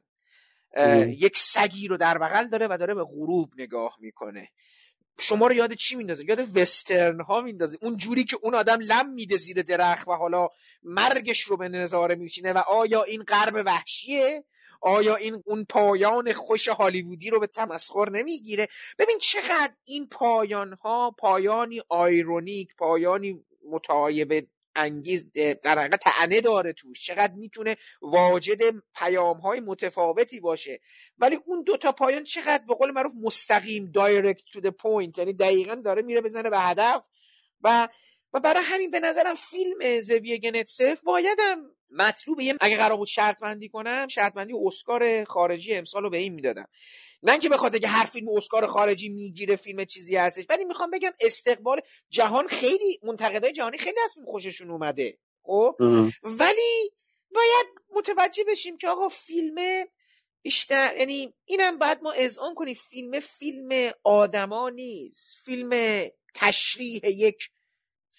یک 1.08 1.38
سگی 1.38 1.88
رو 1.88 1.98
در 1.98 2.18
بغل 2.18 2.48
داره 2.48 2.68
و 2.68 2.78
داره 2.80 2.94
به 2.94 3.04
غروب 3.04 3.54
نگاه 3.58 3.98
می‌کنه. 4.00 4.50
شما 5.20 5.48
رو 5.48 5.54
یاد 5.54 5.74
چی 5.74 5.96
میندازه؟ 5.96 6.26
یاد 6.30 6.58
وسترن 6.58 7.22
ها 7.22 7.42
میندازه. 7.42 7.78
اون 7.82 7.98
جوری 7.98 8.24
که 8.24 8.38
اون 8.42 8.56
آدم 8.56 8.80
لم 8.80 9.10
میده 9.10 9.38
زیر 9.38 9.62
درخت 9.62 10.08
و 10.08 10.12
حالا 10.12 10.48
مرگش 10.84 11.42
رو 11.42 11.58
به 11.58 11.70
نظاره 11.70 12.16
میشینه 12.16 12.54
و 12.54 12.58
آیا 12.58 13.04
این 13.04 13.24
غرب 13.24 13.64
وحشیه؟ 13.66 14.44
آیا 14.82 15.16
این 15.16 15.44
اون 15.46 15.66
پایان 15.70 16.34
خوش 16.34 16.68
هالیوودی 16.68 17.30
رو 17.30 17.40
به 17.40 17.48
تمسخر 17.48 18.10
نمی‌گیره؟ 18.10 18.68
ببین 19.00 19.18
چقدر 19.22 19.74
این 19.86 20.08
پایان 20.08 20.74
ها 20.74 21.16
پایانی 21.20 21.82
آیرونیک 21.90 22.76
پایانی 22.76 23.46
متعایب 23.70 24.48
انگیز 24.76 25.32
در 25.64 25.80
حقیقت 25.80 26.00
تعنه 26.00 26.42
داره 26.42 26.74
توش. 26.74 27.06
چقدر 27.06 27.34
می‌تونه 27.34 27.78
واجد 28.02 28.84
پیام 28.96 29.38
های 29.38 29.60
متفاوتی 29.60 30.40
باشه. 30.40 30.80
ولی 31.18 31.38
اون 31.46 31.64
دوتا 31.64 31.92
پایان 31.92 32.24
چقدر 32.24 32.64
به 32.68 32.76
قول 32.76 32.92
معروف 32.92 33.14
مستقیم 33.24 33.92
direct 33.92 34.44
to 34.54 34.62
the 34.62 34.70
point 34.70 35.18
یعنی 35.18 35.34
دقیقا 35.34 35.76
داره 35.76 36.02
میره 36.02 36.22
بزنه 36.22 36.50
به 36.50 36.60
هدف 36.60 37.04
و 37.62 37.88
و 38.34 38.40
برای 38.40 38.64
همین 38.66 38.92
به 38.92 39.00
نظرم 39.00 39.36
فیلم 39.36 40.02
زویاگینتسف 40.02 41.02
بایدم 41.02 41.76
مطلوب 41.90 42.42
یه 42.42 42.56
اگه 42.62 42.78
قرار 42.78 42.98
بود 42.98 43.08
شرط 43.08 43.42
بندی 43.42 43.70
کنم 43.70 44.08
شرط 44.08 44.34
بندی 44.34 44.54
اسکار 44.66 45.24
خارجی 45.24 45.76
امسال 45.76 46.04
رو 46.04 46.10
به 46.10 46.18
این 46.18 46.34
می‌دادم. 46.34 46.68
نه 47.24 47.40
که 47.40 47.50
بخاطر 47.50 47.78
که 47.78 47.88
هر 47.88 48.06
فیلم 48.06 48.30
اسکار 48.30 48.68
خارجی 48.68 49.10
می‌گیره 49.10 49.56
فیلم 49.56 49.86
چیزی 49.86 50.16
هستش 50.16 50.46
ولی 50.50 50.64
می‌خوام 50.64 50.92
بگم 50.92 51.12
استقبال 51.20 51.82
جهان 52.10 52.48
خیلی 52.48 53.00
منتقدای 53.04 53.52
جهانی 53.52 53.78
خیلی 53.78 53.98
از 54.06 54.14
فیلم 54.14 54.26
خوششون 54.26 54.72
اومده 54.72 55.18
خب؟ 55.44 55.76
ولی 56.24 56.92
باید 57.36 57.68
متوجه 57.96 58.44
بشیم 58.44 58.78
که 58.78 58.90
آقا 58.90 59.08
فیلم 59.08 59.86
بیشتر 60.42 60.96
یعنی 60.98 61.34
اینم 61.46 61.78
بعد 61.78 62.02
ما 62.04 62.12
اذعان 62.12 62.54
کنیم 62.54 62.74
فیلم 62.74 63.20
فیلم 63.20 63.92
آدما 64.04 64.70
نیست 64.70 65.36
فیلم 65.46 66.04
تشریح 66.36 67.02
یک 67.06 67.50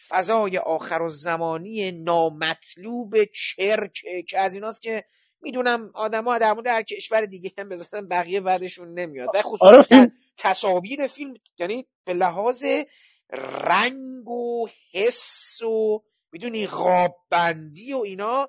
فضای 0.09 0.59
آخر 0.59 1.03
و 1.03 1.09
زمانی 1.09 1.93
نامطلوب 1.93 3.25
چرک 3.25 3.93
که 4.29 4.39
از 4.39 4.55
ایناست 4.55 4.83
که 4.83 5.05
می‌دونم 5.41 5.91
آدما 5.95 6.39
در 6.39 6.53
مورد 6.53 6.67
هر 6.67 6.83
کشور 6.83 7.21
دیگه 7.21 7.51
هم 7.59 7.69
بذارن 7.69 8.09
بقیه 8.09 8.41
ورشون 8.41 8.99
نمیاد. 8.99 9.29
و 9.35 9.43
خصوصا 9.43 9.67
آره 9.67 9.83
فیلم... 9.83 10.13
تصاویر 10.39 11.07
فیلم 11.07 11.35
یعنی 11.59 11.87
به 12.05 12.13
لحاظ 12.13 12.65
رنگ 13.61 14.29
و 14.29 14.69
حس 14.93 15.63
و 15.63 16.03
می‌دونی 16.33 16.67
خواب 16.67 17.17
بندی 17.31 17.93
و 17.93 17.99
اینا 17.99 18.49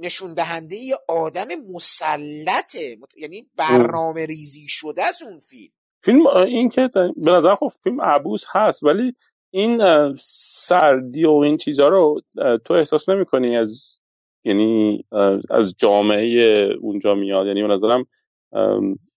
نشون 0.00 0.34
دهنده 0.34 0.76
ی 0.76 0.94
آدم 1.08 1.48
مسلطه 1.74 2.98
یعنی 3.16 3.50
برنامه 3.56 4.26
ریزی 4.26 4.66
شده 4.68 5.02
از 5.02 5.22
اون 5.22 5.38
فیلم. 5.38 5.72
فیلم 6.02 6.26
این 6.26 6.68
که 6.68 6.88
به 7.16 7.32
نظر 7.32 7.54
خب 7.54 7.72
فیلم 7.84 8.00
عبوس 8.00 8.44
هست 8.54 8.82
ولی 8.84 9.12
این 9.50 9.80
سردی 10.18 11.24
و 11.24 11.30
این 11.30 11.56
چیزها 11.56 11.88
رو 11.88 12.20
تو 12.64 12.74
احساس 12.74 13.08
نمی 13.08 13.56
از 13.56 14.00
یعنی 14.44 15.04
از 15.50 15.74
جامعه 15.78 16.68
اونجا 16.80 17.14
میاد؟ 17.14 17.46
یعنی 17.46 17.62
به 17.62 17.68
نظرم 17.68 18.04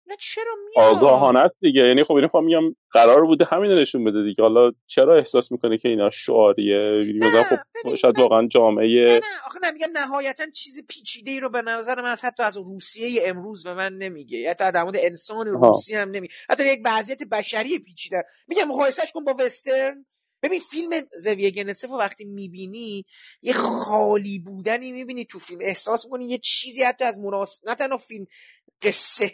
نه 0.07 0.15
چرا 0.19 0.53
میاد؟ 0.69 0.95
آگاهانه 0.95 1.39
است 1.39 1.59
دیگه. 1.61 1.81
یعنی 1.81 2.03
خب 2.03 2.13
این 2.13 2.27
خب 2.27 2.37
میگم 2.37 2.75
قرار 2.91 3.25
بوده 3.25 3.45
همین 3.45 3.71
نشون 3.71 4.03
بده 4.03 4.23
دیگه. 4.23 4.43
حالا 4.43 4.71
چرا 4.87 5.17
احساس 5.17 5.51
می‌کنه 5.51 5.77
که 5.77 5.89
اینا 5.89 6.09
شعاریه؟ 6.09 6.77
یعنی 6.77 7.19
مثلا 7.19 7.43
خب 7.83 7.95
شاید 7.95 8.19
واقعا 8.19 8.47
جامعه 8.47 9.05
نه 9.05 9.13
نه 9.13 9.21
آخه 9.45 9.59
نمیگم 9.63 9.87
نهایتا 9.93 10.43
چیز 10.53 10.85
پیچیده 10.87 11.31
ای 11.31 11.39
رو 11.39 11.49
به 11.49 11.61
نظر 11.61 12.01
من 12.01 12.15
حتی 12.23 12.43
از 12.43 12.57
روسیه 12.57 13.21
امروز 13.25 13.63
به 13.63 13.73
من 13.73 13.93
نمیگه. 13.93 14.49
حتی 14.49 14.71
در 14.71 14.83
مورد 14.83 14.95
انسان 14.99 15.47
روسی 15.47 15.95
هم 15.95 16.09
نمیگه 16.09 16.33
حتی 16.49 16.73
یک 16.73 16.81
وضعیت 16.85 17.23
بشری 17.31 17.79
پیچیده. 17.79 18.23
میگم 18.47 18.67
مقایسهش 18.67 19.11
کن 19.11 19.23
با 19.23 19.35
وسترن. 19.39 20.05
ببین 20.43 20.59
فیلم 20.59 20.89
زویه 21.17 21.51
گنتسف 21.51 21.89
رو 21.89 21.97
وقتی 21.99 22.25
می‌بینی 22.25 23.05
یه 23.41 23.53
خالی 23.53 24.39
بودنی 24.39 24.91
می‌بینی 24.91 25.25
تو 25.25 25.39
فیلم. 25.39 25.59
احساس 25.61 26.05
می‌کنی 26.05 26.25
یه 26.25 26.37
چیزی 26.37 26.83
حتی 26.83 27.03
از 27.03 27.19
مناسب 27.19 27.69
نه 27.69 27.75
تنها 27.75 27.97
فیلم 27.97 28.25
قصه 28.81 29.31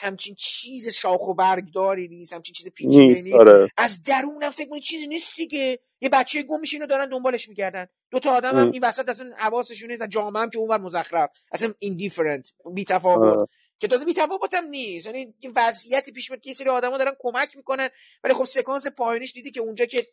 همچین 0.00 0.34
چیز 0.38 0.88
شاخ 0.88 1.28
و 1.28 1.34
برگداری 1.34 2.08
نیست 2.08 2.32
همچین 2.32 2.52
چیز 2.52 2.68
پیچیده 2.70 3.14
نیست, 3.14 3.32
آره. 3.32 3.68
از 3.76 4.02
درونم 4.02 4.50
فکر 4.50 4.68
کنی 4.68 4.80
چیزی 4.80 5.06
نیست 5.06 5.32
دیگه. 5.36 5.80
یه 6.00 6.08
بچه 6.08 6.42
گم 6.42 6.60
میشه 6.60 6.76
اینو 6.76 6.86
دارن 6.86 7.08
دنبالش 7.08 7.48
میگردن. 7.48 7.86
دو 8.10 8.18
تا 8.18 8.36
آدم 8.36 8.58
هم 8.58 8.70
این 8.70 8.84
وسط 8.84 9.08
اصلا 9.08 9.32
حواسشون 9.36 9.90
نیست 9.90 10.06
جامعه 10.06 10.42
هم 10.42 10.50
که 10.50 10.58
اونور 10.58 10.78
مزخرف. 10.78 11.30
اصلا 11.52 11.74
ایندیفرنت 11.78 12.52
بی 12.74 12.84
تفاوت 12.84 13.48
که 13.78 13.86
داده 13.86 14.04
بی‌تفاوتم 14.04 14.64
نیست. 14.64 15.06
یعنی 15.06 15.34
یه 15.40 15.50
وضعیتی 15.56 16.12
پیش 16.12 16.30
میاد 16.30 16.40
که 16.40 16.50
یه 16.50 16.54
سری 16.54 16.68
آدما 16.68 16.98
دارن 16.98 17.16
کمک 17.18 17.56
می‌کنن 17.56 17.88
ولی 18.24 18.34
خب 18.34 18.44
سکانس 18.44 18.86
پایینیش 18.86 19.32
دیدی 19.32 19.50
که 19.50 19.60
اونجا 19.60 19.84
که 19.84 20.06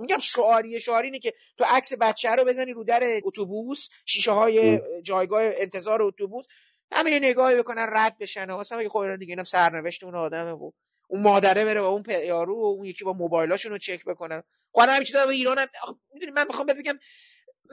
میگم 0.00 0.18
شعاری 0.18 0.80
شعاری 0.80 1.06
اینه 1.06 1.18
که 1.18 1.34
تو 1.58 1.64
عکس 1.68 1.92
بچه 2.00 2.30
رو 2.30 2.44
بزنی 2.44 2.72
رو 2.72 2.84
در 2.84 3.20
اتوبوس 3.24 3.88
شیشه 4.06 4.30
های 4.30 4.80
جایگاه 5.02 5.42
انتظار 5.44 6.02
اتوبوس 6.02 6.44
همه 6.92 7.18
نگاهی 7.18 7.56
بکنن 7.56 7.86
رد 7.92 8.18
بشن 8.18 8.50
واسه 8.50 8.76
میگه 8.76 8.88
خب 8.88 9.16
دیگه 9.16 9.32
اینم 9.32 9.44
سرنوشت 9.44 10.04
اون 10.04 10.14
آدمه 10.14 10.52
و 10.52 10.70
اون 11.08 11.22
مادره 11.22 11.64
بره 11.64 11.80
با 11.80 11.88
اون 11.88 12.04
یارو 12.08 12.56
و 12.56 12.64
اون 12.64 12.84
یکی 12.84 13.04
با 13.04 13.12
موبایلاشون 13.12 13.72
رو 13.72 13.78
چک 13.78 14.04
بکنن. 14.04 14.42
خب 14.72 14.80
همین 14.80 15.04
چیزا 15.04 15.22
ایران 15.22 15.58
هم 15.58 15.68
می‌دونی 16.12 16.32
من 16.32 16.46
می‌خوام 16.46 16.66
بگم 16.66 16.98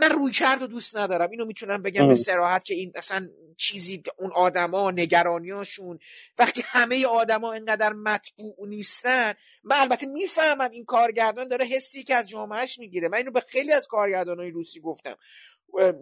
من 0.01 0.09
روی 0.09 0.31
کرد 0.31 0.61
و 0.61 0.67
دوست 0.67 0.97
ندارم. 0.97 1.29
اینو 1.29 1.45
می‌تونم 1.45 1.81
بگم 1.81 2.07
به 2.07 2.15
سراحت 2.15 2.63
که 2.63 2.73
این 2.73 2.91
اصلا 2.95 3.27
چیزی 3.57 4.03
اون 4.17 4.31
آدما 4.35 4.91
نگرانیاشون 4.91 5.99
وقتی 6.37 6.63
همه 6.65 7.05
آدما 7.05 7.53
اینقدر 7.53 7.93
مطبوع 7.93 8.55
نیستن 8.67 9.33
من 9.63 9.75
البته 9.75 10.05
می‌فهمم 10.05 10.71
این 10.71 10.85
کارگردان 10.85 11.47
داره 11.47 11.65
حسی 11.65 12.03
که 12.03 12.15
از 12.15 12.29
جامعهش 12.29 12.79
می‌گیره. 12.79 13.07
من 13.07 13.17
اینو 13.17 13.31
به 13.31 13.41
خیلی 13.41 13.73
از 13.73 13.87
کارگردانای 13.87 14.51
روسی 14.51 14.79
گفتم. 14.79 15.17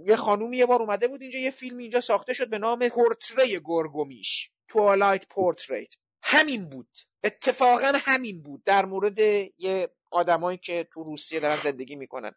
یه 0.06 0.16
خانومی 0.16 0.58
یه 0.58 0.66
بار 0.66 0.82
اومده 0.82 1.08
بود 1.08 1.22
اینجا 1.22 1.40
یه 1.40 1.52
فیلم 1.52 1.78
اینجا 1.78 2.02
ساخته 2.02 2.34
شد 2.34 2.50
به 2.50 2.58
نام 2.58 2.90
پورتری 2.90 3.60
گرگومیش 3.66 4.50
توالایت 4.68 5.28
پورتریت 5.28 5.94
همین 6.22 6.70
بود. 6.70 6.98
اتفاقا 7.24 7.92
همین 7.96 8.42
بود. 8.42 8.64
در 8.64 8.86
مورد 8.86 9.20
یه 9.58 9.90
آدمایی 10.12 10.58
که 10.58 10.88
تو 10.94 11.04
روسیه 11.04 11.40
دارن 11.40 11.60
زندگی 11.64 11.96
می‌کنن. 11.96 12.32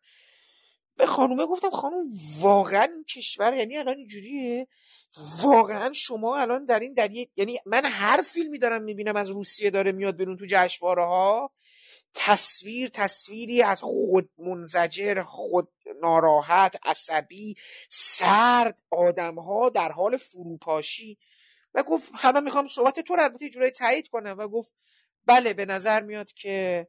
به 0.98 1.06
خانومه 1.06 1.46
گفتم 1.46 1.70
خانوم 1.70 2.06
واقعا 2.40 2.82
این 2.82 3.04
کشور 3.04 3.54
یعنی 3.54 3.76
الان 3.76 3.96
اینجوریه؟ 3.96 4.66
واقعا 5.42 5.92
شما 5.92 6.36
الان 6.36 6.64
در 6.64 6.80
این 6.80 6.92
در 6.92 7.10
یعنی 7.36 7.58
من 7.66 7.82
هر 7.84 8.22
فیلمی 8.22 8.58
دارم 8.58 8.82
می‌بینم 8.82 9.16
از 9.16 9.30
روسیه 9.30 9.70
داره 9.70 9.92
میاد 9.92 10.16
برون 10.16 10.36
تو 10.36 10.46
جشنواره 10.48 11.04
ها 11.04 11.50
تصویر 12.14 12.88
تصویری 12.88 13.62
از 13.62 13.82
خود 13.82 14.30
منزجر 14.38 15.22
خود 15.22 15.68
ناراحت 16.02 16.76
عصبی 16.84 17.56
سرد 17.90 18.82
آدم 18.90 19.34
ها 19.38 19.68
در 19.68 19.92
حال 19.92 20.16
فروپاشی. 20.16 21.18
و 21.74 21.82
گفت 21.82 22.10
حالا 22.14 22.40
می‌خوام 22.40 22.68
صحبت 22.68 23.00
تو 23.00 23.16
رو 23.16 23.22
البته 23.22 23.48
جورایی 23.48 23.72
تایید 23.72 24.08
کنم. 24.08 24.36
و 24.38 24.48
گفت 24.48 24.70
بله 25.26 25.52
به 25.52 25.64
نظر 25.64 26.02
میاد 26.02 26.32
که 26.32 26.86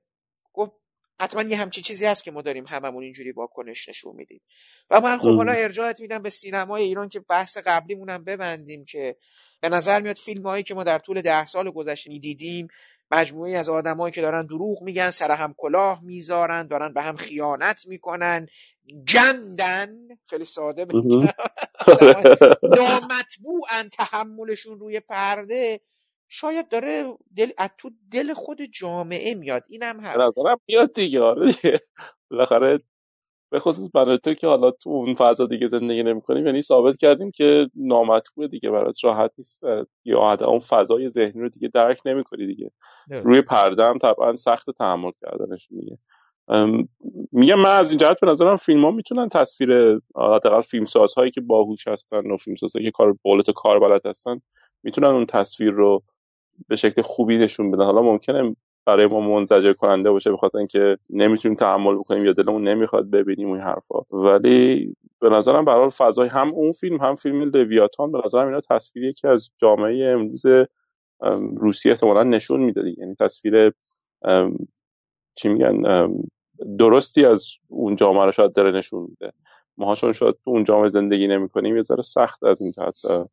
حتما 1.20 1.43
یه 1.43 1.57
همچی 1.57 1.82
چیزی 1.82 2.05
هست 2.05 2.24
که 2.24 2.32
ما 2.32 2.41
داریم 2.41 2.65
هممون 2.67 3.03
اینجوری 3.03 3.32
واکنش 3.32 3.89
نشون 3.89 4.15
میدیم. 4.15 4.41
و 4.89 5.01
من 5.01 5.17
خب 5.17 5.36
حالا 5.36 5.51
ارجاعت 5.51 5.99
میدم 6.01 6.22
به 6.22 6.30
سینمای 6.30 6.84
ایران 6.84 7.09
که 7.09 7.20
بحث 7.20 7.57
قبلیمونم 7.57 8.24
ببندیم 8.24 8.86
که 8.86 9.15
به 9.61 9.70
نظر 9.70 10.01
میاد 10.01 10.17
فیلم 10.17 10.43
هایی 10.43 10.63
که 10.63 10.74
ما 10.74 10.84
در 10.84 10.99
طول 10.99 11.22
ده 11.22 11.45
سال 11.45 11.72
گذشته 11.72 12.09
می‌دیدیم 12.09 12.67
مجموعه 13.11 13.57
از 13.57 13.70
آدمایی 13.70 14.13
که 14.13 14.22
دارن 14.22 14.45
دروغ 14.45 14.82
میگن 14.82 15.09
سر 15.09 15.32
هم 15.32 15.55
کلاه 15.57 16.03
می‌ذارن 16.03 16.67
دارن 16.67 16.93
به 16.93 17.01
هم 17.01 17.15
خیانت 17.15 17.88
می‌کنن 17.88 18.47
گندن. 19.13 19.95
خیلی 20.30 20.45
ساده 20.45 20.86
نامطبوعن 22.78 23.89
تحملشون 23.91 24.80
روی 24.80 24.99
پرده. 24.99 25.82
شاید 26.30 26.69
داره 26.69 27.03
دل 27.38 27.49
از 27.57 27.69
تو 27.77 27.89
دل 28.11 28.34
خود 28.34 28.61
جامعه 28.61 29.36
میاد. 29.36 29.63
اینم 29.69 29.99
هست. 29.99 30.17
نظرم 30.17 30.57
میاد 30.67 30.93
دیگه. 30.93 31.21
آره 31.21 31.53
بالاخره 32.32 32.80
به 33.51 33.59
خصوص 33.59 33.89
برای 33.93 34.17
تو 34.17 34.34
که 34.34 34.47
حالا 34.47 34.71
تو 34.71 34.89
اون 34.89 35.15
فضا 35.15 35.45
دیگه 35.45 35.67
زندگی 35.67 36.03
نمی‌کنیم 36.03 36.45
یعنی 36.45 36.61
ثابت 36.61 36.97
کردیم 36.97 37.32
که 37.32 37.69
نامطبوع 37.75 38.47
دیگه 38.47 38.69
برات 38.69 39.03
راحت 39.03 39.32
نیست 39.38 39.63
یا 40.05 40.34
اون 40.34 40.59
فضای 40.59 41.09
ذهنی 41.09 41.41
رو 41.41 41.49
دیگه 41.49 41.67
درک 41.67 42.01
نمی‌کنی 42.05 42.47
دیگه. 42.47 42.71
روی 43.09 43.41
پرده 43.41 43.84
هم 43.84 43.97
طبعا 43.97 44.36
سخت 44.36 44.69
تحمل 44.69 45.11
کردنش 45.21 45.67
دیگه 45.67 45.97
میگم 47.32 47.59
من 47.59 47.80
از 47.80 47.89
این 47.89 47.97
جهت 47.97 48.19
به 48.19 48.27
نظرم 48.27 48.55
فیلم 48.55 48.86
ها 48.86 48.91
می‌تونن 48.91 49.30
تصویر 49.30 50.01
حداقل 50.15 50.61
فیلم 50.61 50.86
هایی 51.17 51.32
که 51.32 51.41
باهوش 51.41 51.88
هستن 51.88 52.32
و 52.32 52.38
فیلم 52.38 52.55
هایی 52.75 52.86
که 52.86 52.91
کار 52.91 53.15
بولت 53.23 53.51
کار 53.51 53.80
بلد 53.80 54.05
هستن 54.05 54.41
می‌تونن 54.84 55.07
اون 55.07 55.25
تصویر 55.25 55.71
رو 55.71 56.03
به 56.68 56.76
شکل 56.76 57.01
خوبی 57.01 57.38
نشون 57.38 57.72
بدن. 57.72 57.84
حالا 57.84 58.01
ممکنه 58.01 58.55
برای 58.86 59.07
ما 59.07 59.20
منزجر 59.20 59.74
کننده 59.74 60.12
باشه 60.12 60.32
بخاطر 60.32 60.57
اینکه 60.57 60.97
نمی‌تونیم 61.10 61.57
تحمل 61.57 61.95
بکنیم 61.95 62.26
یا 62.26 62.32
دلمون 62.32 62.68
نمی‌خواد 62.68 63.10
ببینیم 63.10 63.47
اون 63.47 63.60
حرفا. 63.60 63.99
ولی 64.12 64.95
به 65.22 65.30
نظرم 65.30 65.66
برای 65.66 65.89
فضای 65.89 66.28
هم 66.28 66.53
اون 66.53 66.72
فیلم 66.72 66.97
هم 66.97 67.16
فیلم 67.16 67.41
لویاتان 67.41 68.12
به 68.12 68.22
نظرم 68.26 68.47
اینا 68.47 68.62
تصویری 68.70 69.14
که 69.14 69.28
از 69.28 69.51
جامعه 69.57 70.07
امروز 70.07 70.45
روسیه 71.57 71.91
احتمالا 71.91 72.24
نشون 72.24 72.60
میده 72.60 72.95
یعنی 72.97 73.16
تصویر 73.20 73.74
چی 75.36 75.49
میگن 75.49 76.07
درستی 76.80 77.26
از 77.26 77.45
اون 77.68 77.95
جامعه 77.95 78.26
رو 78.26 78.32
شاید 78.32 78.53
داره 78.53 78.72
نشون 78.72 79.01
میده. 79.01 79.34
ما 79.78 79.95
چون 79.95 80.14
شاید 80.14 80.36
تو 80.43 80.51
اون 80.51 80.64
جامعه 80.64 80.89
زندگی 80.89 81.28
نمی‌کنیم 81.28 81.76
یه 81.76 81.82
ذره 81.82 82.01
سخت 82.01 82.43
از 82.43 82.62
این 82.62 82.72
جهت 82.72 83.28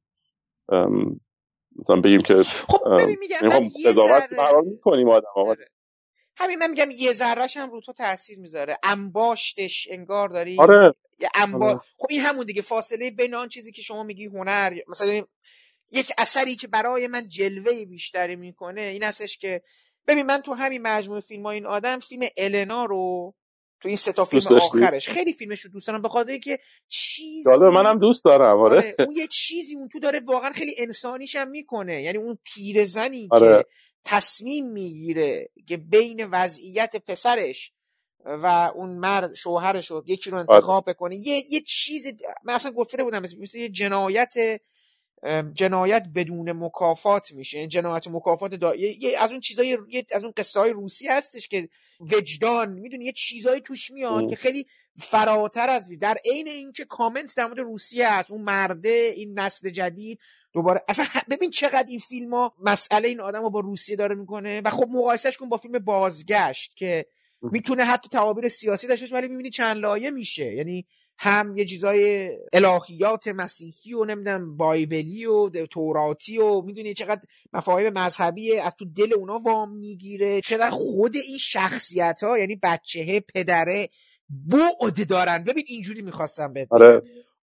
مثلا 1.79 2.01
بگیم 2.01 2.21
که 2.21 2.43
خب 2.69 2.79
ببین 3.01 3.19
میگم 3.21 3.69
یه 3.79 3.93
ذره 3.93 4.61
می‌کنیم 4.65 5.09
آدم 5.09 5.29
آره. 5.37 5.69
همین 6.37 6.59
من 6.59 6.71
میگم 6.71 6.91
یه 6.91 7.13
ذرهش 7.13 7.57
هم 7.57 7.71
رو 7.71 7.81
تو 7.81 7.93
تاثیر 7.93 8.39
می‌ذاره 8.39 8.79
انباشتش 8.83 9.89
انگار 9.91 10.29
داری 10.29 10.57
آره 10.61 10.95
انبا... 11.35 11.71
آره. 11.71 11.81
خب 11.99 12.07
این 12.11 12.21
همون 12.21 12.47
دیگه 12.47 12.63
فاصله 12.63 13.11
بین 13.11 13.35
آن 13.35 13.49
چیزی 13.49 13.73
که 13.73 13.83
شما 13.83 14.03
میگی 14.03 14.27
هنر 14.27 14.75
مثلا 14.89 15.23
یک 15.93 16.13
اثری 16.19 16.57
که 16.57 16.69
برای 16.69 17.07
من 17.07 17.29
جلوه 17.29 17.85
بیشتری 17.85 18.37
می‌کنه 18.37 18.81
این 18.81 19.03
هستش 19.03 19.39
که 19.39 19.63
ببین 20.09 20.27
من 20.27 20.41
تو 20.41 20.55
همین 20.55 20.83
مجموعه 20.83 21.21
فیلم 21.21 21.43
ها 21.43 21.51
این 21.51 21.67
آدم 21.67 21.99
فیلم 21.99 22.23
النا 22.37 22.85
رو 22.85 23.35
تو 23.87 23.89
این 23.89 23.97
سه 23.97 24.13
تا 24.13 24.25
فیلم 24.25 24.43
آخرش 24.57 25.09
خیلی 25.09 25.33
فیلمش 25.33 25.61
رو 25.61 25.71
دوست 25.71 25.87
دارم 25.87 26.03
به 26.03 26.09
خاطر 26.09 26.39
که 26.39 26.59
چیزی 26.89 27.45
جالب 27.45 27.63
منم 27.63 27.99
دوست 27.99 28.25
دارم 28.25 28.61
آره. 28.61 28.77
آره. 28.77 28.95
اون 28.99 29.17
یه 29.17 29.27
چیزی 29.27 29.77
اون 29.77 29.89
تو 29.89 30.01
داره 30.01 30.21
واقعا 30.21 30.51
خیلی 30.51 30.75
انسانیش 30.79 31.37
هم 31.37 31.49
می‌کنه 31.51 32.03
یعنی 32.03 32.19
اون 32.19 32.39
پیرزنی 32.45 33.29
آره. 33.31 33.63
که 33.63 33.69
تصمیم 34.05 34.67
می‌گیره 34.67 35.49
که 35.69 35.77
بین 35.77 36.29
وضعیت 36.33 36.97
پسرش 36.97 37.73
و 38.25 38.73
اون 38.75 38.91
مرد 38.91 39.35
شوهرش 39.35 39.91
رو 39.91 40.05
یکی 40.07 40.31
رو 40.31 40.39
انتخاب 40.39 40.85
آره. 40.89 40.95
بکنه 40.95 41.17
یه 41.17 41.43
یه 41.51 41.61
چیز 41.61 42.07
من 42.45 42.55
اصلا 42.55 42.73
گفته 42.73 43.05
بودم 43.05 43.23
مثل 43.23 43.59
یه 43.59 43.69
جنایت 43.69 44.35
جنایت 45.55 46.07
بدون 46.15 46.53
مکافات 46.53 47.33
میشه. 47.33 47.67
جنایت 47.67 48.09
مکافات 48.09 48.55
دا... 48.55 48.75
یه... 48.75 49.19
از 49.19 49.31
اون 49.31 49.41
چیزای 49.41 49.79
از 50.13 50.25
اون 50.25 50.33
قصه 50.37 50.61
های 50.61 50.71
روسی 50.71 51.09
هستش 51.09 51.49
که 51.49 51.69
وجدان. 52.01 52.73
می‌دونی؟ 52.73 53.05
یه 53.05 53.13
چیزایی 53.13 53.61
توش 53.61 53.91
میاد 53.91 54.31
که 54.31 54.37
خیلی 54.37 54.67
فراتر 54.99 55.71
از 55.71 55.89
در 56.01 56.17
عین 56.25 56.49
اینکه 56.49 56.85
کامنت 56.85 57.37
در 57.37 57.47
مورد 57.47 57.59
روسیه 57.59 58.13
هست. 58.13 58.31
اون 58.31 58.43
مرده 58.43 59.13
این 59.17 59.39
نسل 59.39 59.71
جدید 59.71 60.19
دوباره 60.53 60.85
اصلا 60.89 61.07
ببین 61.31 61.51
چقدر 61.51 61.87
این 61.89 61.99
فیلم 61.99 62.35
ها 62.35 62.55
مسئله 62.59 63.09
این 63.09 63.21
آدم 63.21 63.43
رو 63.43 63.51
با 63.51 63.61
روسیه 63.61 63.97
داره 63.97 64.15
می‌کنه 64.15 64.61
و 64.65 64.71
خب 64.71 64.87
مقایسهش 64.91 65.37
کن 65.37 65.49
با 65.49 65.57
فیلم 65.57 65.79
بازگشت 65.79 66.77
که 66.77 67.07
می‌تونه 67.43 67.85
حتی 67.85 68.09
تعابیر 68.09 68.49
سیاسی 68.49 68.87
داشته 68.87 69.07
ولی 69.13 69.29
می‌بینی 69.29 69.51
چند 69.51 69.77
لایه 69.77 70.11
میشه. 70.11 70.55
یعنی 70.55 70.87
هم 71.19 71.57
یه 71.57 71.65
چیزای 71.65 72.31
الهیات 72.53 73.29
مسیحی 73.29 73.95
و 73.95 74.05
نمی‌دونم 74.05 74.57
بایبلی 74.57 75.27
و 75.27 75.49
توراتی 75.67 76.39
و 76.39 76.61
می‌دونی 76.63 76.95
چقدر 76.95 77.21
مفاهیم 77.53 77.93
مذهبی 77.93 78.59
از 78.59 78.73
تو 78.79 78.85
دل 78.85 79.15
اونا 79.15 79.39
وام 79.39 79.77
می‌گیره. 79.77 80.41
چقدر 80.41 80.71
خود 80.71 81.17
این 81.17 81.39
شخصیت 81.39 82.21
ها 82.23 82.39
یعنی 82.39 82.57
بچهه 82.63 83.21
پدره 83.21 83.89
بعد 84.31 85.09
دارن. 85.09 85.45
ببین 85.45 85.65
اینجوری 85.69 86.03
می‌خواستم 86.03 86.53
بهت 86.53 86.69
آره. 86.71 87.03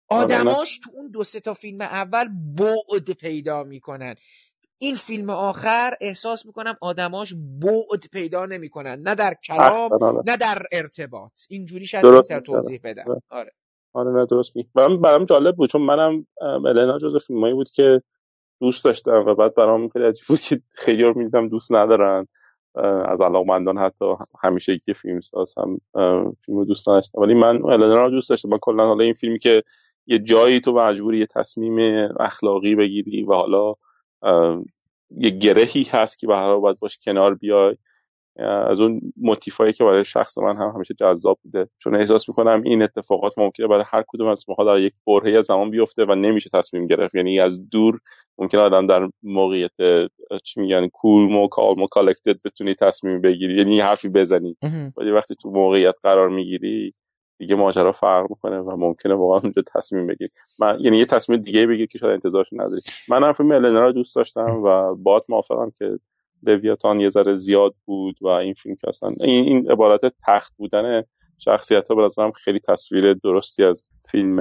آدماش 0.07 0.80
تو 0.84 0.89
اون 0.93 1.11
دو 1.11 1.24
سه 1.24 1.39
تا 1.39 1.53
فیلم 1.53 1.82
اول 1.82 2.30
بعد 2.57 3.11
پیدا 3.11 3.63
می‌کنن. 3.63 4.15
این 4.78 4.95
فیلم 4.95 5.30
آخر 5.30 5.93
احساس 6.01 6.45
می‌کنم 6.45 6.78
آدماش 6.82 7.34
بعد 7.59 8.07
پیدا 8.11 8.45
نمی‌کنن. 8.45 8.99
نه 8.99 9.15
در 9.15 9.34
کلام 9.43 10.22
نه 10.26 10.38
در 10.38 10.65
ارتباط. 10.72 11.32
اینجوری 11.49 11.86
شاید 11.86 12.05
بیشتر 12.19 12.39
توضیح 12.39 12.80
بدم. 12.84 13.22
آره. 13.30 13.51
آره 13.94 14.12
نه 14.12 14.26
درست 14.26 14.56
می 14.56 14.68
من 14.76 15.02
برام 15.02 15.26
جالب 15.26 15.56
بود 15.56 15.70
چون 15.70 15.82
منم 15.82 16.26
النا 16.42 16.98
جز 16.98 17.26
فیلمایی 17.28 17.54
بود 17.54 17.70
که 17.70 18.02
دوست 18.62 18.86
داشتم 18.86 19.24
و 19.28 19.36
بعد 19.36 19.56
برام 19.56 19.89
خیلی 19.89 20.06
عجیب 20.06 20.26
بود 20.28 20.39
که 20.39 20.62
خیلی 20.72 21.04
رو 21.04 21.18
می‌دیدم 21.18 21.50
دوست 21.50 21.74
ندارن. 21.74 22.28
از 23.06 23.22
علاقمندان 23.22 23.78
حتی 23.78 24.06
همیشه 24.44 24.78
که 24.78 24.94
فیلم 24.94 25.20
ساز 25.20 25.54
هم 25.58 25.78
فیلم 26.46 26.58
رو 26.58 26.66
دوست 26.66 26.88
داشتم 26.88 27.22
ولی 27.22 27.34
من 27.34 27.66
النا 27.66 28.04
رو 28.04 28.10
دوست 28.10 28.30
داشتم. 28.30 28.50
من 28.50 28.58
کلا 28.62 28.88
حالا 28.88 29.04
این 29.04 29.14
فیلمی 29.14 29.39
که 29.39 29.64
یه 30.08 30.20
جایی 30.20 30.62
تو 30.62 30.74
مجبوری 30.74 31.20
یه 31.20 31.26
تصمیم 31.26 31.80
اخلاقی 32.20 32.76
بگیری 32.76 33.24
و 33.24 33.34
حالا 33.34 33.74
یه 35.18 35.30
گرهی 35.30 35.84
هست 35.84 36.20
که 36.20 36.28
به 36.28 36.56
باید 36.56 36.80
باش 36.80 36.98
کنار 36.98 37.36
بیای. 37.36 37.78
از 38.40 38.82
اون 38.82 39.02
موتیفایی 39.18 39.74
که 39.74 39.84
برای 39.84 40.06
شخص 40.06 40.38
من 40.38 40.56
هم 40.56 40.72
همیشه 40.76 40.94
جذاب 40.94 41.40
بوده. 41.44 41.70
چون 41.78 41.96
احساس 41.96 42.30
می‌کنم 42.30 42.62
این 42.66 42.84
اتفاقات 42.84 43.34
ممکنه 43.38 43.68
برای 43.68 43.84
هر 43.88 44.04
کدوم 44.08 44.28
از 44.28 44.46
ماها 44.50 44.64
در 44.64 44.80
یک 44.80 44.94
برهه 45.08 45.42
زمان 45.42 45.70
بیفته 45.70 46.06
و 46.06 46.16
نمیشه 46.16 46.50
تصمیم 46.54 46.88
گرفت. 46.88 47.16
یعنی 47.16 47.40
از 47.40 47.70
دور 47.70 48.00
ممکن 48.38 48.58
آدم 48.58 48.88
در 48.88 49.10
موقعیت 49.24 49.72
چی 50.44 50.62
میگن 50.62 50.88
کول 50.88 51.24
مو 51.24 51.48
کالم 51.48 51.88
کالکتد 51.88 52.36
بتونی 52.46 52.76
تصمیم 52.76 53.22
بگیری. 53.22 53.58
یعنی 53.58 53.82
حرفی 53.82 54.10
بزنی. 54.10 54.58
ولی 54.98 55.12
وقتی 55.12 55.36
تو 55.36 55.50
موقعیت 55.50 55.96
قرار 56.04 56.30
می‌گیری 56.30 56.94
دیگه 57.40 57.56
ماجرا 57.56 57.92
فرق 57.92 58.30
می‌کنه 58.30 58.60
و 58.60 58.78
ممکنه 58.78 59.14
واقعا 59.14 59.40
اونجا 59.40 59.62
تصمیم 59.76 60.08
بگیر 60.08 60.30
من 60.60 60.78
یعنی 60.82 60.98
یه 60.98 61.06
تصمیم 61.06 61.40
دیگه 61.40 61.68
بگیر 61.68 61.86
که 61.86 61.98
شاید 61.98 62.14
انتظارش 62.14 62.48
نداری. 62.52 62.82
من 63.10 63.24
هم 63.24 63.34
فیلم 63.34 63.52
النا 63.52 63.82
رو 63.82 63.92
دوست 63.92 64.16
داشتم 64.16 64.62
و 64.64 64.96
بات 64.96 65.30
موافقم 65.30 65.72
که 65.78 66.00
لویاتان 66.44 67.00
یه 67.00 67.10
ذره 67.10 67.36
زیاد 67.36 67.76
بود 67.86 68.16
و 68.22 68.28
این 68.28 68.54
فیلم 68.54 68.76
که 68.76 68.88
اصلا 68.88 69.10
این, 69.24 69.46
این 69.46 69.72
عبارت 69.72 70.02
تخت 70.28 70.54
بودن 70.58 71.04
شخصیت 71.46 71.88
ها 71.92 72.26
هم 72.26 72.32
خیلی 72.32 72.60
تصویر 72.60 73.14
درستی 73.14 73.64
از 73.64 73.89
فیلم 74.12 74.39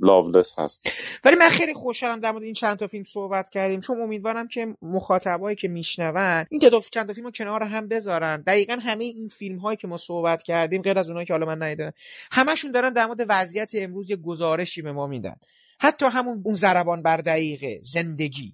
لاولس 0.00 0.58
هست. 0.58 0.92
ولی 1.24 1.36
من 1.36 1.48
خیلی 1.48 1.74
خوشحالم 1.74 2.20
در 2.20 2.32
مورد 2.32 2.44
این 2.44 2.54
چند 2.54 2.76
تا 2.76 2.86
فیلم 2.86 3.04
صحبت 3.04 3.50
کردیم 3.50 3.80
چون 3.80 4.00
امیدوارم 4.00 4.48
که 4.48 4.76
مخاطبایی 4.82 5.56
که 5.56 5.68
میشنون 5.68 6.44
این 6.50 6.60
تعداد 6.60 6.82
چند 6.92 7.06
تا 7.06 7.12
فیلم 7.12 7.26
رو 7.26 7.32
کنار 7.32 7.62
هم 7.62 7.88
بذارن. 7.88 8.42
دقیقا 8.46 8.78
همه 8.82 9.04
این 9.04 9.28
فیلم 9.28 9.58
هایی 9.58 9.76
که 9.76 9.88
ما 9.88 9.96
صحبت 9.96 10.42
کردیم 10.42 10.82
غیر 10.82 10.98
از 10.98 11.08
اونایی 11.08 11.26
که 11.26 11.32
حالا 11.32 11.46
من 11.46 11.62
ندیدم 11.62 11.92
همشون 12.32 12.72
دارن 12.72 12.92
در 12.92 13.06
مورد 13.06 13.26
وضعیت 13.28 13.72
امروز 13.74 14.10
یه 14.10 14.16
گزارشی 14.16 14.82
به 14.82 14.92
ما 14.92 15.06
میدن. 15.06 15.36
حتی 15.80 16.06
همون 16.06 16.42
اون 16.44 16.54
ضربان 16.54 17.02
بر 17.02 17.16
دقیقه 17.16 17.80
زندگی. 17.82 18.52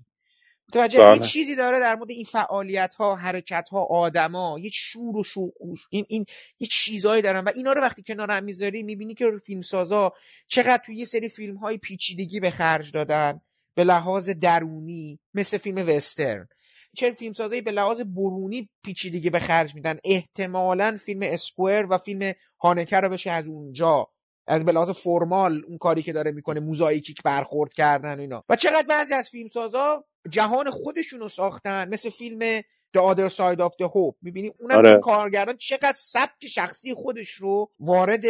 متوجه 0.72 0.98
یه 0.98 1.04
بله. 1.04 1.18
چیزی 1.18 1.56
داره 1.56 1.80
در 1.80 1.96
مورد 1.96 2.10
این 2.10 2.24
فعالیت 2.24 2.94
ها 2.94 3.16
حرکت 3.16 3.68
ها 3.68 3.84
آدما 3.84 4.58
یه 4.58 4.70
شور 4.72 5.16
و 5.16 5.24
شوقوش 5.24 5.80
این 5.90 6.04
این 6.08 6.26
یه 6.60 6.68
چیزایی 6.70 7.22
دارن. 7.22 7.44
و 7.44 7.50
اینا 7.54 7.72
رو 7.72 7.80
وقتی 7.80 8.02
کنار 8.02 8.30
هم 8.30 8.44
می‌ذاری 8.44 8.82
می‌بینی 8.82 9.14
که 9.14 9.30
فیلمسازا 9.44 10.12
چقدر 10.48 10.82
توی 10.86 10.96
یه 10.96 11.04
سری 11.04 11.28
فیلم 11.28 11.56
های 11.56 11.78
پیچیدگی 11.78 12.40
به 12.40 12.50
خرج 12.50 12.92
دادن 12.92 13.40
به 13.74 13.84
لحاظ 13.84 14.30
درونی 14.30 15.18
مثل 15.34 15.58
فیلم 15.58 15.88
وسترن. 15.88 16.48
چه 16.96 17.10
فیلمسازایی 17.10 17.60
به 17.60 17.70
لحاظ 17.70 18.00
برونی 18.00 18.68
پیچیدگی 18.84 19.30
به 19.30 19.38
خرج 19.38 19.74
میدن. 19.74 19.98
احتمالا 20.04 20.98
فیلم 21.04 21.20
اسکوئر 21.22 21.86
و 21.90 21.98
فیلم 21.98 22.32
هانکر 22.60 23.00
رو 23.00 23.08
بشه 23.08 23.30
از 23.30 23.48
اونجا. 23.48 24.11
از 24.46 24.64
به 24.64 24.72
لحاظ 24.72 24.90
فرمال 24.90 25.62
اون 25.68 25.78
کاری 25.78 26.02
که 26.02 26.12
داره 26.12 26.32
می‌کنه 26.32 26.60
موزاییکیک 26.60 27.22
برخورد 27.22 27.72
کردن 27.74 28.20
اینا. 28.20 28.44
و 28.48 28.56
چقدر 28.56 28.86
بعضی 28.88 29.14
از 29.14 29.30
فیلمسازا 29.30 30.04
جهان 30.30 30.70
خودشون 30.70 31.20
رو 31.20 31.28
ساختن. 31.28 31.88
مثل 31.88 32.10
فیلم 32.10 32.60
The 32.96 33.00
Other 33.00 33.30
Side 33.32 33.58
of 33.58 33.72
the 33.82 33.88
Hope. 33.88 34.16
می‌بینی؟ 34.22 34.52
اونم 34.58 34.76
آره. 34.76 35.00
کارگردان 35.00 35.56
چقدر 35.56 35.96
سبک 35.96 36.46
شخصی 36.46 36.94
خودش 36.94 37.28
رو 37.28 37.70
وارد 37.80 38.24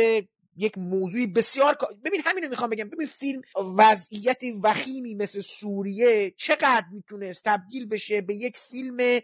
یک 0.57 0.79
موضوعی 0.79 1.27
بسیار 1.27 1.79
ببین 2.05 2.21
همینو 2.25 2.49
می‌خوام 2.49 2.71
بگم. 2.71 2.89
ببین 2.89 3.07
فیلم 3.07 3.43
وضعیت 3.79 4.43
وخیمی 4.63 5.15
مثل 5.15 5.41
سوریه 5.41 6.31
چقدر 6.31 6.85
می‌تونست 6.93 7.43
تبدیل 7.45 7.89
بشه 7.89 8.21
به 8.21 8.35
یک 8.35 8.57
فیلم 8.57 9.21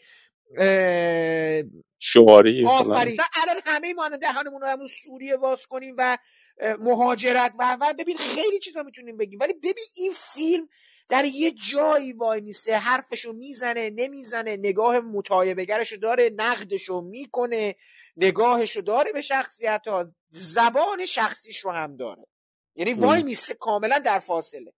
شواری 1.99 2.67
آفرین. 2.67 3.17
و 3.19 3.23
الان 3.43 3.57
همه 3.67 3.95
ما 3.95 4.09
دهانمون 4.09 4.63
رو 4.63 4.89
سوریه 4.89 5.37
باز 5.37 5.67
کنیم 5.67 5.95
و 5.99 6.19
مهاجرت 6.61 7.55
و 7.59 7.77
و 7.81 7.95
ببین 7.99 8.17
خیلی 8.17 8.59
چیزا 8.59 8.83
می‌تونیم 8.83 9.17
بگیم 9.17 9.39
ولی 9.41 9.53
ببین 9.53 9.85
این 9.97 10.13
فیلم 10.13 10.69
در 11.09 11.25
یه 11.25 11.51
جایی 11.51 12.13
وای 12.13 12.41
میسه 12.41 12.77
حرفشو 12.77 13.33
می‌زنه 13.33 13.91
نمی‌زنه 13.91 14.57
نگاه 14.57 15.01
متایبگرشو 15.01 15.97
داره 15.97 16.31
نقدشو 16.37 17.01
می‌کنه 17.01 17.75
نگاهشو 18.17 18.81
داره 18.81 19.13
به 19.13 19.21
شخصیت 19.21 19.83
ها 19.87 20.13
زبان 20.31 21.07
شخصیش 21.07 21.59
رو 21.59 21.71
هم 21.71 21.97
داره. 21.97 22.27
یعنی 22.75 22.95
وای 22.95 23.23
میسه 23.23 23.55
کاملا 23.55 23.99
در 23.99 24.19
فاصله. 24.19 24.73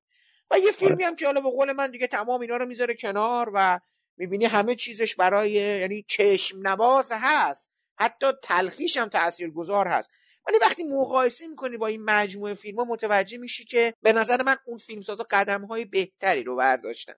و 0.51 0.59
یه 0.59 0.72
فیلمی 0.72 1.05
هم 1.05 1.16
که 1.16 1.26
حالا 1.26 1.41
به 1.41 1.51
قول 1.51 1.72
من 1.72 1.91
دیگه 1.91 2.07
تمام 2.07 2.41
اینا 2.41 2.57
رو 2.57 2.66
می‌ذاره 2.66 2.95
کنار 2.95 3.51
و 3.55 3.81
می‌بینی 4.16 4.45
همه 4.45 4.74
چیزش 4.74 5.16
برای 5.16 5.51
یعنی 5.51 6.05
چشم 6.09 6.59
نواز 6.68 7.12
هست 7.14 7.72
حتی 7.99 8.26
تلخیش 8.43 8.97
هم 8.97 9.09
تأثیر 9.09 9.51
گذار 9.51 9.89
هست. 9.89 10.11
ولی 10.47 10.57
وقتی 10.62 10.82
مقایسه 10.82 11.47
می‌کنی 11.47 11.76
با 11.76 11.86
این 11.86 12.03
مجموعه 12.03 12.55
فیلم 12.55 12.78
ها 12.78 12.84
متوجه 12.84 13.38
میشی 13.38 13.64
که 13.64 13.95
به 14.03 14.12
نظر 14.12 14.43
من 14.43 14.57
اون 14.66 14.78
فیلم 14.78 15.03
سازا 15.03 15.26
قدم 15.30 15.64
های 15.64 15.84
بهتری 15.84 16.43
رو 16.43 16.57
برداشتن. 16.57 17.14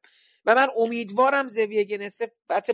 و 0.46 0.54
من 0.54 0.68
امیدوارم 0.76 1.48
زویه 1.48 1.84
گنسه 1.84 2.32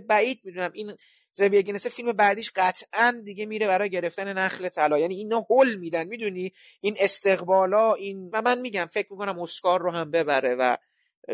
بعید 0.08 0.40
می‌دونم 0.44 0.70
این 0.74 0.96
زویه 1.32 1.62
گنسه 1.62 1.88
فیلم 1.88 2.12
بعدیش 2.12 2.50
قطعا 2.56 3.22
دیگه 3.24 3.46
میره 3.46 3.66
برای 3.66 3.90
گرفتن 3.90 4.38
نخل 4.38 4.68
طلا. 4.68 4.98
یعنی 4.98 5.14
اینا 5.14 5.40
هول 5.50 5.74
میدن 5.74 6.06
می‌دونی؟ 6.06 6.52
این 6.80 6.96
استقبالا 7.00 7.94
این 7.94 8.30
و 8.32 8.42
من 8.42 8.60
میگم 8.60 8.88
فکر 8.92 9.12
می‌کنم 9.12 9.40
اسکار 9.40 9.80
رو 9.80 9.90
هم 9.90 10.10
ببره 10.10 10.54
و 10.54 10.76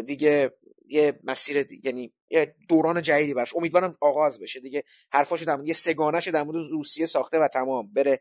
دیگه 0.06 0.50
یه 0.88 1.20
مسیر 1.24 1.62
دیگه 1.62 1.90
یعنی 1.90 2.12
یه 2.30 2.54
دوران 2.68 3.02
جدیدی 3.02 3.34
برش 3.34 3.56
امیدوارم 3.56 3.96
آغاز 4.00 4.40
بشه. 4.40 4.60
دیگه 4.60 4.84
حرفاشو 5.12 5.44
در 5.44 5.58
یه 5.64 5.74
سگانش 5.74 6.28
در 6.28 6.42
مورد 6.42 6.70
روسیه 6.70 7.06
ساخته 7.06 7.38
و 7.38 7.48
تمام 7.48 7.92
بره 7.92 8.20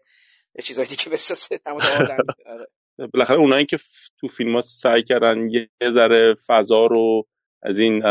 یه 0.55 0.61
چیزایی 0.63 0.87
دیگه 0.87 1.09
بسازه. 1.11 1.59
آره. 1.65 2.67
بالاخره 3.13 3.37
اونایی 3.37 3.65
که 3.65 3.77
تو 4.19 4.27
فیلم 4.27 4.55
ها 4.55 4.61
سعی 4.61 5.03
کردن 5.03 5.49
یه 5.49 5.89
ذره 5.89 6.35
فضا 6.47 6.85
رو 6.85 7.27
از 7.63 7.79
این 7.79 8.03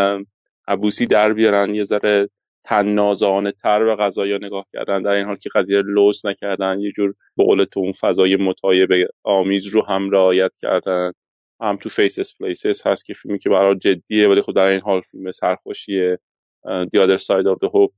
عبوسی 0.68 1.07
در 1.07 1.32
بیارن 1.32 1.74
یه 1.74 1.84
ذره 1.84 2.28
طنازانه 2.64 3.53
تر 3.53 3.84
به 3.84 3.97
قضايا 3.97 4.38
نگاه 4.38 4.66
کردن 4.72 5.03
در 5.03 5.11
این 5.11 5.26
حال 5.26 5.36
که 5.36 5.51
قضیه 5.55 5.82
لوس 5.82 6.26
نکردن 6.26 6.80
یه 6.80 6.93
جور 6.93 7.14
به 7.36 7.45
قول 7.45 7.64
تو 7.64 7.80
اون 7.80 7.93
فضای 7.93 8.36
مطایبه 8.37 8.89
آمیز 9.24 9.66
رو 9.66 9.84
هم 9.86 10.11
رعایت 10.11 10.57
کردن. 10.57 11.12
هم 11.61 11.76
تو 11.76 11.88
Faces 11.89 12.37
Places 12.37 12.83
هست 12.86 13.07
که 13.07 13.14
فیلمی 13.14 13.38
که 13.38 13.51
برای 13.51 13.78
جدیه 13.78 14.28
ولی 14.28 14.40
خود 14.40 14.57
در 14.57 14.62
این 14.62 14.80
حال 14.80 15.01
فیلم 15.01 15.32
سرخوشیه. 15.32 16.18
The 16.64 16.99
Other 17.05 17.18
Side 17.18 17.47
of 17.53 17.59
the 17.64 17.70
Hope 17.74 17.95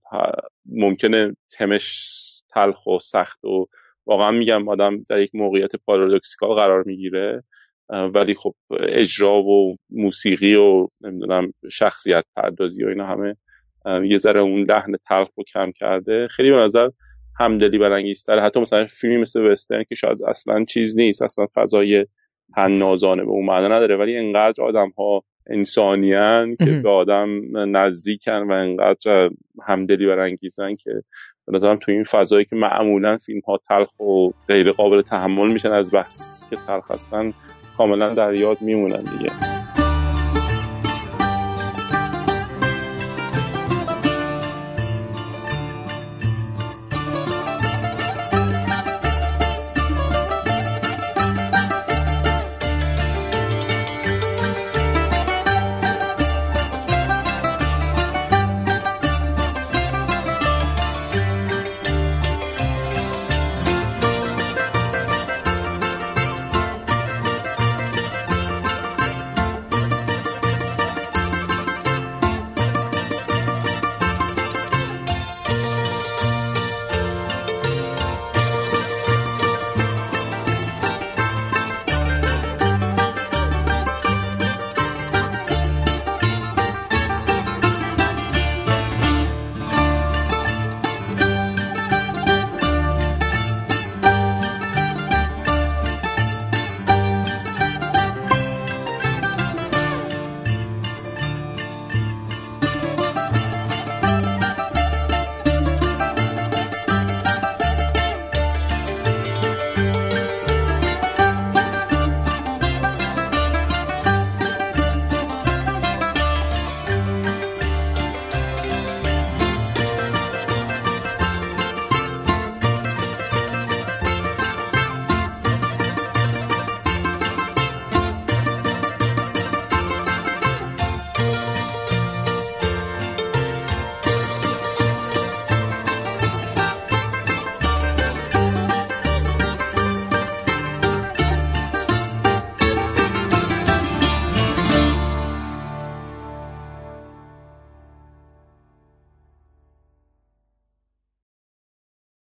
ممکنه 0.66 1.36
تمش 1.52 2.14
تلخ 2.48 2.86
و 2.86 2.98
سخت 2.98 3.44
و 3.44 3.66
واقعا 4.06 4.30
میگم 4.30 4.68
آدم 4.68 5.02
در 5.08 5.20
یک 5.20 5.30
موقعیت 5.34 5.76
پارادوکسیکال 5.76 6.54
قرار 6.54 6.82
می‌گیره 6.86 7.42
ولی 7.88 8.34
خب 8.34 8.54
اجرا 8.80 9.42
و 9.42 9.76
موسیقی 9.90 10.54
و 10.54 10.88
نمی‌دونم 11.00 11.52
شخصیت 11.70 12.24
پردازی 12.36 12.84
و 12.84 12.88
اینا 12.88 13.06
همه 13.06 13.36
یه 14.08 14.18
ذره 14.18 14.40
اون 14.40 14.60
لحن 14.70 14.96
تلخ 15.08 15.28
رو 15.36 15.44
کم 15.44 15.72
کرده. 15.72 16.28
خیلی 16.28 16.50
به 16.50 16.56
نظر 16.56 16.90
همدلی 17.38 17.78
برانگیزتره. 17.78 18.42
حتی 18.42 18.60
مثلا 18.60 18.86
فیلمی 18.86 19.16
مثل 19.16 19.40
وسترن 19.40 19.84
که 19.88 19.94
شاید 19.94 20.18
اصلا 20.28 20.64
چیز 20.64 20.98
نیست 20.98 21.22
اصلا 21.22 21.46
فضای 21.54 22.06
تنازانه 22.54 23.24
به 23.24 23.30
اون 23.30 23.46
معنا 23.46 23.68
نداره 23.68 23.96
ولی 23.96 24.16
انقدر 24.16 24.62
آدم 24.62 24.90
ها 24.98 25.24
انسانیان 25.46 26.56
که 26.56 26.80
به 26.82 26.90
آدم 26.90 27.40
نزدیکن 27.76 28.42
و 28.48 28.52
انقدر 28.52 29.30
همدلی 29.62 30.06
برانگیزن 30.06 30.74
که 30.74 31.02
به 31.46 31.56
نظرم 31.56 31.76
تو 31.76 31.92
این 31.92 32.04
فضایی 32.04 32.44
که 32.44 32.56
معمولا 32.56 33.16
فیلم 33.16 33.40
ها 33.46 33.60
تلخ 33.68 34.00
و 34.00 34.30
غیر 34.48 34.72
قابل 34.72 35.02
تحمل 35.02 35.52
میشن 35.52 35.72
از 35.72 35.94
بحث 35.94 36.46
که 36.50 36.56
تلخ 36.66 36.90
هستن 36.90 37.32
کاملا 37.78 38.14
در 38.14 38.34
یاد 38.34 38.62
میمونن 38.62 39.02
دیگه. 39.02 39.83